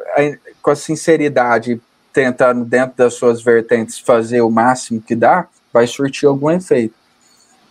[0.60, 1.80] com a sinceridade
[2.12, 6.94] tentando, dentro das suas vertentes, fazer o máximo que dá, vai surtir algum efeito.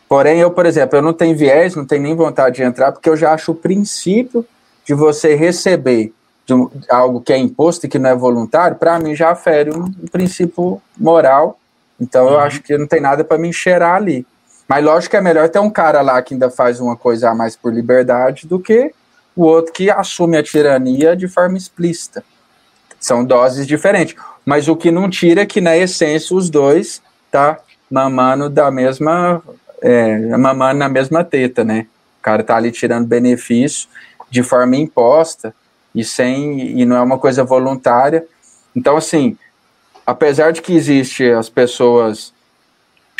[0.09, 3.07] Porém, eu, por exemplo, eu não tenho viés, não tenho nem vontade de entrar, porque
[3.07, 4.45] eu já acho o princípio
[4.83, 6.11] de você receber
[6.89, 10.07] algo que é imposto e que não é voluntário, para mim já fere um, um,
[10.11, 11.59] princípio moral.
[11.99, 12.39] Então eu uhum.
[12.39, 14.25] acho que não tem nada para me enxergar ali.
[14.67, 17.35] Mas lógico que é melhor ter um cara lá que ainda faz uma coisa a
[17.35, 18.93] mais por liberdade do que
[19.35, 22.23] o outro que assume a tirania de forma explícita.
[22.99, 24.15] São doses diferentes.
[24.45, 27.01] Mas o que não tira é que, na essência, os dois
[27.31, 27.59] tá
[27.89, 29.41] mamando da mesma.
[29.81, 31.87] É, mamando na mesma teta, né?
[32.19, 33.89] O cara tá ali tirando benefício
[34.29, 35.53] de forma imposta
[35.93, 38.25] e sem e não é uma coisa voluntária.
[38.75, 39.37] Então, assim,
[40.05, 42.33] apesar de que existe as pessoas,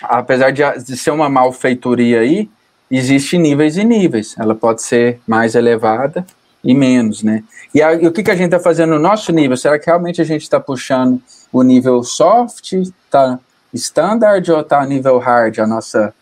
[0.02, 2.50] apesar de, de ser uma malfeitoria aí,
[2.90, 4.36] existe níveis e níveis.
[4.38, 6.26] Ela pode ser mais elevada
[6.64, 7.44] e menos, né?
[7.74, 9.56] E, a, e o que, que a gente está fazendo no nosso nível?
[9.56, 11.22] Será que realmente a gente está puxando
[11.52, 12.74] o nível soft,
[13.10, 13.40] tá
[13.74, 16.14] standard ou tá nível hard a nossa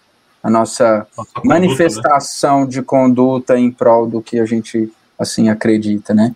[0.42, 2.72] a nossa, nossa manifestação conduta, né?
[2.72, 4.90] de conduta em prol do que a gente
[5.20, 6.34] assim acredita, né?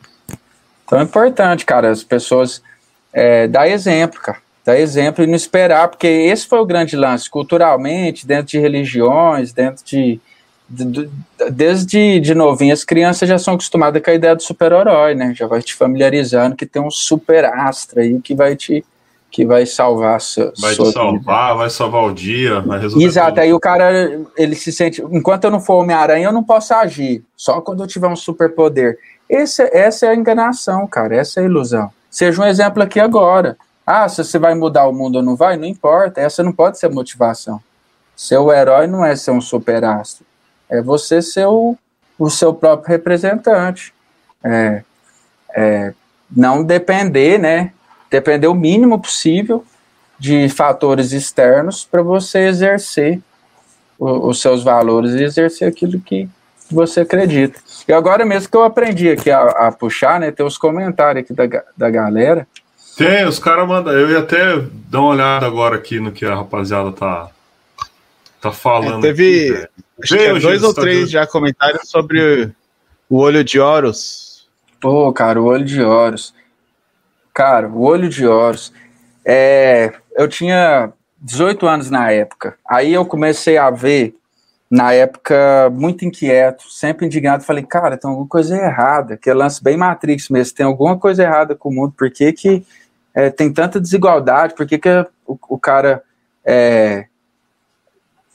[0.85, 2.61] Então é importante, cara, as pessoas
[3.13, 7.29] é, dar exemplo, cara, dar exemplo e não esperar, porque esse foi o grande lance
[7.29, 10.19] culturalmente, dentro de religiões, dentro de
[11.51, 15.33] desde de novinho, as crianças já são acostumadas com a ideia do super-herói, né?
[15.35, 18.83] Já vai te familiarizando que tem um super astro aí que vai te
[19.33, 21.55] que vai salvar seu, vai te salvar, vida.
[21.55, 23.39] vai salvar o dia, vai resolver Exato, tudo.
[23.39, 27.23] aí o cara ele se sente, enquanto eu não for Homem-Aranha, eu não posso agir,
[27.35, 28.97] só quando eu tiver um superpoder.
[29.27, 31.89] Esse, essa é a enganação, cara, essa é a ilusão.
[32.11, 33.57] Seja um exemplo aqui agora.
[33.85, 36.77] Ah, se você vai mudar o mundo ou não vai, não importa, essa não pode
[36.77, 37.59] ser motivação.
[38.15, 40.23] Seu herói não é ser um super astro
[40.73, 41.77] é você ser o,
[42.17, 43.93] o seu próprio representante.
[44.43, 44.83] É,
[45.55, 45.93] é,
[46.35, 47.71] não depender, né?
[48.13, 49.65] Depender o mínimo possível
[50.19, 53.19] de fatores externos para você exercer
[53.97, 56.29] o, os seus valores e exercer aquilo que
[56.69, 57.59] você acredita.
[57.87, 60.29] E agora mesmo que eu aprendi aqui a, a puxar, né?
[60.29, 62.47] Tem os comentários aqui da, da galera.
[62.95, 63.91] Tem, os caras mandam.
[63.91, 64.59] Eu ia até
[64.91, 67.31] dar uma olhada agora aqui no que a rapaziada tá,
[68.39, 69.03] tá falando.
[69.03, 69.67] É, teve aqui,
[70.03, 72.51] acho que é dois ou tá três já comentários sobre
[73.09, 74.47] o olho de Horus.
[74.79, 76.31] Pô, cara, o olho de Horus.
[77.33, 78.71] Cara, o olho de Horus.
[79.25, 82.57] É, eu tinha 18 anos na época.
[82.67, 84.15] Aí eu comecei a ver,
[84.69, 87.43] na época, muito inquieto, sempre indignado.
[87.43, 89.17] Falei, cara, tem alguma coisa errada.
[89.17, 90.55] Que é lance bem Matrix mesmo.
[90.55, 91.93] Tem alguma coisa errada com o mundo.
[91.97, 92.65] Por que, que
[93.13, 94.53] é, tem tanta desigualdade?
[94.53, 94.89] Por que, que
[95.25, 96.03] o, o cara
[96.45, 97.05] é,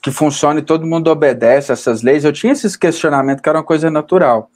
[0.01, 2.23] que funcione, todo mundo obedece essas leis.
[2.23, 4.49] Eu tinha esses questionamentos que era uma coisa natural.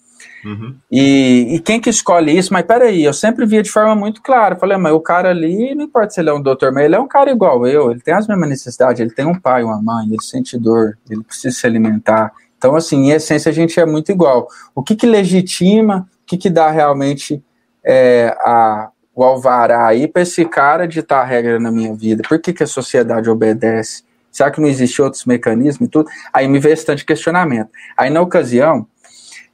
[0.45, 0.75] Uhum.
[0.91, 2.51] E, e, quem que escolhe isso?
[2.51, 4.55] Mas peraí, eu sempre via de forma muito clara.
[4.55, 6.99] Falei, mas o cara ali, não importa se ele é um doutor, mas ele é
[6.99, 10.07] um cara igual eu, ele tem as mesmas necessidades, ele tem um pai, uma mãe,
[10.07, 12.31] ele sente dor, ele precisa se alimentar.
[12.57, 14.47] Então, assim, em essência, a gente é muito igual.
[14.75, 17.43] O que que legitima, o que que dá realmente
[17.83, 22.23] é, a, o alvará aí para esse cara ditar a regra na minha vida?
[22.27, 24.03] Por que que a sociedade obedece?
[24.31, 26.09] Será que não existe outros mecanismos e tudo?
[26.33, 27.69] Aí me veio esse tanto de questionamento.
[27.95, 28.87] Aí, na ocasião,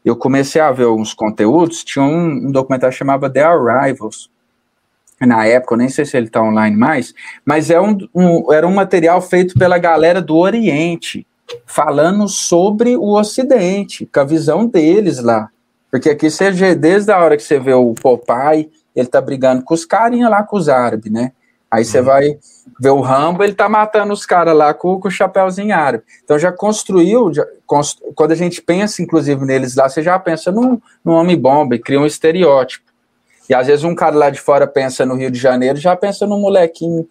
[0.04, 4.30] eu comecei a ver alguns conteúdos, tinha um, um documentário que chamava The Arrivals,
[5.28, 7.14] na época, eu nem sei se ele está online mais,
[7.46, 11.28] mas é um, um, era um material feito pela galera do Oriente,
[11.66, 15.50] falando sobre o Ocidente, com a visão deles lá.
[15.92, 19.74] Porque aqui você desde a hora que você vê o Popeye, ele tá brigando com
[19.74, 21.32] os carinha lá, com os árabes, né?
[21.72, 22.06] Aí você uhum.
[22.06, 22.38] vai
[22.80, 26.04] ver o Rambo, ele tá matando os caras lá com, com, o chapéuzinho árabe.
[26.24, 30.52] Então já construiu, já, constru, quando a gente pensa, inclusive, neles lá, você já pensa
[30.52, 32.90] num, num homem-bomba e cria um estereótipo.
[33.50, 36.26] E às vezes um cara lá de fora pensa no Rio de Janeiro, já pensa
[36.26, 37.08] num molequinho.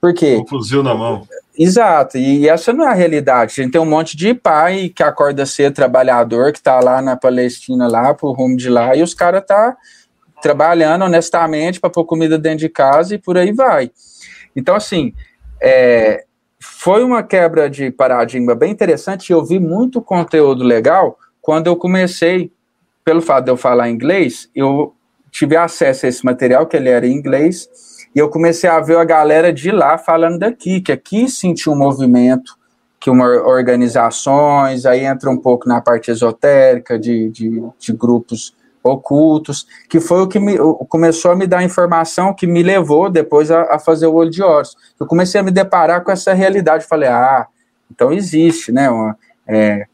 [0.00, 0.38] Por quê?
[0.40, 1.26] Um fuzil na mão.
[1.58, 3.52] Exato, e essa não é a realidade.
[3.52, 7.16] A gente tem um monte de pai que acorda ser trabalhador, que tá lá na
[7.16, 9.76] Palestina, lá pro rumo de lá, e os caras tá
[10.40, 13.90] trabalhando honestamente para pôr comida dentro de casa e por aí vai.
[14.54, 15.12] Então, assim,
[15.62, 16.24] é,
[16.60, 19.32] foi uma quebra de paradigma bem interessante.
[19.32, 22.52] Eu vi muito conteúdo legal quando eu comecei,
[23.04, 24.94] pelo fato de eu falar inglês, eu
[25.30, 27.68] tive acesso a esse material, que ele era em inglês,
[28.14, 31.78] E eu comecei a ver a galera de lá falando daqui, que aqui sentiu um
[31.78, 32.58] movimento,
[32.98, 38.52] que uma organizações, aí entra um pouco na parte esotérica de, de, de grupos
[38.82, 40.56] ocultos, que foi o que me,
[40.88, 44.42] começou a me dar informação que me levou depois a, a, fazer o olho de
[44.42, 44.76] olhos.
[44.98, 47.46] Eu comecei a me deparar com essa realidade, falei, ah,
[47.90, 49.16] então existe, né, uma,
[49.46, 49.86] é,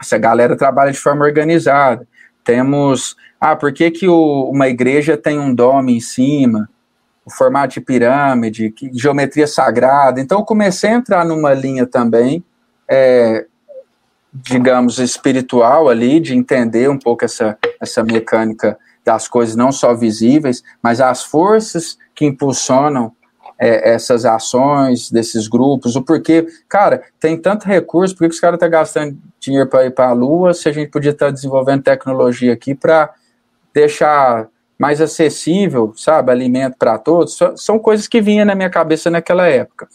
[0.00, 2.06] essa galera trabalha de forma organizada.
[2.44, 6.68] Temos, ah, por que, que o, uma igreja tem um dome em cima?
[7.24, 10.20] O formato de pirâmide, que, geometria sagrada.
[10.20, 12.44] Então, eu comecei a entrar numa linha também,
[12.88, 13.46] é,
[14.32, 20.62] digamos, espiritual ali, de entender um pouco essa, essa mecânica das coisas não só visíveis,
[20.82, 23.12] mas as forças que impulsionam
[23.58, 26.46] é, essas ações desses grupos, o porquê.
[26.68, 30.08] Cara, tem tanto recurso, por que os caras estão tá gastando dinheiro para ir para
[30.08, 33.12] a Lua se a gente podia estar tá desenvolvendo tecnologia aqui para
[33.72, 34.48] deixar
[34.78, 37.38] mais acessível, sabe, alimento para todos?
[37.56, 39.88] São coisas que vinham na minha cabeça naquela época.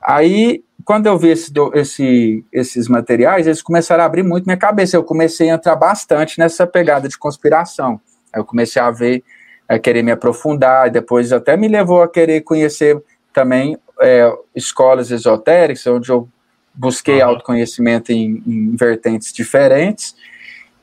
[0.00, 4.96] Aí, quando eu vi esse, esse, esses materiais, eles começaram a abrir muito minha cabeça.
[4.96, 8.00] Eu comecei a entrar bastante nessa pegada de conspiração.
[8.32, 9.24] Aí eu comecei a ver
[9.68, 13.02] a querer me aprofundar, depois até me levou a querer conhecer
[13.32, 16.28] também é, escolas esotéricas, onde eu
[16.72, 17.30] busquei uhum.
[17.30, 20.14] autoconhecimento em, em, vertentes diferentes,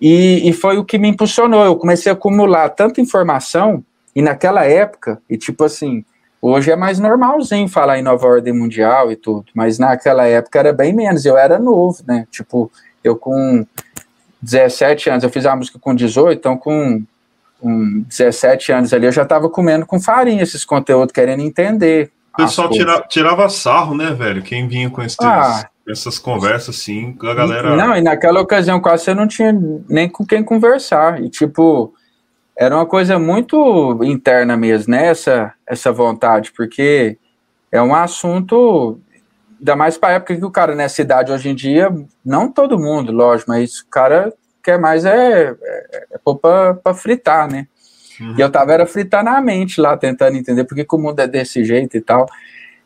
[0.02, 1.64] e, e, foi o que me impulsionou.
[1.64, 3.82] Eu comecei a acumular tanta informação,
[4.14, 6.04] e naquela época, e tipo assim,
[6.52, 10.74] hoje é mais normalzinho falar em nova ordem mundial e tudo, mas naquela época era
[10.74, 12.28] bem menos, eu era novo, né?
[12.30, 12.70] Tipo,
[13.02, 13.65] eu com
[14.41, 17.02] 17 anos, eu fiz a música com 18, então com
[17.61, 22.11] com 17 anos ali, eu já estava comendo com farinha esses conteúdos, querendo entender.
[22.34, 24.41] O pessoal tira, tirava sarro, né, velho?
[24.41, 27.74] Quem vinha com esses, ah, essas conversas assim, a galera.
[27.78, 29.57] Não, e naquela ocasião quase você não tinha
[29.88, 31.24] nem com quem conversar.
[31.24, 31.94] E tipo,
[32.56, 35.08] era uma coisa muito interna mesmo, né?
[35.08, 37.18] Essa, essa vontade, porque
[37.72, 39.00] é um assunto,
[39.60, 41.90] ainda mais para a época que o cara nessa idade hoje em dia,
[42.24, 44.32] não todo mundo, lógico, mas o cara
[44.64, 47.68] quer mais é, é, é pôr para fritar, né?
[48.20, 48.36] Uhum.
[48.38, 51.28] E eu tava era fritar na mente lá, tentando entender por que, o mundo é
[51.28, 52.28] desse jeito e tal.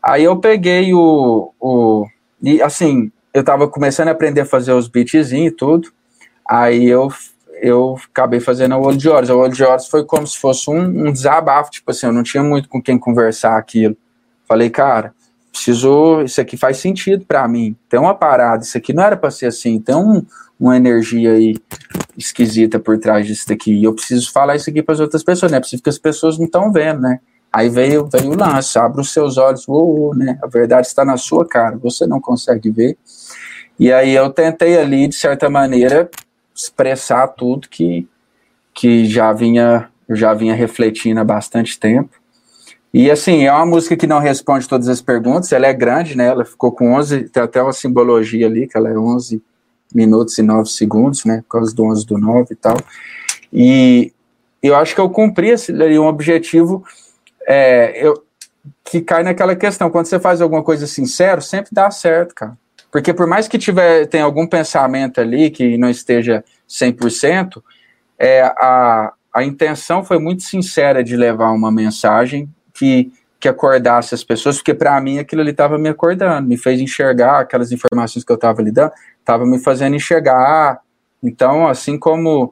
[0.01, 2.07] Aí eu peguei o, o.
[2.41, 5.91] E assim, eu tava começando a aprender a fazer os beats e tudo.
[6.47, 7.09] Aí eu,
[7.61, 9.29] eu acabei fazendo o olho de horas.
[9.29, 12.23] O olho de horas foi como se fosse um, um desabafo, tipo assim, eu não
[12.23, 13.95] tinha muito com quem conversar aquilo.
[14.47, 15.13] Falei, cara,
[15.51, 16.21] preciso.
[16.21, 17.75] Isso aqui faz sentido para mim.
[17.89, 19.79] Tem uma parada, isso aqui não era para ser assim.
[19.79, 20.25] Tem um
[20.59, 21.55] uma energia aí
[22.17, 23.73] esquisita por trás disso daqui.
[23.73, 25.59] E eu preciso falar isso aqui para as outras pessoas, né?
[25.59, 27.19] Preciso que as pessoas não estão vendo, né?
[27.53, 30.37] Aí veio, veio o lance, abre os seus olhos, uou, né?
[30.43, 32.97] A verdade está na sua cara, você não consegue ver.
[33.79, 36.09] E aí eu tentei ali, de certa maneira,
[36.57, 38.07] expressar tudo que,
[38.73, 42.09] que já vinha, já vinha refletindo há bastante tempo.
[42.93, 46.27] E assim, é uma música que não responde todas as perguntas, ela é grande, né?
[46.27, 49.41] Ela ficou com 11, tem até uma simbologia ali, que ela é 11
[49.93, 52.77] minutos e 9 segundos, né, por causa do 11 do 9 e tal.
[53.53, 54.13] E
[54.61, 56.83] eu acho que eu cumpri esse, um objetivo
[57.47, 58.21] é, eu,
[58.83, 62.57] que cai naquela questão, quando você faz alguma coisa sincero, sempre dá certo, cara.
[62.97, 67.61] Porque por mais que tiver, tem algum pensamento ali que não esteja 100%,
[68.17, 74.23] é, a, a intenção foi muito sincera de levar uma mensagem que, que acordasse as
[74.23, 78.31] pessoas, porque para mim aquilo ali estava me acordando, me fez enxergar aquelas informações que
[78.31, 80.79] eu estava lidando, estava me fazendo enxergar.
[81.21, 82.51] Então, assim como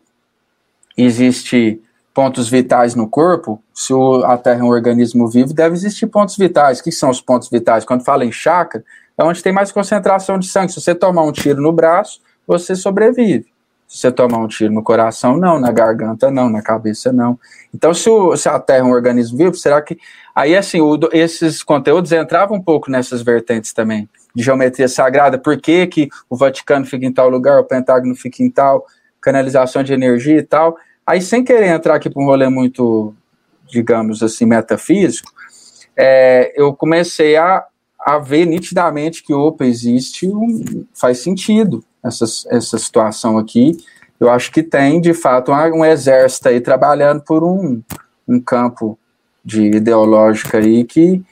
[0.96, 1.82] existe
[2.14, 3.92] pontos vitais no corpo, se
[4.26, 6.82] a Terra é um organismo vivo, deve existir pontos vitais.
[6.82, 7.84] O que são os pontos vitais?
[7.84, 8.84] Quando fala em chakra,
[9.18, 10.72] é onde tem mais concentração de sangue.
[10.72, 13.46] Se você tomar um tiro no braço, você sobrevive.
[13.88, 17.40] Se você tomar um tiro no coração, não, na garganta, não, na cabeça, não.
[17.74, 19.98] Então, se, o, se a Terra é um organismo vivo, será que.
[20.34, 25.58] Aí, assim, o, esses conteúdos entravam um pouco nessas vertentes também de geometria sagrada, por
[25.62, 28.86] que, que o Vaticano fica em tal lugar, o Pentágono fica em tal,
[29.22, 30.76] canalização de energia e tal.
[31.06, 33.14] Aí, sem querer entrar aqui para um rolê muito,
[33.68, 35.32] digamos assim, metafísico,
[35.96, 37.64] é, eu comecei a,
[38.06, 43.78] a ver nitidamente que, opa, existe, um, faz sentido essa, essa situação aqui.
[44.20, 47.82] Eu acho que tem, de fato, um, um exército aí trabalhando por um,
[48.28, 48.98] um campo
[49.44, 51.24] de ideológica aí que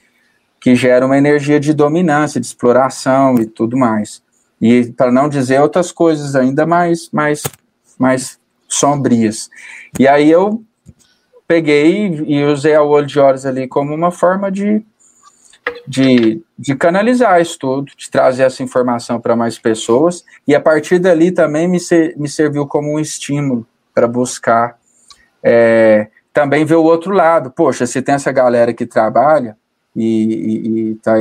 [0.64, 4.22] que gera uma energia de dominância, de exploração e tudo mais.
[4.58, 7.42] E para não dizer outras coisas ainda mais, mais,
[7.98, 9.50] mais sombrias.
[10.00, 10.64] E aí eu
[11.46, 14.82] peguei e usei a olho de horas ali como uma forma de,
[15.86, 20.98] de, de canalizar isso tudo, de trazer essa informação para mais pessoas, e a partir
[20.98, 24.78] dali também me, ser, me serviu como um estímulo para buscar
[25.42, 27.50] é, também ver o outro lado.
[27.50, 29.56] Poxa, se tem essa galera que trabalha
[29.94, 31.14] e está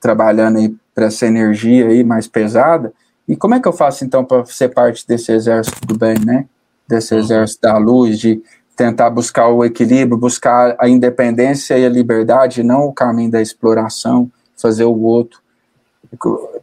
[0.00, 2.92] trabalhando aí para essa energia aí mais pesada,
[3.26, 6.46] e como é que eu faço então para ser parte desse exército do bem, né?
[6.86, 8.42] Desse exército da luz, de
[8.76, 14.30] tentar buscar o equilíbrio, buscar a independência e a liberdade, não o caminho da exploração,
[14.56, 15.40] fazer o outro,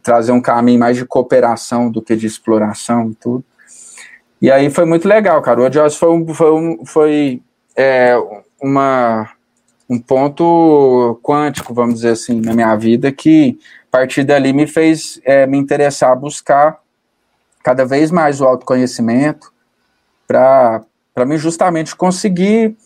[0.02, 3.44] trazer um caminho mais de cooperação do que de exploração e tudo.
[4.40, 5.60] E aí foi muito legal, cara.
[5.60, 7.42] O Odioso foi, um, foi, foi
[7.76, 8.16] é,
[8.60, 9.30] uma,
[9.88, 13.58] um ponto quântico, vamos dizer assim, na minha vida, que
[13.88, 16.78] a partir dali me fez é, me interessar a buscar
[17.62, 19.52] cada vez mais o autoconhecimento
[20.26, 20.82] para
[21.26, 22.76] mim justamente conseguir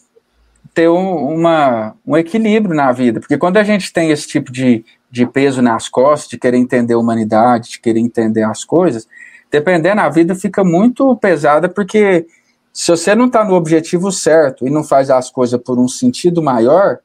[0.74, 3.20] ter um, uma, um equilíbrio na vida.
[3.20, 6.94] Porque quando a gente tem esse tipo de, de peso nas costas, de querer entender
[6.94, 9.08] a humanidade, de querer entender as coisas,
[9.50, 12.26] dependendo, a vida fica muito pesada, porque
[12.72, 16.42] se você não está no objetivo certo e não faz as coisas por um sentido
[16.42, 16.98] maior,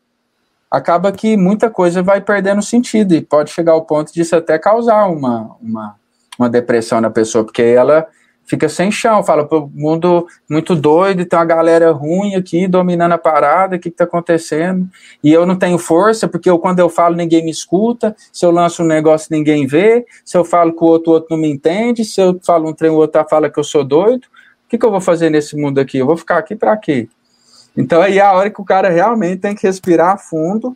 [0.70, 5.06] acaba que muita coisa vai perdendo sentido e pode chegar ao ponto disso até causar
[5.08, 5.96] uma, uma,
[6.38, 8.08] uma depressão na pessoa, porque ela
[8.46, 13.18] fica sem chão, fala, o mundo muito doido, tem uma galera ruim aqui dominando a
[13.18, 14.90] parada, o que está acontecendo?
[15.24, 18.52] E eu não tenho força, porque eu, quando eu falo ninguém me escuta, se eu
[18.52, 21.50] lanço um negócio ninguém vê, se eu falo que o outro, o outro não me
[21.50, 24.26] entende, se eu falo um trem, o outro fala que eu sou doido,
[24.66, 25.98] o que, que eu vou fazer nesse mundo aqui?
[25.98, 27.08] Eu vou ficar aqui para quê?
[27.76, 30.76] Então aí é a hora que o cara realmente tem que respirar fundo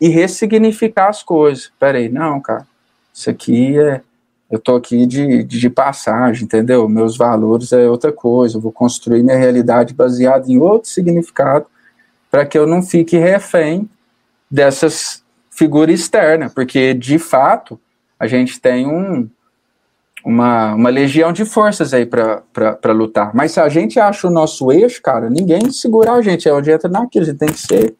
[0.00, 1.70] e ressignificar as coisas.
[1.78, 2.66] Peraí, não, cara,
[3.12, 4.00] isso aqui é.
[4.52, 6.86] Eu tô aqui de, de, de passagem, entendeu?
[6.86, 8.58] Meus valores é outra coisa.
[8.58, 11.64] Eu vou construir minha realidade baseada em outro significado
[12.30, 13.88] para que eu não fique refém
[14.50, 17.80] dessas figuras externas, porque de fato
[18.20, 19.26] a gente tem um,
[20.22, 23.34] uma, uma legião de forças aí para lutar.
[23.34, 26.46] Mas se a gente acha o nosso eixo, cara, ninguém segura a gente.
[26.46, 27.24] É onde entra naquilo.
[27.24, 27.94] A gente tem que ser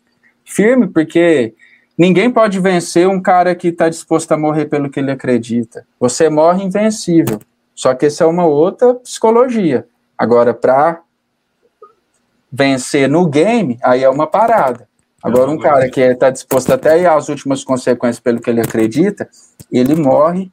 [0.44, 1.54] firme, porque
[1.96, 5.86] ninguém pode vencer um cara que está disposto a morrer pelo que ele acredita.
[5.98, 7.40] Você morre invencível.
[7.74, 9.86] Só que essa é uma outra psicologia.
[10.16, 11.00] Agora, para
[12.50, 14.86] vencer no game, aí é uma parada.
[15.22, 19.28] Agora, um cara que está disposto até ir às últimas consequências pelo que ele acredita,
[19.70, 20.50] ele morre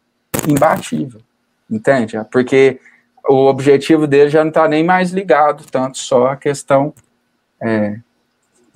[0.47, 1.21] imbatível.
[1.69, 2.17] Entende?
[2.31, 2.79] Porque
[3.27, 6.93] o objetivo dele já não está nem mais ligado tanto só à questão
[7.61, 7.97] é,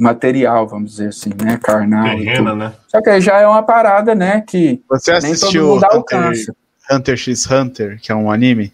[0.04, 1.58] material, vamos dizer assim, né?
[1.58, 2.18] Carnal.
[2.18, 2.74] Terrena, né?
[2.88, 4.42] Só que já é uma parada, né?
[4.42, 6.56] Que Você assistiu Hunter, alcança.
[6.92, 8.74] Hunter x Hunter, que é um anime?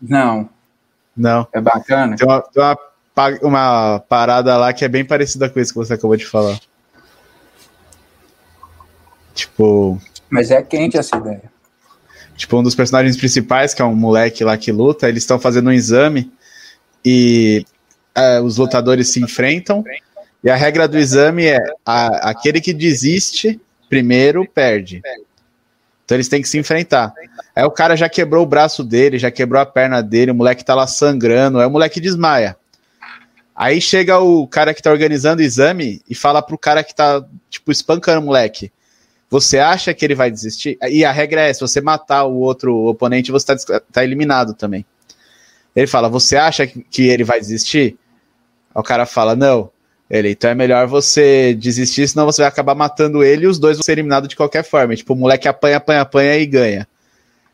[0.00, 0.48] Não.
[1.16, 1.48] Não.
[1.52, 2.16] É bacana.
[2.16, 2.78] Tem uma, tem uma,
[3.42, 6.58] uma parada lá que é bem parecida com isso que você acabou de falar.
[9.34, 10.00] Tipo.
[10.30, 11.50] Mas é quente essa ideia.
[12.36, 15.70] Tipo, um dos personagens principais, que é um moleque lá que luta, eles estão fazendo
[15.70, 16.32] um exame
[17.04, 17.64] e
[18.18, 19.84] é, os lutadores se enfrentam.
[20.42, 25.02] E a regra do exame é a, aquele que desiste primeiro perde.
[26.04, 27.12] Então eles têm que se enfrentar.
[27.54, 30.64] Aí o cara já quebrou o braço dele, já quebrou a perna dele, o moleque
[30.64, 32.56] tá lá sangrando, aí o moleque desmaia.
[33.54, 37.24] Aí chega o cara que tá organizando o exame e fala pro cara que tá,
[37.50, 38.70] tipo, espancando o moleque.
[39.28, 40.78] Você acha que ele vai desistir?
[40.88, 44.86] E a regra é: se você matar o outro oponente, você está tá eliminado também.
[45.74, 47.98] Ele fala: Você acha que ele vai desistir?
[48.74, 49.70] Aí o cara fala: Não.
[50.10, 53.76] Ele, então é melhor você desistir, senão você vai acabar matando ele e os dois
[53.76, 54.96] vão ser eliminados de qualquer forma.
[54.96, 56.88] tipo, o moleque apanha, apanha, apanha e ganha.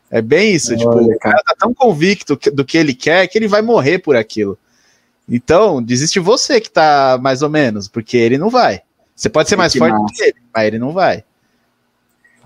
[0.09, 0.69] É bem isso.
[0.69, 3.99] Olha, tipo, o cara tá tão convicto do que ele quer que ele vai morrer
[3.99, 4.57] por aquilo.
[5.27, 8.81] Então, desiste você que tá mais ou menos, porque ele não vai.
[9.13, 10.13] Você pode ser mais que forte massa.
[10.13, 11.23] que ele, mas ele não vai.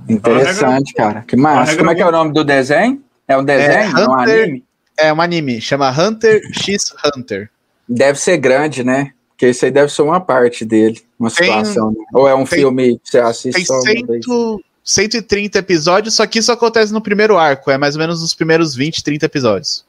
[0.08, 1.24] Interessante, cara.
[1.28, 1.76] Que massa.
[1.76, 3.04] Como é que é o nome do desenho?
[3.28, 3.72] É um desenho?
[3.72, 4.66] É, Hunter, é um anime?
[4.98, 5.62] É um anime.
[5.62, 7.52] Chama Hunter x Hunter.
[7.90, 9.12] Deve ser grande, né?
[9.30, 11.92] Porque isso aí deve ser uma parte dele, uma situação.
[11.92, 12.06] Né?
[12.14, 16.40] Ou é um tem, filme que você assiste tem só cento, 130 episódios, só que
[16.40, 17.72] isso acontece no primeiro arco.
[17.72, 19.86] É mais ou menos nos primeiros 20, 30 episódios.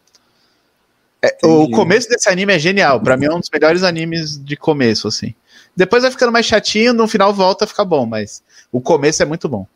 [1.22, 3.00] É, o começo desse anime é genial.
[3.00, 5.34] Para mim é um dos melhores animes de começo, assim.
[5.76, 9.26] Depois vai ficando mais chatinho, no final volta a ficar bom, mas o começo é
[9.26, 9.66] muito bom.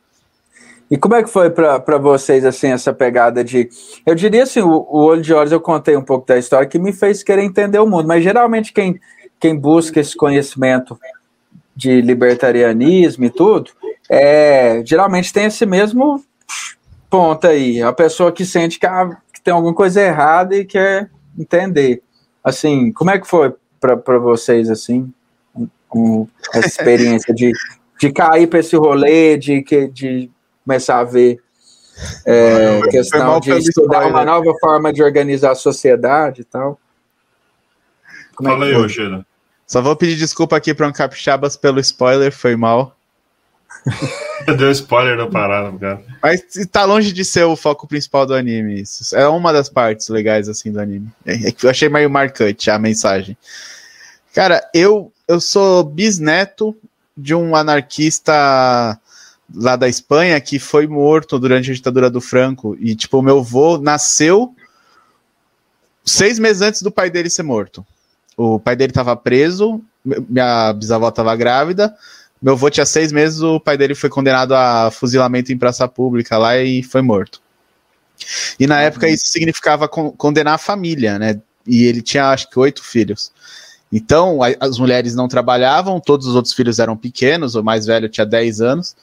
[0.95, 3.69] E como é que foi para vocês, assim, essa pegada de.
[4.07, 6.79] Eu diria assim, o, o, Olho de Olhos eu contei um pouco da história que
[6.79, 9.01] me fez querer entender o mundo, mas geralmente quem,
[9.41, 10.97] quem busca esse conhecimento
[11.75, 13.73] de libertarianismo e tudo,
[14.09, 16.25] é, geralmente tem esse mesmo
[17.11, 17.83] ponto aí.
[17.83, 22.05] A pessoa que sente que, ah, que tem alguma coisa errada e quer entender.
[22.45, 25.13] Assim, como é que foi para vocês, assim,
[25.93, 27.51] um, essa experiência de,
[27.99, 29.61] de cair para esse rolê, de,
[29.93, 30.31] de
[30.65, 31.41] começar a ver
[32.27, 36.79] é, questão de estudar uma nova forma de organizar a sociedade e tal.
[38.35, 39.27] Como Fala é aí, Oxena.
[39.67, 42.97] Só vou pedir desculpa aqui para um capixabas pelo spoiler, foi mal.
[44.59, 46.03] Deu spoiler da parada, cara.
[46.23, 48.83] Mas tá longe de ser o foco principal do anime.
[48.83, 51.09] Isso é uma das partes legais, assim, do anime.
[51.25, 53.37] É, é que eu achei meio marcante a mensagem.
[54.35, 56.77] Cara, eu, eu sou bisneto
[57.17, 58.99] de um anarquista
[59.53, 62.77] lá da Espanha que foi morto durante a ditadura do Franco.
[62.81, 64.55] E, tipo, o meu avô nasceu
[66.05, 67.85] seis meses antes do pai dele ser morto.
[68.37, 71.95] O pai dele estava preso, minha bisavó estava grávida,
[72.43, 76.37] meu avô tinha seis meses, o pai dele foi condenado a fuzilamento em praça pública
[76.37, 77.41] lá e foi morto.
[78.59, 78.81] E na uhum.
[78.83, 81.41] época isso significava con condenar a família, né?
[81.67, 83.33] E ele tinha acho que oito filhos.
[83.93, 88.09] Então a, as mulheres não trabalhavam, todos os outros filhos eram pequenos, o mais velho
[88.09, 88.97] tinha 10 anos.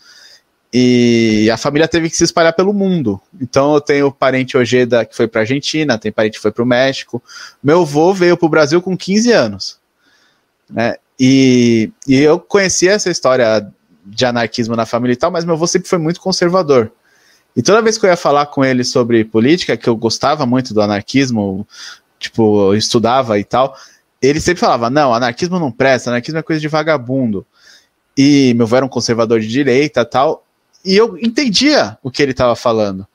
[0.74, 3.20] E a família teve que se espalhar pelo mundo.
[3.42, 6.68] Então eu tenho parente Ojeda que foi para Argentina, tem parente que foi para o
[6.68, 7.22] México.
[7.62, 9.80] Meu avô veio para o Brasil com 15 anos.
[10.70, 10.96] Né?
[11.20, 13.70] E, e eu conhecia essa história
[14.06, 16.92] de anarquismo na família e tal, mas meu avô sempre foi muito conservador.
[17.56, 20.74] E toda vez que eu ia falar com ele sobre política, que eu gostava muito
[20.74, 21.68] do anarquismo,
[22.18, 23.76] tipo, eu estudava e tal,
[24.22, 27.46] ele sempre falava: não, anarquismo não presta, anarquismo é coisa de vagabundo.
[28.18, 30.46] E meu avô era um conservador de direita tal,
[30.84, 33.08] e eu entendia o que ele estava falando.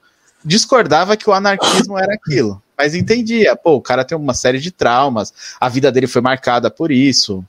[0.45, 3.57] Discordava que o anarquismo era aquilo, mas entendia.
[3.57, 7.45] Pô, o cara tem uma série de traumas, a vida dele foi marcada por isso.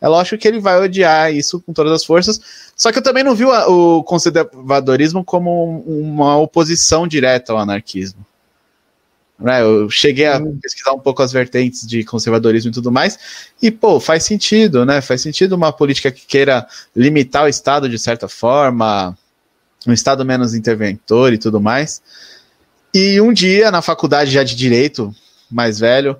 [0.00, 2.40] É lógico que ele vai odiar isso com todas as forças.
[2.76, 8.24] Só que eu também não vi o, conservadorismo como uma oposição direta ao anarquismo.
[9.38, 13.16] Né, eu cheguei a pesquisar um pouco as vertentes de conservadorismo e tudo mais,
[13.62, 15.00] e, pô, faz sentido, né?
[15.00, 19.16] Faz sentido uma política que queira limitar o Estado de certa forma,
[19.86, 22.02] um Estado menos interventor e tudo mais.
[22.92, 25.14] E um dia, na faculdade já de Direito,
[25.50, 26.16] mais velho,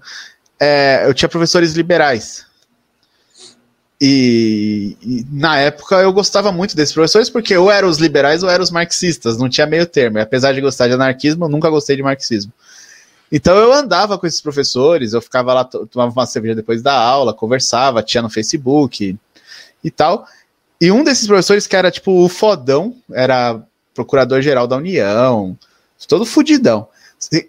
[0.61, 2.47] é, eu tinha professores liberais.
[4.01, 8.49] E, e, na época eu gostava muito desses professores, porque ou eram os liberais ou
[8.49, 10.19] eram os marxistas, não tinha meio termo.
[10.19, 12.53] E apesar de gostar de anarquismo, eu nunca gostei de marxismo.
[13.31, 17.35] Então eu andava com esses professores, eu ficava lá, tomava uma cerveja depois da aula,
[17.35, 19.19] conversava, tinha no Facebook
[19.83, 20.27] e tal.
[20.81, 23.61] E um desses professores que era tipo o fodão, era
[23.95, 25.59] procurador-geral da União,
[26.07, 26.89] todo fudidão.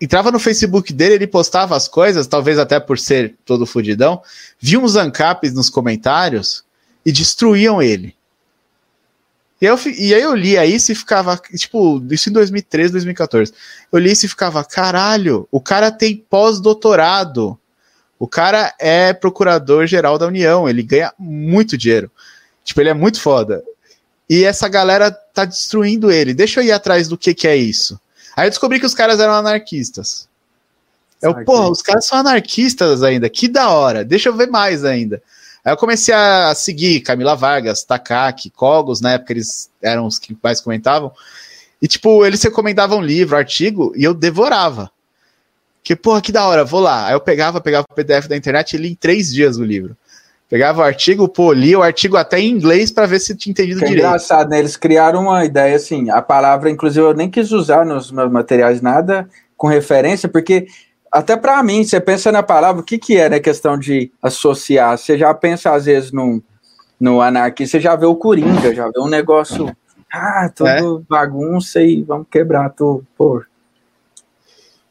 [0.02, 4.22] Entrava no Facebook dele, ele postava as coisas, talvez até por ser todo fudidão,
[4.60, 6.64] via uns ancapes nos comentários
[7.06, 8.16] e destruíam ele.
[9.62, 13.54] E, eu, e aí eu lia isso e ficava, tipo, isso em 2013, 2014.
[13.92, 17.60] Eu li isso e ficava, caralho, o cara tem pós-doutorado.
[18.18, 22.12] O cara é procurador-geral da União, ele ganha muito dinheiro.
[22.70, 23.64] Tipo, ele é muito foda.
[24.30, 26.36] E essa galera tá destruindo ele.
[26.36, 28.00] Deixa eu ir atrás do que que é isso.
[28.38, 30.30] Aí eu descobri que os caras eram anarquistas.
[31.20, 35.20] Eu, porra, os caras são anarquistas ainda, que da hora, deixa eu ver mais ainda.
[35.66, 40.38] Aí eu comecei a seguir Camila Vargas, Takaki, Cogos, na época eles eram os que
[40.44, 41.12] mais comentavam.
[41.82, 44.92] E, tipo, eles recomendavam livro, artigo, e eu devorava.
[45.84, 47.08] Que, porra, que da hora, vou lá.
[47.08, 49.98] Aí eu pegava, pegava o PDF da internet e li em três dias o livro.
[50.50, 53.82] Pegava o artigo, pô, lia o artigo até em inglês para ver se tinha entendido
[53.82, 54.06] que direito.
[54.06, 54.58] Engraçado, né?
[54.58, 58.82] Eles criaram uma ideia assim, a palavra, inclusive, eu nem quis usar nos meus materiais
[58.82, 60.66] nada com referência, porque
[61.12, 63.40] até para mim, você pensa na palavra, o que, que é, né?
[63.40, 64.98] Questão de associar.
[64.98, 66.42] Você já pensa, às vezes, no,
[67.00, 69.76] no anarquista, você já vê o Coringa, já vê um negócio.
[70.12, 70.82] Ah, tudo é.
[71.08, 73.06] bagunça e vamos quebrar tudo.
[73.16, 73.44] Pô.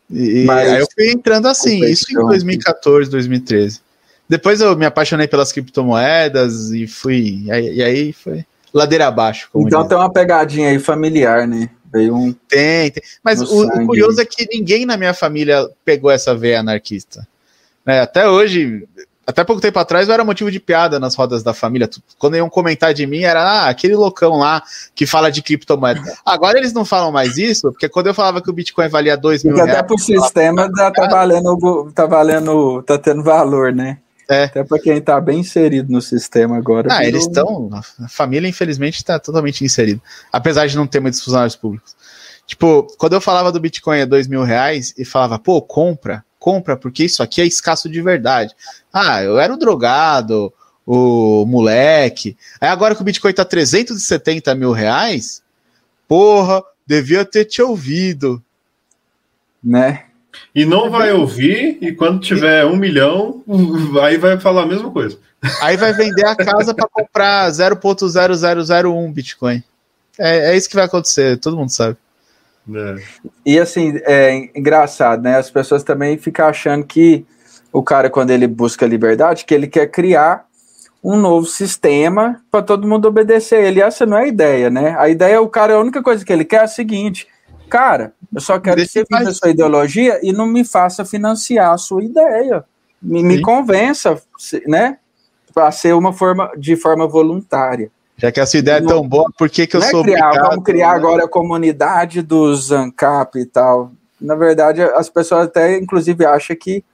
[0.09, 3.81] E, Mas, aí eu fui entrando assim, isso em 2014, 2013.
[4.29, 7.45] Depois eu me apaixonei pelas criptomoedas e fui.
[7.47, 9.49] E aí, foi ladeira abaixo.
[9.55, 9.89] então diz.
[9.89, 11.71] tem uma pegadinha aí familiar, né?
[11.91, 12.33] Veio um.
[12.33, 13.03] Tem, tem.
[13.25, 17.27] Mas o, o, curioso é que ninguém na minha família pegou essa veia anarquista.
[17.85, 18.01] Né?
[18.01, 18.87] Até hoje,
[19.27, 21.89] até pouco tempo atrás, eu era motivo de piada nas rodas da família.
[22.19, 24.63] Quando iam comentar de mim, era ah, aquele loucão lá
[24.95, 26.03] que fala de criptomoeda.
[26.25, 29.45] Agora eles não falam mais isso, porque quando eu falava que o Bitcoin valia 2
[29.45, 29.71] mil reais.
[29.71, 33.99] Até pro sistema tá, tá valendo, tá valendo, tá tendo valor, né?
[34.29, 34.45] É.
[34.45, 36.89] Até para quem está bem inserido no sistema agora.
[36.93, 37.71] Ah, eles estão.
[37.73, 40.01] A família, infelizmente, está totalmente inserida.
[40.31, 41.97] Apesar de não ter muitos funcionários públicos.
[42.47, 46.77] Tipo, quando eu falava do Bitcoin a dois mil reais e falava, pô, compra, compra,
[46.77, 48.55] porque isso aqui é escasso de verdade.
[48.93, 50.53] Ah, eu era o drogado,
[50.87, 52.37] o moleque.
[52.61, 55.43] Aí agora que o Bitcoin tá 370 mil reais,
[56.07, 58.43] porra, devia ter te ouvido.
[59.63, 60.05] Né?
[60.55, 63.43] E não vai ouvir, e quando tiver um milhão,
[64.03, 65.19] aí vai falar a mesma coisa.
[65.63, 69.63] Aí vai vender a casa para comprar 0.0001 Bitcoin.
[70.19, 71.97] É, é isso que vai acontecer, todo mundo sabe.
[72.75, 72.97] É.
[73.47, 75.39] E assim, é engraçado, né?
[75.39, 77.25] As pessoas também ficam achando que
[77.73, 80.47] o cara, quando ele busca liberdade, que ele quer criar
[81.03, 83.81] um novo sistema para todo mundo obedecer ele.
[83.81, 84.97] Essa não é a ideia, né?
[84.99, 87.27] A ideia, o cara, a única coisa que ele quer é a seguinte:
[87.69, 91.73] cara, eu só quero que você viva a sua ideologia e não me faça financiar
[91.73, 92.65] a sua ideia.
[93.01, 94.21] Me, me convença,
[94.67, 94.99] né?
[95.55, 97.91] Para ser uma forma de forma voluntária.
[98.17, 100.01] Já que a sua ideia é tão boa, por que, que eu não é sou
[100.01, 100.97] é criar, obrigado, Vamos criar né?
[100.97, 103.93] agora a comunidade dos ANCAP e tal.
[104.21, 106.85] Na verdade, as pessoas até, inclusive, acham que,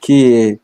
[0.00, 0.58] que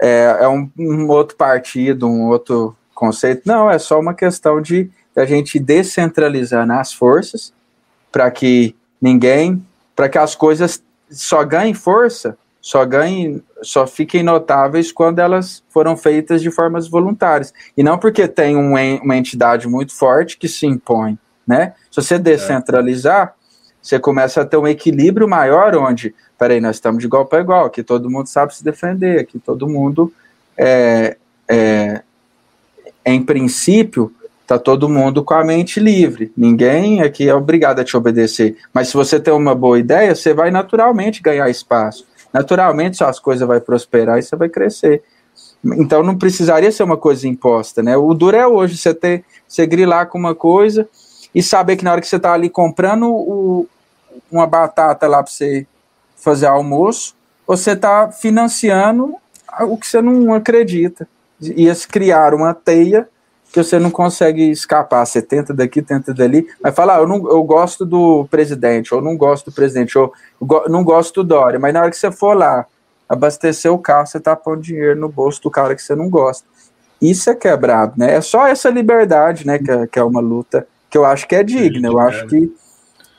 [0.00, 3.42] é, é um, um, outro partido, um outro conceito.
[3.44, 7.52] Não, é só uma questão de a gente descentralizar nas forças
[8.10, 9.62] para que ninguém,
[9.94, 15.94] para que as coisas só ganhem força, só ganhem, só fiquem notáveis quando elas foram
[15.94, 17.52] feitas de formas voluntárias.
[17.76, 18.72] E não porque tem um,
[19.02, 21.74] uma entidade muito forte que se impõe, né?
[21.90, 23.34] Se você descentralizar,
[23.82, 27.66] você começa a ter um equilíbrio maior onde peraí, nós estamos de igual para igual,
[27.66, 30.12] aqui todo mundo sabe se defender, aqui todo mundo,
[30.56, 31.16] é,
[31.46, 32.02] é,
[33.04, 34.10] em princípio,
[34.44, 38.88] está todo mundo com a mente livre, ninguém aqui é obrigado a te obedecer, mas
[38.88, 43.58] se você tem uma boa ideia, você vai naturalmente ganhar espaço, naturalmente suas coisas vai
[43.58, 45.02] prosperar e você vai crescer.
[45.64, 47.96] Então não precisaria ser uma coisa imposta, né?
[47.96, 50.86] O duro é hoje você ter, você grilar com uma coisa
[51.34, 53.66] e saber que na hora que você está ali comprando o,
[54.30, 55.66] uma batata lá para você
[56.16, 57.14] fazer almoço,
[57.46, 59.14] você está financiando
[59.62, 61.08] o que você não acredita.
[61.40, 63.08] Ia criar uma teia
[63.54, 65.06] que você não consegue escapar.
[65.06, 69.00] Você tenta daqui, tenta dali, mas fala, ah, eu, não, eu gosto do presidente, ou
[69.00, 70.12] não gosto do presidente, ou
[70.68, 72.66] não gosto do Dória, mas na hora que você for lá
[73.08, 76.44] abastecer o carro, você está pondo dinheiro no bolso do cara que você não gosta.
[77.00, 78.16] Isso é quebrado, né?
[78.16, 81.36] É só essa liberdade, né, que é, que é uma luta que eu acho que
[81.36, 81.86] é digna.
[81.86, 82.52] Eu acho que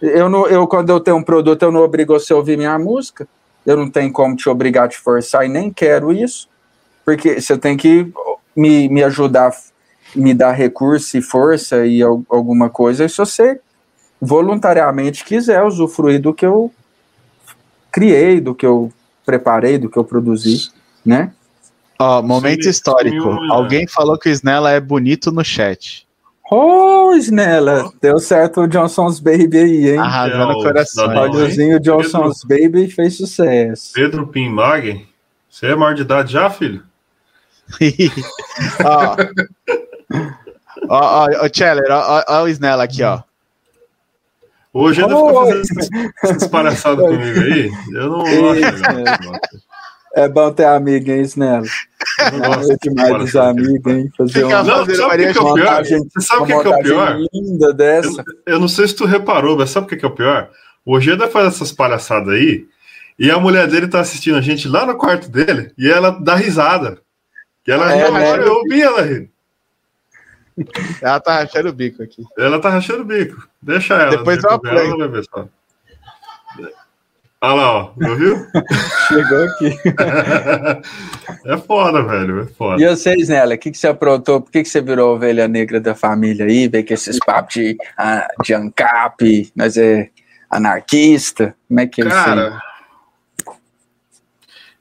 [0.01, 2.77] eu, não, eu, quando eu tenho um produto, eu não obrigo você a ouvir minha
[2.77, 3.25] música.
[3.65, 6.49] Eu não tenho como te obrigar a te forçar e nem quero isso.
[7.05, 8.11] Porque você tem que
[8.53, 9.51] me, me ajudar,
[10.15, 13.05] me dar recurso e força e alguma coisa.
[13.05, 13.59] E se você
[14.19, 16.71] voluntariamente quiser usufruir do que eu
[17.91, 18.91] criei, do que eu
[19.25, 20.69] preparei, do que eu produzi,
[21.05, 21.31] né?
[21.99, 23.33] Ó, momento sim, histórico.
[23.33, 26.05] Sim, Alguém falou que o Snella é bonito no chat.
[26.51, 29.97] Oh, Snella, deu certo o Johnson's Baby aí, hein?
[29.97, 31.07] Arrasando o coração.
[31.07, 33.93] O Johnson's Pedro, Baby fez sucesso.
[33.93, 35.07] Pedro Pinmag,
[35.49, 36.83] você é maior de idade já, filho?
[38.83, 39.15] ó,
[40.89, 43.21] ó, ó, Cheller, ó, ó, o Snella aqui, ó.
[44.73, 47.71] Hoje oh, fica fazendo essas palhaçadas comigo aí.
[47.93, 49.39] Eu não, não legal.
[50.15, 51.65] É bom ter amigo, hein, Snella?
[52.19, 54.09] É demais dos amigos, hein?
[54.17, 55.83] Fazer uma, não, sabe o que, é o pior?
[55.83, 57.17] Você sabe o que, é o pior?
[57.33, 58.23] Linda dessa.
[58.45, 60.49] Eu, eu, não sei se tu reparou, mas sabe o que, que é o pior?
[60.85, 62.65] O Ojeda faz essas palhaçadas aí
[63.17, 66.35] e a mulher dele tá assistindo a gente lá no quarto dele e ela dá
[66.35, 66.99] risada.
[67.67, 68.37] E ela é, né?
[68.39, 69.29] eu ouvi ela rindo.
[71.01, 72.23] Ela tá rachando o bico aqui.
[72.37, 73.47] Ela tá rachando o bico.
[73.61, 74.17] Deixa ela.
[74.17, 74.77] Depois eu apoio.
[74.77, 75.47] Ela vai ver só.
[77.41, 77.93] Olha lá, ó.
[78.15, 78.47] Viu?
[79.07, 79.77] Chegou aqui.
[81.45, 82.41] é foda, velho.
[82.41, 82.81] É foda.
[82.81, 84.41] E vocês, Nela, o que, que você aprontou?
[84.41, 86.67] Por que, que você virou ovelha negra da família aí?
[86.67, 90.09] Veio com esses papos de, ah, de ANCAP, mas é
[90.49, 91.55] anarquista?
[91.67, 92.61] Como é que é Cara,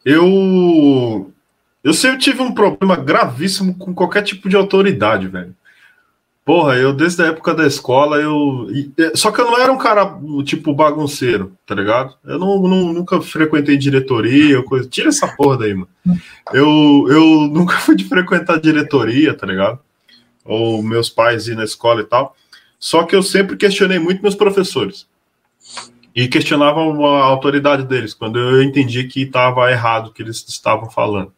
[0.04, 1.30] eu.
[1.82, 5.54] Eu sempre tive um problema gravíssimo com qualquer tipo de autoridade, velho.
[6.44, 8.68] Porra, eu desde a época da escola, eu.
[9.14, 12.14] Só que eu não era um cara, tipo, bagunceiro, tá ligado?
[12.22, 14.86] Eu não, não, nunca frequentei diretoria, coisa.
[14.86, 15.88] Tira essa porra daí, mano.
[16.52, 19.78] Eu, eu nunca fui de frequentar diretoria, tá ligado?
[20.44, 22.36] Ou meus pais ir na escola e tal.
[22.78, 25.06] Só que eu sempre questionei muito meus professores.
[26.14, 30.90] E questionava a autoridade deles, quando eu entendi que estava errado o que eles estavam
[30.90, 31.32] falando,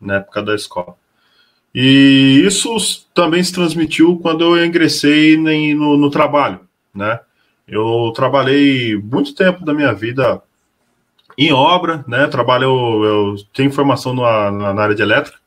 [0.00, 0.99] na época da escola.
[1.74, 6.60] E isso também se transmitiu quando eu ingressei no, no trabalho,
[6.94, 7.20] né?
[7.66, 10.42] Eu trabalhei muito tempo da minha vida
[11.38, 12.26] em obra, né?
[12.26, 15.38] Trabalho, eu, eu tenho formação na, na, área de elétrica.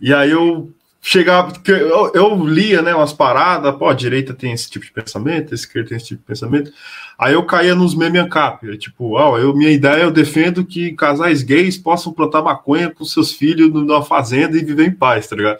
[0.00, 4.68] E aí eu chegava, eu, eu lia, né, umas paradas, pô, a direita tem esse
[4.68, 6.72] tipo de pensamento, a esquerda tem esse tipo de pensamento.
[7.18, 11.42] Aí eu caía nos meme ANCAP, tipo, ó, eu, minha ideia eu defendo que casais
[11.42, 15.58] gays possam plantar maconha com seus filhos numa fazenda e viver em paz, tá ligado?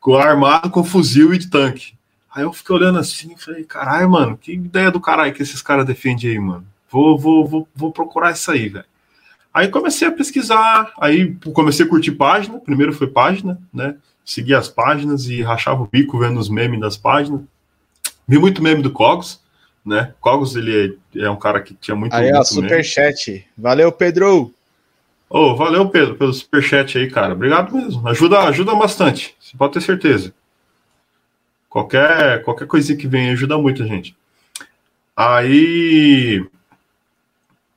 [0.00, 1.94] Com armado, com fuzil e de tanque.
[2.34, 5.62] Aí eu fiquei olhando assim e falei, caralho, mano, que ideia do caralho que esses
[5.62, 6.66] caras defendem aí, mano.
[6.90, 8.84] Vou, vou, vou, vou procurar isso aí, velho.
[9.52, 13.96] Aí comecei a pesquisar, aí comecei a curtir página, primeiro foi página, né?
[14.26, 17.42] Segui as páginas e rachava o bico vendo os memes das páginas.
[18.26, 19.40] Vi muito meme do Cogos,
[19.84, 20.12] né?
[20.20, 22.12] Cogos, ele é, é um cara que tinha muito.
[22.12, 23.46] Aí, ó, superchat.
[23.56, 24.52] Valeu, Pedro!
[25.30, 27.34] Ô, oh, valeu, Pedro, pelo superchat aí, cara.
[27.34, 28.06] Obrigado mesmo.
[28.08, 29.36] Ajuda, ajuda bastante.
[29.40, 30.34] Você pode ter certeza.
[31.68, 34.16] Qualquer, qualquer coisinha que vem ajuda muito a gente.
[35.16, 36.44] Aí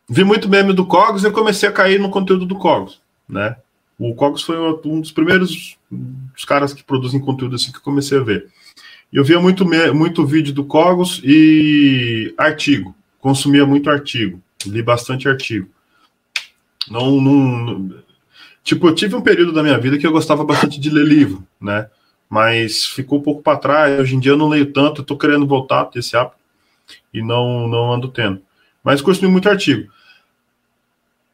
[0.08, 3.56] vi muito meme do Cogos e comecei a cair no conteúdo do Cogos, né?
[4.00, 5.78] O Cogos foi um dos primeiros
[6.36, 8.48] os caras que produzem conteúdo assim que eu comecei a ver.
[9.12, 12.96] Eu via muito, muito vídeo do Cogos e artigo.
[13.20, 14.42] Consumia muito artigo.
[14.66, 15.68] Li bastante artigo.
[16.90, 17.94] Não, não,
[18.64, 21.46] tipo, eu tive um período da minha vida que eu gostava bastante de ler livro,
[21.60, 21.90] né?
[22.30, 24.00] Mas ficou um pouco para trás.
[24.00, 25.02] Hoje em dia eu não leio tanto.
[25.02, 26.38] Estou querendo voltar a ter esse hábito
[27.14, 28.42] e não, não ando tendo.
[28.82, 29.92] Mas consumi muito artigo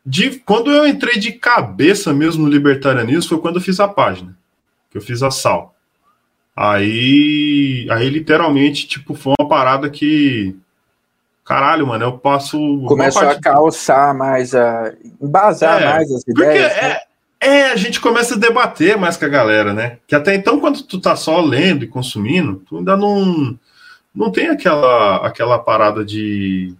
[0.06, 4.38] de quando eu entrei de cabeça mesmo no libertarianismo foi quando eu fiz a página,
[4.92, 5.74] que eu fiz a sal.
[6.56, 10.56] Aí, aí literalmente, tipo, foi uma parada que
[11.44, 12.58] caralho, mano, eu passo
[12.88, 13.38] começou parte...
[13.38, 16.74] a calçar mais a embasar é, mais as ideias.
[16.74, 16.98] Porque né?
[17.40, 19.98] é, é, a gente começa a debater mais com a galera, né?
[20.08, 23.58] Que até então quando tu tá só lendo e consumindo, tu ainda não
[24.14, 26.74] não tem aquela aquela parada de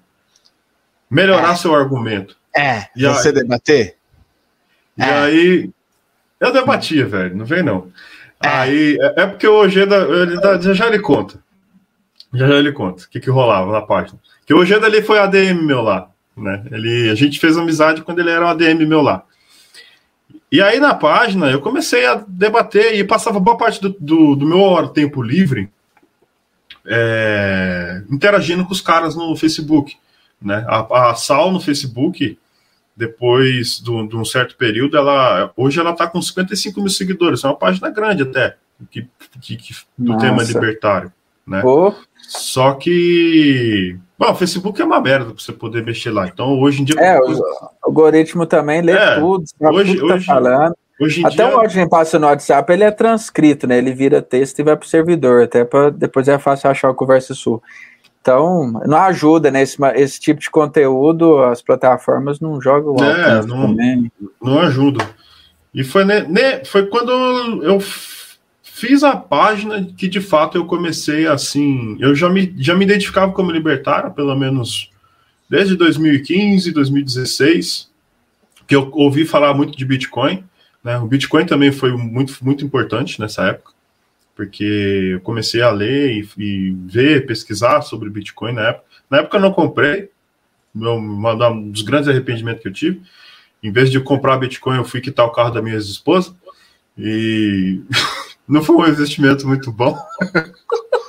[1.10, 1.56] melhorar é.
[1.56, 2.36] seu argumento.
[2.56, 3.98] É, e você aí, debater?
[4.98, 5.14] E é.
[5.14, 5.70] aí,
[6.40, 7.92] eu debatia, velho, não vem não.
[8.42, 8.48] É.
[8.48, 11.40] Aí, é, é porque o Ojeda, ele dá, já já ele conta.
[12.34, 14.20] Já já ele conta o que, que rolava na página.
[14.46, 16.64] Que o Ojeda ali foi ADM meu lá, né?
[16.72, 19.24] Ele, a gente fez amizade quando ele era um ADM meu lá.
[20.52, 24.46] E aí na página eu comecei a debater e passava boa parte do, do, do
[24.46, 25.70] meu tempo livre
[26.88, 29.98] é, interagindo com os caras no Facebook.
[30.42, 30.64] Né?
[30.68, 32.38] A, a Sal no Facebook,
[32.96, 37.48] depois de, de um certo período, ela hoje ela está com 55 mil seguidores, é
[37.48, 38.56] uma página grande até,
[38.90, 39.08] que,
[39.42, 41.12] que, que do tema libertário.
[41.46, 41.62] Né?
[41.64, 41.94] Oh.
[42.18, 46.26] Só que Bom, o Facebook é uma merda para você poder mexer lá.
[46.28, 46.96] Então, hoje em dia.
[46.98, 50.76] É, o algoritmo também lê é, tudo, sabe hoje, tudo tá hoje, falando.
[51.00, 51.50] Hoje até dia...
[51.50, 53.78] o áudio que passa no WhatsApp, ele é transcrito, né?
[53.78, 56.96] Ele vira texto e vai para o servidor, até para depois é fácil achar o
[56.96, 57.62] conversa sua.
[58.26, 59.62] Então, não ajuda, né?
[59.62, 63.76] Esse, esse tipo de conteúdo, as plataformas não jogam é, não,
[64.42, 65.08] não ajuda.
[65.72, 67.12] E foi, né, foi quando
[67.64, 67.80] eu
[68.64, 71.98] fiz a página que de fato eu comecei assim.
[72.00, 74.90] Eu já me, já me identificava como libertário, pelo menos
[75.48, 77.92] desde 2015, 2016,
[78.66, 80.44] que eu ouvi falar muito de Bitcoin.
[80.84, 80.98] Né?
[80.98, 83.75] O Bitcoin também foi muito, muito importante nessa época
[84.36, 88.86] porque eu comecei a ler e, e, ver, pesquisar sobre Bitcoin na época.
[89.10, 90.10] Na época eu não comprei,
[90.74, 93.02] meu, um dos grandes arrependimentos que eu tive.
[93.64, 96.36] Em vez de comprar Bitcoin, eu fui quitar o carro da minha ex-esposa.
[96.98, 97.82] E
[98.48, 99.98] não foi um investimento muito bom.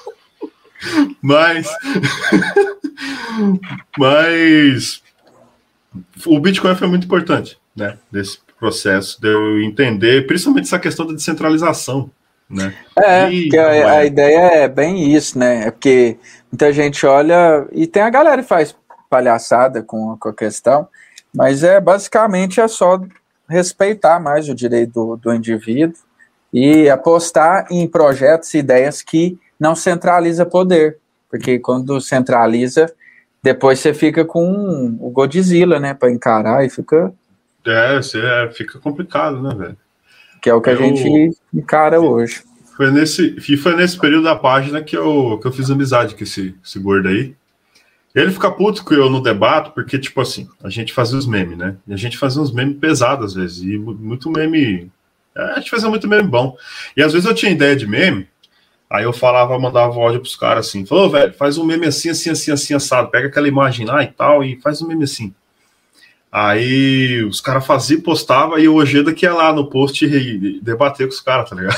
[1.20, 1.68] mas.
[3.98, 5.02] mas.
[6.24, 7.98] O Bitcoin foi muito importante, né?
[8.10, 12.10] Desse, processo de eu entender, principalmente essa questão da descentralização,
[12.48, 12.74] né?
[12.97, 13.85] É, e, porque a, é...
[13.85, 15.66] a, ideia é bem isso, né?
[15.66, 16.16] É porque
[16.51, 18.77] muita gente olha e tem a galera que faz
[19.10, 20.89] palhaçada com, com a questão,
[21.35, 23.01] mas é basicamente é só
[23.48, 25.98] respeitar mais o direito do, do indivíduo
[26.52, 30.98] e apostar em projetos e ideias que não centraliza poder,
[31.31, 32.93] porque quando centraliza,
[33.43, 37.12] depois você fica com o Godzilla, né, para encarar e fica
[37.66, 39.77] é, você é, fica complicado, né, velho?
[40.47, 42.44] Que é o que eu, a gente encara hoje.
[42.77, 46.23] Foi nesse, e foi nesse período da página que eu, que eu fiz amizade com
[46.23, 47.35] esse, esse gordo aí.
[48.14, 51.59] Ele fica puto com eu no debate, porque, tipo assim, a gente fazia os memes,
[51.59, 51.74] né?
[51.85, 54.89] E a gente fazia uns memes pesados às vezes, e muito meme.
[55.35, 56.56] É, a gente fazia muito meme bom.
[56.97, 58.28] E às vezes eu tinha ideia de meme,
[58.89, 62.31] aí eu falava, mandava áudio pros caras assim: falou, velho, faz um meme assim, assim,
[62.31, 63.10] assim, assim, assado.
[63.10, 65.35] Pega aquela imagem lá e tal, e faz um meme assim.
[66.38, 71.06] Aí os caras faziam, postava e o Ojeda que ia lá no post e debater
[71.06, 71.74] com os caras, tá ligado?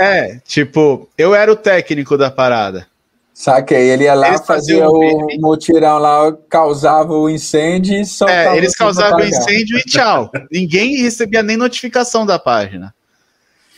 [0.00, 2.88] É, tipo, eu era o técnico da parada.
[3.32, 8.28] Saquei, ele ia lá, eles fazia o mutirão lá, causava o incêndio e só.
[8.28, 10.28] É, eles causavam o incêndio e tchau.
[10.50, 12.92] Ninguém recebia nem notificação da página.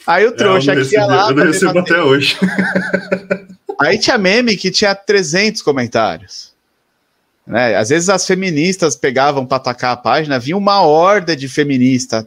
[0.07, 1.29] Aí o é, trouxa é, aqui ia lá.
[1.29, 2.39] Eu não recebo até hoje.
[3.79, 6.52] Aí tinha meme que tinha 300 comentários.
[7.47, 7.77] Né?
[7.77, 12.27] Às vezes as feministas pegavam para atacar a página, vinha uma horda de feminista.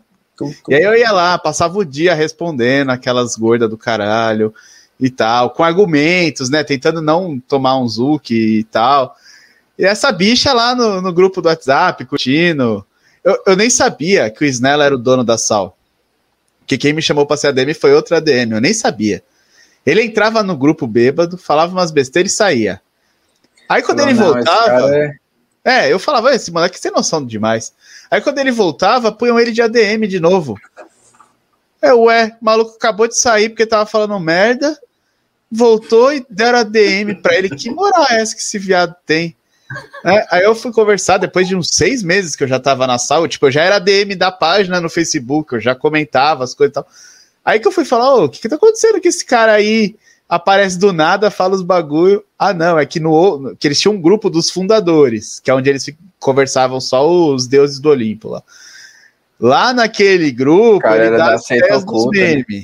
[0.70, 4.54] E aí eu ia lá, passava o dia respondendo aquelas gordas do caralho
[5.00, 6.64] e tal, com argumentos, né?
[6.64, 9.16] Tentando não tomar um zuki e tal.
[9.78, 12.86] E essa bicha lá no, no grupo do WhatsApp, curtindo.
[13.24, 15.78] Eu, eu nem sabia que o Snella era o dono da Sal.
[16.68, 19.24] Que quem me chamou pra ser ADM foi outra ADM, eu nem sabia.
[19.86, 22.82] Ele entrava no grupo bêbado, falava umas besteiras e saía.
[23.68, 24.96] Aí quando não, ele não, voltava.
[24.96, 25.18] É...
[25.64, 25.94] é...
[25.94, 27.74] eu falava, esse moleque tem noção demais.
[28.10, 30.60] Aí quando ele voltava, punham ele de ADM de novo.
[31.82, 34.78] É, ué, o maluco acabou de sair porque tava falando merda
[35.52, 37.50] voltou e deram a DM pra ele.
[37.50, 39.36] Que moral é essa que esse viado tem?
[40.06, 43.00] É, aí eu fui conversar depois de uns seis meses que eu já tava na
[43.00, 46.72] sala, tipo, eu já era DM da página no Facebook, eu já comentava as coisas
[46.72, 46.88] e tal.
[47.44, 49.96] Aí que eu fui falar, ô, o que que tá acontecendo que esse cara aí
[50.28, 52.24] aparece do nada, fala os bagulho.
[52.38, 55.70] Ah, não, é que no que eles tinham um grupo dos fundadores, que é onde
[55.70, 55.90] eles
[56.20, 58.44] conversavam só os deuses do Olimpo lá.
[59.40, 62.46] Lá naquele grupo, cara, ele dá as ideias dos memes.
[62.50, 62.64] Né?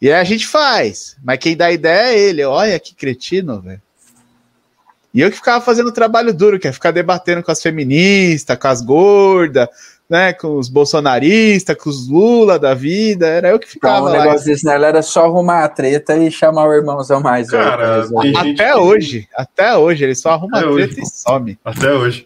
[0.00, 1.16] E aí a gente faz.
[1.24, 2.44] Mas quem dá ideia é ele.
[2.44, 3.80] Olha que cretino, velho.
[5.12, 8.68] E eu que ficava fazendo trabalho duro, que é ficar debatendo com as feministas, com
[8.68, 9.66] as gordas,
[10.08, 14.08] né, com os bolsonaristas, com os Lula da vida, era eu que ficava.
[14.08, 17.50] Então, o negócio desse, né, era só arrumar a treta e chamar o irmãozão mais
[17.50, 18.06] Cara,
[18.36, 21.58] até hoje, até hoje, ele só arruma até a treta hoje, e some.
[21.64, 22.24] Até hoje.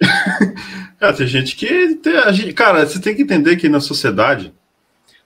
[1.01, 1.95] é, tem gente que.
[1.97, 4.53] Tem, gente, cara, você tem que entender que na sociedade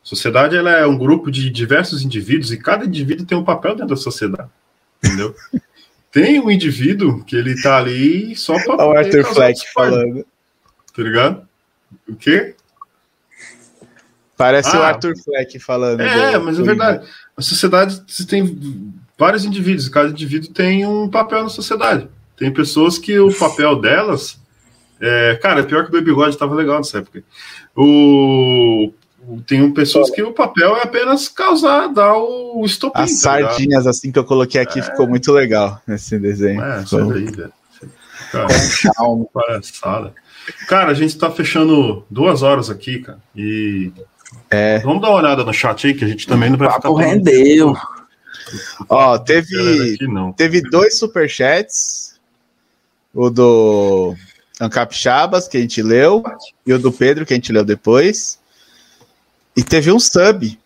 [0.04, 3.88] Sociedade ela é um grupo de diversos indivíduos e cada indivíduo tem um papel dentro
[3.88, 4.50] da sociedade,
[5.02, 5.34] entendeu?
[6.12, 10.26] tem um indivíduo que ele tá ali só para o Arthur Fleck falando.
[10.94, 11.48] Tá ligado?
[12.08, 12.54] O quê?
[14.36, 16.00] Parece ah, o Arthur Fleck falando.
[16.00, 17.06] É, do, mas é verdade.
[17.36, 22.08] A sociedade você tem vários indivíduos, cada indivíduo tem um papel na sociedade.
[22.36, 24.38] Tem pessoas que o papel delas.
[25.00, 27.22] É, cara, pior que o Baby God estava legal nessa época.
[27.76, 28.92] O
[29.46, 33.00] tem pessoas que o papel é apenas causar, dar o estopim.
[33.00, 34.82] As tá sardinhas, assim que eu coloquei aqui, é...
[34.82, 36.62] ficou muito legal nesse desenho.
[36.62, 37.52] É, sai daí, velho.
[38.30, 40.14] Cara,
[40.66, 43.18] cara, a gente tá fechando duas horas aqui, cara.
[43.34, 43.92] E.
[44.50, 44.78] É.
[44.80, 46.90] Vamos dar uma olhada no chat aí, que a gente também não vai ficar.
[46.90, 47.74] O rendeu.
[48.88, 52.14] Ó, teve, aqui, teve dois superchats.
[53.12, 54.14] O do
[54.60, 56.22] Ancap Chabas, que a gente leu,
[56.66, 58.38] e o do Pedro, que a gente leu depois.
[59.56, 60.58] E teve um sub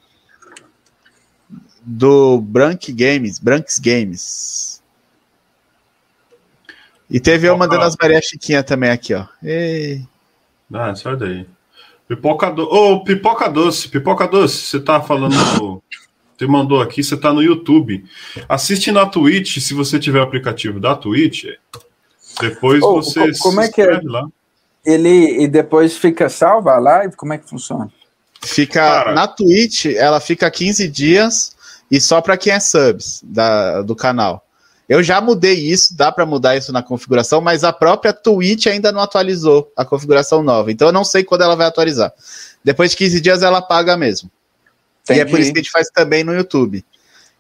[1.82, 4.77] do Brank Games, Branks Games.
[7.10, 9.24] E teve uma das Maria Chiquinha também aqui, ó.
[9.42, 10.04] Ei.
[10.72, 11.46] Ah, sai daí.
[12.06, 12.62] Pipoca, do...
[12.62, 15.34] oh, pipoca doce, pipoca doce, você tá falando.
[16.36, 18.04] você mandou aqui, você tá no YouTube.
[18.48, 21.44] Assiste na Twitch, se você tiver o aplicativo da Twitch.
[22.40, 24.00] Depois oh, você como é que é?
[24.02, 24.26] lá.
[24.84, 27.16] Ele e depois fica salva a live?
[27.16, 27.90] Como é que funciona?
[28.42, 29.12] Fica Cara.
[29.12, 31.56] na Twitch, ela fica 15 dias
[31.90, 34.46] e só para quem é subs da, do canal.
[34.88, 38.90] Eu já mudei isso, dá para mudar isso na configuração, mas a própria Twitch ainda
[38.90, 40.72] não atualizou a configuração nova.
[40.72, 42.12] Então eu não sei quando ela vai atualizar.
[42.64, 44.30] Depois de 15 dias ela paga mesmo.
[45.02, 45.20] Entendi.
[45.20, 46.82] E é por isso que a gente faz também no YouTube.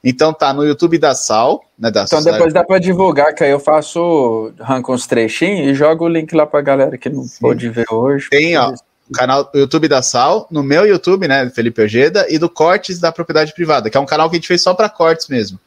[0.04, 1.90] Então tá no YouTube da Sal, né?
[1.90, 6.04] Da então depois dá para divulgar, que aí eu faço arranco uns trechinhos e jogo
[6.04, 7.40] o link lá pra galera que não Sim.
[7.40, 8.28] pôde ver hoje.
[8.30, 8.74] Tem, ó.
[9.12, 13.10] canal do YouTube da Sal, no meu YouTube, né, Felipe Ojeda, e do Cortes da
[13.10, 15.58] Propriedade Privada, que é um canal que a gente fez só para cortes mesmo.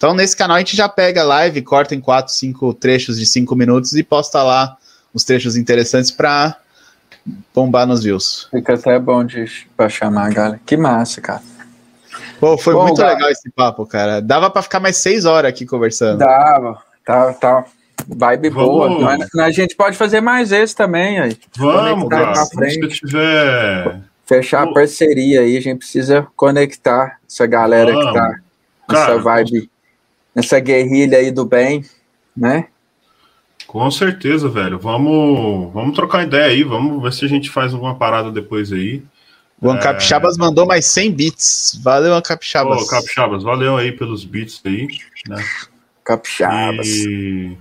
[0.00, 3.54] Então, nesse canal, a gente já pega live, corta em quatro, cinco trechos de cinco
[3.54, 4.78] minutos e posta lá
[5.12, 6.56] os trechos interessantes para
[7.54, 8.48] bombar nos views.
[8.50, 9.44] Fica até bom de
[9.76, 10.60] pra chamar, galera.
[10.64, 11.42] Que massa, cara.
[12.40, 13.12] Pô, foi Bom, muito cara.
[13.12, 14.22] legal esse papo, cara.
[14.22, 16.20] Dava para ficar mais seis horas aqui conversando.
[16.20, 17.64] Dava, tá, tá.
[18.08, 18.68] Vibe Vamos.
[18.70, 19.00] boa.
[19.00, 21.36] Mas a gente pode fazer mais esse também aí.
[21.58, 22.34] Vamos, cara.
[22.46, 24.00] Se tiver.
[24.24, 28.06] Fechar a parceria aí, a gente precisa conectar essa galera Vamos.
[28.06, 28.40] que tá
[28.88, 29.70] nessa cara, vibe,
[30.34, 31.84] nessa guerrilha aí do bem,
[32.36, 32.68] né?
[33.66, 34.78] Com certeza, velho.
[34.78, 39.02] Vamos, vamos trocar ideia aí, vamos ver se a gente ffaz alguma parada depois aí.
[39.60, 40.40] O Ancapixabas é...
[40.40, 41.80] mandou mais 100 bits.
[41.82, 42.82] Valeu, Ancapixabas.
[42.82, 44.88] Ô, Capixabas, valeu aí pelos bits aí,
[45.28, 45.44] né?
[46.02, 46.86] Capixabas.
[46.88, 47.56] E...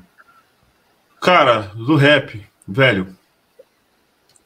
[1.21, 3.15] Cara, do rap, velho.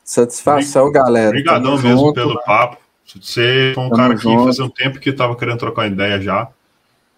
[0.04, 1.30] Satisfação, galera.
[1.30, 2.78] Obrigadão mesmo junto, pelo papo.
[3.06, 6.50] Você foi um Tamo cara que fazia um tempo que tava querendo trocar ideia já.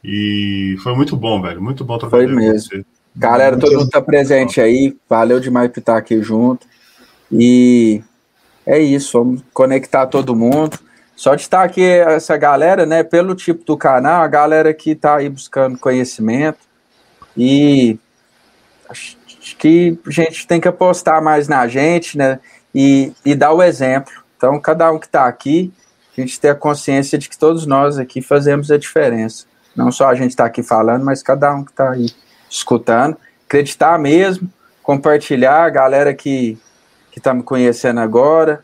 [0.07, 1.61] E foi muito bom, velho.
[1.61, 2.69] Muito bom trocar foi mesmo.
[2.69, 2.85] com você.
[3.15, 4.95] Galera, todo mundo tá presente aí.
[5.09, 6.67] Valeu demais por estar aqui junto.
[7.31, 8.03] E
[8.65, 10.77] é isso, vamos conectar todo mundo.
[11.15, 15.15] Só de estar aqui essa galera, né, pelo tipo do canal, a galera que está
[15.15, 16.59] aí buscando conhecimento
[17.37, 17.97] e
[18.89, 19.17] acho
[19.57, 22.39] que a gente tem que apostar mais na gente, né,
[22.73, 24.11] e, e dar o exemplo.
[24.35, 25.71] Então, cada um que está aqui,
[26.17, 29.45] a gente tem a consciência de que todos nós aqui fazemos a diferença.
[29.75, 32.07] Não só a gente está aqui falando, mas cada um que está aí
[32.49, 33.17] escutando.
[33.45, 34.49] Acreditar mesmo,
[34.81, 36.57] compartilhar, a galera que
[37.15, 38.61] que está me conhecendo agora.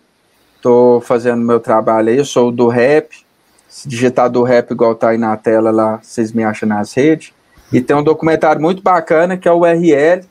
[0.58, 3.26] Estou fazendo meu trabalho aí, eu sou do rap.
[3.70, 7.32] Se digitar do rap igual tá aí na tela lá, vocês me acham nas redes.
[7.72, 10.26] E tem um documentário muito bacana que é o URL.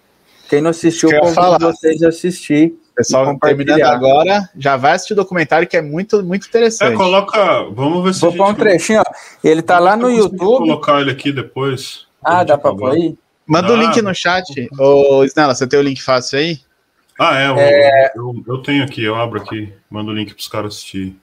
[0.51, 2.79] Quem não assistiu, convido vocês a assistir.
[3.01, 6.93] Pessoal, terminando agora, já vai assistir o documentário que é muito, muito interessante.
[6.93, 7.65] É, coloca.
[7.73, 8.21] Vamos ver se.
[8.21, 9.05] Vou pôr um trechinho, ó.
[9.43, 10.39] Ele tá lá no YouTube.
[10.39, 12.07] Vou colocar ele aqui depois.
[12.23, 13.17] Ah, dá pra pôr aí?
[13.47, 14.45] Manda o ah, link no chat.
[14.79, 16.61] Ô, Snella, você tem o link fácil aí?
[17.19, 18.13] Ah, é, é...
[18.15, 21.17] Eu, eu, tenho aqui, eu abro aqui, mando o link para os caras assistir.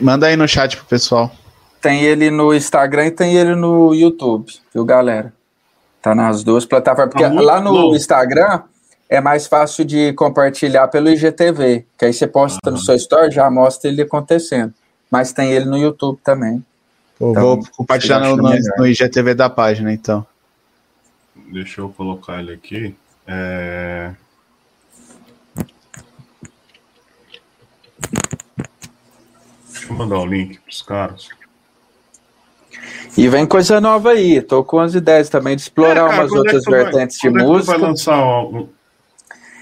[0.00, 1.32] Manda aí no chat pro pessoal.
[1.80, 5.32] Tem ele no Instagram e tem ele no YouTube, viu, galera?
[6.00, 7.12] Tá nas duas plataformas.
[7.12, 7.96] Porque tá lá no bom.
[7.96, 8.62] Instagram
[9.08, 12.70] é mais fácil de compartilhar pelo IGTV, que aí você posta ah.
[12.70, 14.74] no seu story, já mostra ele acontecendo.
[15.10, 16.64] Mas tem ele no YouTube também.
[17.20, 20.26] então, vou compartilhar no, no, no, IGTV da página, então.
[21.52, 22.94] Deixa eu colocar ele aqui.
[23.26, 24.12] É...
[29.72, 31.28] Deixa eu mandar o link para os caras.
[33.16, 34.42] E vem coisa nova aí.
[34.42, 37.32] Tô com as ideias também de explorar é, cara, umas é outras é vertentes vai,
[37.32, 37.74] de música.
[37.74, 38.68] É vai lançar um,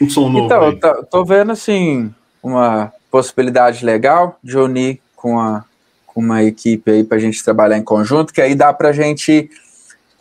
[0.05, 0.47] um som novo?
[0.47, 2.13] Então, tá, tô vendo assim
[2.43, 5.65] uma possibilidade legal de unir com, a,
[6.07, 8.93] com uma equipe aí para a gente trabalhar em conjunto, que aí dá para a
[8.93, 9.51] gente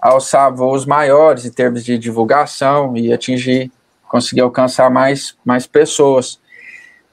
[0.02, 3.72] alçar voos maiores em termos de divulgação e atingir,
[4.08, 6.40] conseguir alcançar mais, mais pessoas.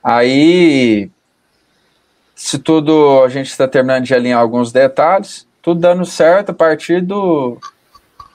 [0.02, 1.10] Aí
[2.34, 7.02] se tudo a gente está terminando de alinhar alguns detalhes, tudo dando certo a partir
[7.02, 7.58] do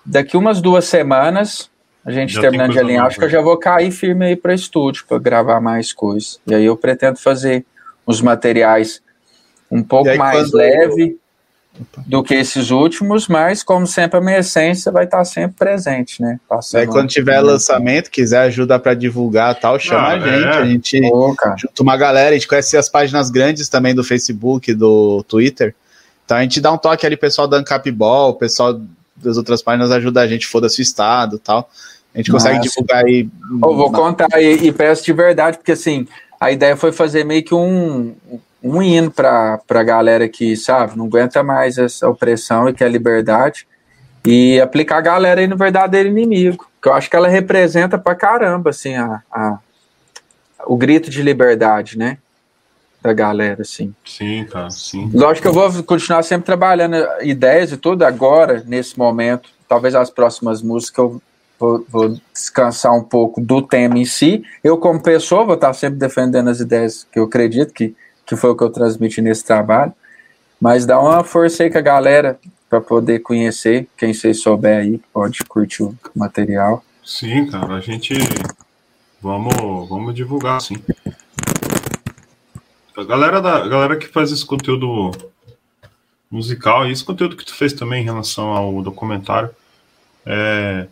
[0.06, 1.72] daqui umas duas semanas
[2.06, 4.54] a gente já terminando de alinhar, acho que eu já vou cair firme aí para
[4.54, 6.40] estúdio para gravar mais coisas.
[6.46, 7.66] E aí eu pretendo fazer
[8.06, 9.02] os materiais
[9.72, 11.18] um pouco aí, mais leve
[12.06, 16.40] do que esses últimos, mas como sempre a minha essência vai estar sempre presente, né?
[16.48, 20.50] Passando aí quando tiver lançamento, quiser ajuda para divulgar tal, chama ah, a gente, é.
[20.50, 24.74] a gente Pô, junta uma galera, a gente conhece as páginas grandes também do Facebook,
[24.74, 25.76] do Twitter.
[26.24, 28.80] Então a gente dá um toque ali, pessoal da Ancapball, o pessoal
[29.16, 31.70] das outras páginas ajuda a gente, foda-se o estado, tal.
[32.16, 32.70] A gente consegue Nossa.
[32.70, 33.30] divulgar aí.
[33.52, 36.08] Eu vou contar e, e peço de verdade, porque assim,
[36.40, 38.16] a ideia foi fazer meio que um,
[38.64, 43.68] um hino para a galera que, sabe, não aguenta mais essa opressão e quer liberdade
[44.26, 48.16] e aplicar a galera aí no verdadeiro inimigo, que eu acho que ela representa pra
[48.16, 49.60] caramba, assim, a, a
[50.66, 52.18] o grito de liberdade, né,
[53.04, 53.94] da galera, assim.
[54.04, 55.12] Sim, cara, sim.
[55.14, 60.10] Lógico que eu vou continuar sempre trabalhando ideias e tudo agora, nesse momento, talvez as
[60.10, 61.22] próximas músicas eu
[61.60, 65.98] vou, vou descansar um pouco do tema em si, eu como pessoa vou estar sempre
[65.98, 67.96] defendendo as ideias que eu acredito que
[68.26, 69.94] que foi o que eu transmiti nesse trabalho.
[70.60, 73.88] Mas dá uma força aí com a galera para poder conhecer.
[73.98, 76.84] Quem vocês souber aí, pode curtir o material.
[77.04, 78.14] Sim, cara, a gente
[79.22, 80.76] vamos, vamos divulgar, sim.
[82.98, 85.12] A galera, da, a galera que faz esse conteúdo
[86.32, 89.50] musical e esse conteúdo que tu fez também em relação ao documentário,
[90.26, 90.88] é,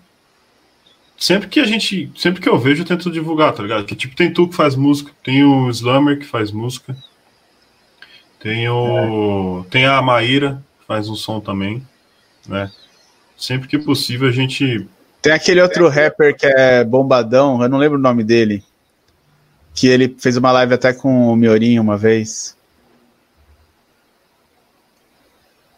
[1.18, 2.12] sempre que a gente.
[2.16, 3.86] Sempre que eu vejo, eu tento divulgar, tá ligado?
[3.86, 6.96] Que tipo, tem tu que faz música, tem o Slammer que faz música.
[8.40, 9.64] Tem o.
[9.66, 9.70] É.
[9.70, 11.82] Tem a Maíra, que faz um som também.
[12.46, 12.70] Né?
[13.38, 14.88] Sempre que possível a gente.
[15.22, 18.62] Tem aquele outro rapper que é bombadão, eu não lembro o nome dele.
[19.74, 22.58] Que ele fez uma live até com o Miorinho uma vez.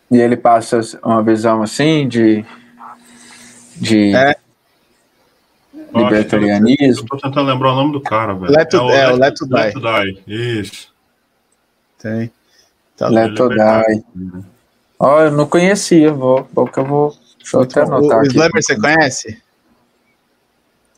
[0.09, 2.43] E ele passa uma visão assim de.
[3.75, 4.35] de é.
[5.93, 7.03] Libertarianismo.
[7.03, 8.51] Eu tô tentando lembrar o nome do cara, velho.
[8.51, 10.93] Leto, é, o, é, Leto, Leto, Leto Isso.
[11.99, 12.31] Tem.
[12.95, 14.03] Tá Leto Dai.
[14.99, 17.13] Ó, oh, eu não conhecia, vou, vou que eu vou.
[17.37, 18.19] Deixa eu até anotar.
[18.19, 19.41] O, o Slammer você conhece?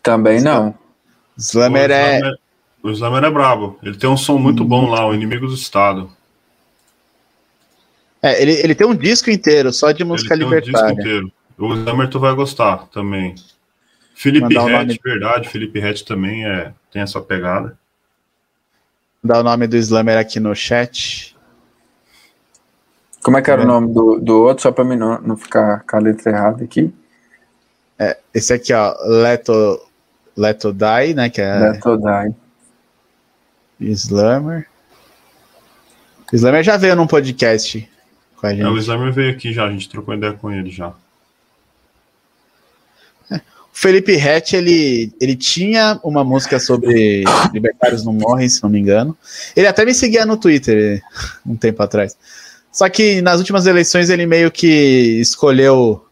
[0.03, 0.75] Também não.
[1.37, 2.21] Slammer, é.
[2.81, 3.77] O Slammer é brabo.
[3.81, 6.09] Ele tem um som muito bom lá, o Inimigo do Estado.
[8.21, 10.93] É, ele, ele tem um disco inteiro só de música ele libertária.
[10.93, 11.31] Um disco inteiro.
[11.57, 13.35] O Slammer tu vai gostar também.
[14.17, 17.77] Felipe Hatch, verdade, Felipe Hatch também é, tem essa pegada.
[19.23, 21.37] Dá o nome do Slammer aqui no chat.
[23.21, 23.65] Como é que era é.
[23.65, 26.63] o nome do, do outro, só para mim não, não ficar com a letra errada
[26.63, 26.91] aqui?
[27.99, 29.87] É, esse aqui, ó, Leto,
[30.35, 31.29] Leto Die, né?
[31.29, 33.91] Que é Leto Die.
[33.91, 34.67] Slammer.
[36.33, 37.87] O Slammer já veio num podcast
[38.35, 38.63] com a gente.
[38.63, 40.95] É, o Slammer veio aqui já, a gente trocou ideia com ele já.
[43.77, 47.23] O Felipe Rett, ele, ele tinha uma música sobre
[47.53, 49.15] Libertários Não Morrem, se não me engano.
[49.55, 50.99] Ele até me seguia no Twitter
[51.45, 52.17] um tempo atrás.
[52.71, 56.03] Só que nas últimas eleições ele meio que escolheu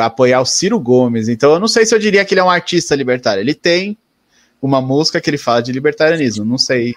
[0.00, 1.28] apoiar o Ciro Gomes.
[1.28, 3.40] Então eu não sei se eu diria que ele é um artista libertário.
[3.40, 3.98] Ele tem
[4.62, 6.94] uma música que ele fala de libertarianismo, não sei.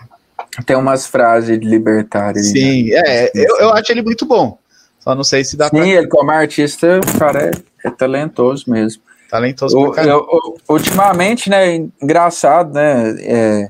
[0.64, 2.40] Tem umas frases de libertário.
[2.40, 3.02] Sim, né?
[3.04, 4.60] é, eu, eu acho ele muito bom.
[5.00, 5.88] Só não sei se dá Sim, pra...
[5.88, 9.02] ele como artista, cara, é, é talentoso mesmo.
[9.32, 13.70] Talentoso o, eu, Ultimamente, né, engraçado, né, é,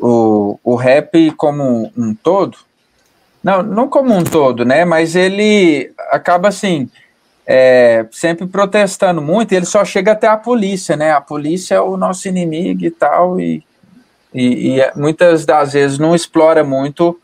[0.00, 2.56] o, o rap como um todo,
[3.44, 6.88] não, não como um todo, né, mas ele acaba assim,
[7.46, 11.10] é, sempre protestando muito, e ele só chega até a polícia, né?
[11.10, 13.64] A polícia é o nosso inimigo e tal, e,
[14.32, 17.20] e, e é, muitas das vezes não explora muito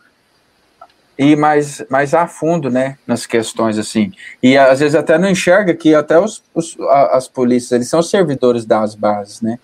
[1.18, 4.12] e mais, mais a fundo, né, nas questões assim.
[4.42, 6.76] E às vezes até não enxerga que até os, os,
[7.10, 9.58] as polícias, eles são servidores das bases, né?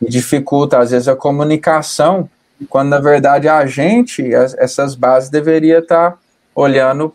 [0.00, 2.28] E dificulta às vezes a comunicação,
[2.68, 6.18] quando na verdade a gente, as, essas bases deveria estar tá
[6.54, 7.12] olhando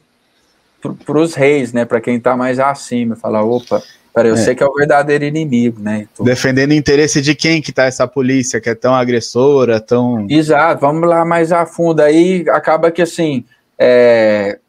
[1.05, 1.85] para os reis, né?
[1.85, 3.81] Para quem está mais acima, falar, opa,
[4.13, 4.37] peraí, eu é.
[4.37, 6.07] sei que é o verdadeiro inimigo, né?
[6.13, 10.27] Então, Defendendo o interesse de quem que tá essa polícia, que é tão agressora, tão...
[10.29, 13.45] Exato, vamos lá mais a fundo, aí acaba que, assim,
[13.85, 14.59] é,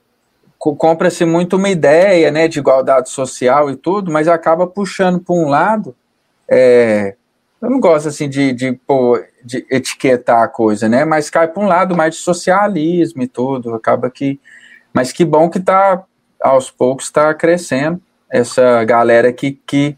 [0.59, 5.49] compra-se muito uma ideia, né, de igualdade social e tudo, mas acaba puxando para um
[5.49, 5.95] lado,
[6.51, 7.15] é,
[7.62, 8.78] eu não gosto, assim, de, de,
[9.45, 13.73] de etiquetar a coisa, né, mas cai para um lado mais de socialismo e tudo,
[13.73, 14.41] acaba que
[14.93, 16.05] mas que bom que está,
[16.41, 18.01] aos poucos, está crescendo
[18.31, 19.97] essa galera que, que,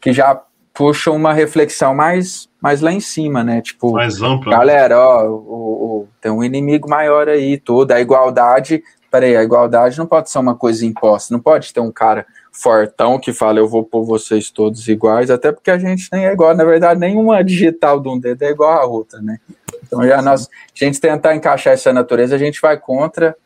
[0.00, 0.40] que já
[0.72, 3.62] puxa uma reflexão mais, mais lá em cima, né?
[3.62, 4.56] Tipo, mais ampla.
[4.56, 7.92] Galera, ó, o, o, tem um inimigo maior aí, tudo.
[7.92, 11.92] A igualdade, peraí, a igualdade não pode ser uma coisa imposta, não pode ter um
[11.92, 16.26] cara fortão que fala eu vou pôr vocês todos iguais, até porque a gente nem
[16.26, 19.38] é igual, na verdade, nenhuma digital de um dedo é igual a outra, né?
[19.84, 23.36] Então já nós, a gente tentar encaixar essa natureza, a gente vai contra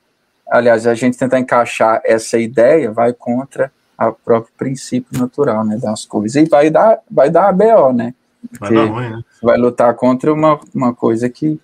[0.51, 3.71] aliás, a gente tentar encaixar essa ideia vai contra
[4.01, 6.37] o próprio princípio natural, né, das coisas.
[6.37, 8.15] E vai dar, vai dar a BO, né?
[8.59, 9.23] Vai dar ruim, né?
[9.43, 11.61] Vai lutar contra uma, uma coisa que,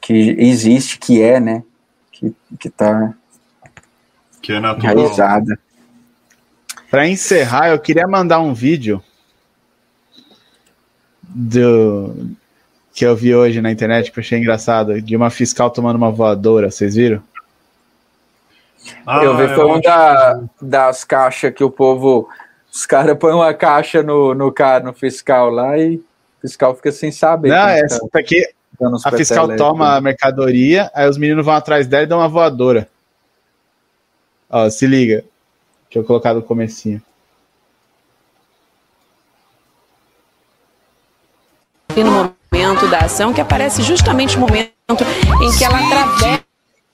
[0.00, 1.62] que existe, que é, né?
[2.12, 3.14] Que, que tá
[4.40, 4.94] que é natural.
[4.94, 5.58] realizada.
[6.90, 9.02] Para encerrar, eu queria mandar um vídeo
[11.22, 12.34] do
[12.92, 16.10] que eu vi hoje na internet que eu achei engraçado, de uma fiscal tomando uma
[16.10, 17.22] voadora, vocês viram?
[19.06, 22.28] Ah, eu vi, foi um da, das caixas que o povo.
[22.72, 26.04] Os caras põem uma caixa no, no, cara, no fiscal lá e o
[26.40, 27.48] fiscal fica sem saber.
[27.48, 28.46] Não, essa tá aqui.
[29.04, 32.88] A fiscal toma a mercadoria, aí os meninos vão atrás dela e dão uma voadora.
[34.48, 35.24] Ó, se liga.
[35.84, 37.02] Deixa eu colocar no comecinho.
[41.96, 44.72] E no momento da ação, que aparece justamente no momento
[45.42, 46.44] em que ela atravessa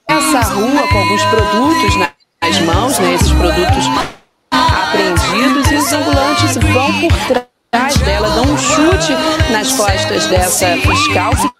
[0.08, 1.96] essa rua com alguns produtos
[2.40, 4.15] nas mãos, né, esses produtos
[4.56, 9.12] apreendidos, e os ambulantes vão por trás dela, dão um chute
[9.50, 11.50] nas costas dessa fiscal, que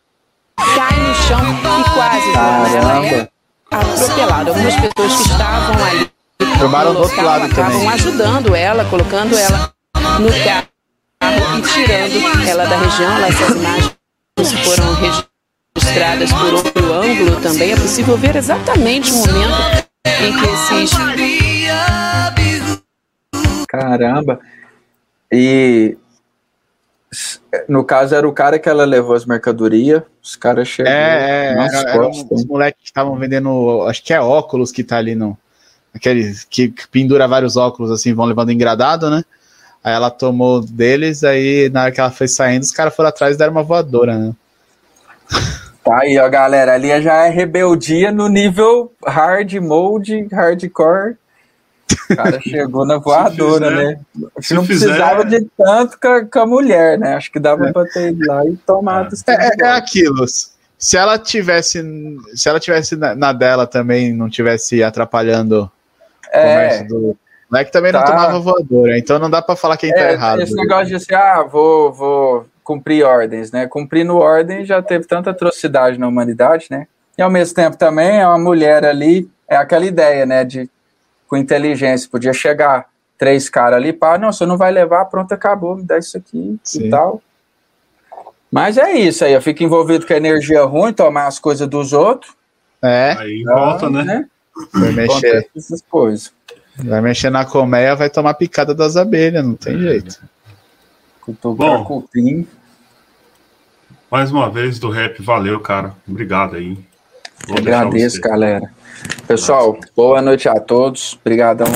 [0.75, 1.41] cai no chão
[1.81, 3.29] e quase ela é
[3.71, 4.51] atropelada.
[4.51, 6.11] Algumas pessoas que estavam ali
[6.59, 7.89] Tomaram do outro lado acabam também.
[7.89, 9.73] ajudando ela, colocando ela
[10.19, 13.25] no carro e tirando ela da região.
[13.25, 13.97] Essas imagens
[14.65, 17.73] foram registradas por outro ângulo também.
[17.73, 19.87] É possível ver exatamente o momento
[20.21, 20.91] em que esses.
[23.69, 24.41] Caramba!
[25.31, 25.97] E
[27.69, 30.93] no caso era o cara que ela levou as mercadorias, os caras chegam.
[30.93, 34.85] É, é era, era um, os moleques que estavam vendendo, acho que é óculos que
[34.85, 35.37] tá ali no.
[35.95, 39.25] Aquele que, que pendura vários óculos assim, vão levando engradado, né?
[39.83, 43.35] Aí ela tomou deles, aí na hora que ela foi saindo, os caras foram atrás
[43.35, 44.35] e deram uma voadora, né?
[45.83, 46.75] Tá aí, ó, galera.
[46.75, 51.17] Ali já é rebeldia no nível hard mode, hardcore.
[52.11, 54.01] O cara chegou na voadora, fizer, né?
[54.41, 54.87] Se não fizer...
[54.87, 57.15] precisava de tanto com a, com a, mulher, né?
[57.15, 57.73] Acho que dava é.
[57.73, 59.15] pra ter ido lá e tomado.
[59.27, 60.25] É, é, é aquilo.
[60.79, 61.83] Se ela tivesse,
[62.35, 65.71] se ela tivesse na, na dela também, não tivesse atrapalhando o
[66.37, 66.43] é.
[66.43, 67.19] comércio do,
[67.51, 68.01] não é que também tá.
[68.01, 70.43] não tomava voadora, então não dá para falar quem tá é, tá errado.
[70.43, 73.67] Esse negócio de assim, ah, vou, vou cumprir ordens, né?
[73.67, 76.87] Cumprindo ordem já teve tanta atrocidade na humanidade, né?
[77.17, 80.45] E ao mesmo tempo também é uma mulher ali, é aquela ideia, né?
[80.45, 80.69] De
[81.29, 82.87] com inteligência, podia chegar
[83.19, 86.59] três caras ali, pá, não, você não vai levar, pronto, acabou, me dá isso aqui
[86.63, 86.87] Sim.
[86.87, 87.23] e tal.
[88.51, 92.35] Mas é isso aí, eu fico envolvido com energia ruim, tomar as coisas dos outros.
[92.83, 93.17] É.
[93.19, 94.05] Aí volta, né?
[94.05, 94.27] né?
[94.73, 95.51] Vai mexer.
[95.57, 96.33] Essas coisas.
[96.77, 100.21] Vai mexer na colmeia, vai tomar picada das abelhas, não tem jeito.
[101.43, 102.47] Bom, cupim.
[104.11, 105.95] mais uma vez do rap, valeu, cara.
[106.07, 106.79] Obrigado aí.
[107.47, 108.71] Vou Agradeço, galera.
[109.27, 109.89] Pessoal, Nossa.
[109.95, 111.19] boa noite a todos.
[111.21, 111.67] Obrigadão.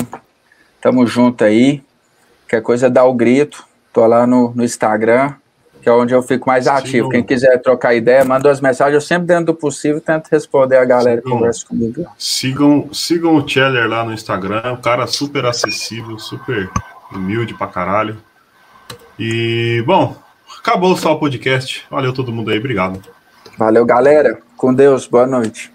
[0.80, 1.82] Tamo junto aí.
[2.44, 3.64] Qualquer coisa dá o grito.
[3.92, 5.34] Tô lá no, no Instagram,
[5.82, 7.08] que é onde eu fico mais ativo.
[7.08, 8.94] Quem quiser trocar ideia, manda as mensagens.
[8.94, 12.06] Eu sempre, dentro do possível, tento responder a galera que conversa comigo.
[12.16, 14.72] Sigam, sigam o Cheller lá no Instagram.
[14.72, 16.70] Um cara super acessível, super
[17.12, 18.16] humilde pra caralho.
[19.18, 20.16] E, bom,
[20.58, 21.84] acabou só o podcast.
[21.90, 22.58] Valeu todo mundo aí.
[22.58, 23.02] Obrigado.
[23.60, 24.38] Valeu, galera.
[24.56, 25.06] Com Deus.
[25.06, 25.70] Boa noite.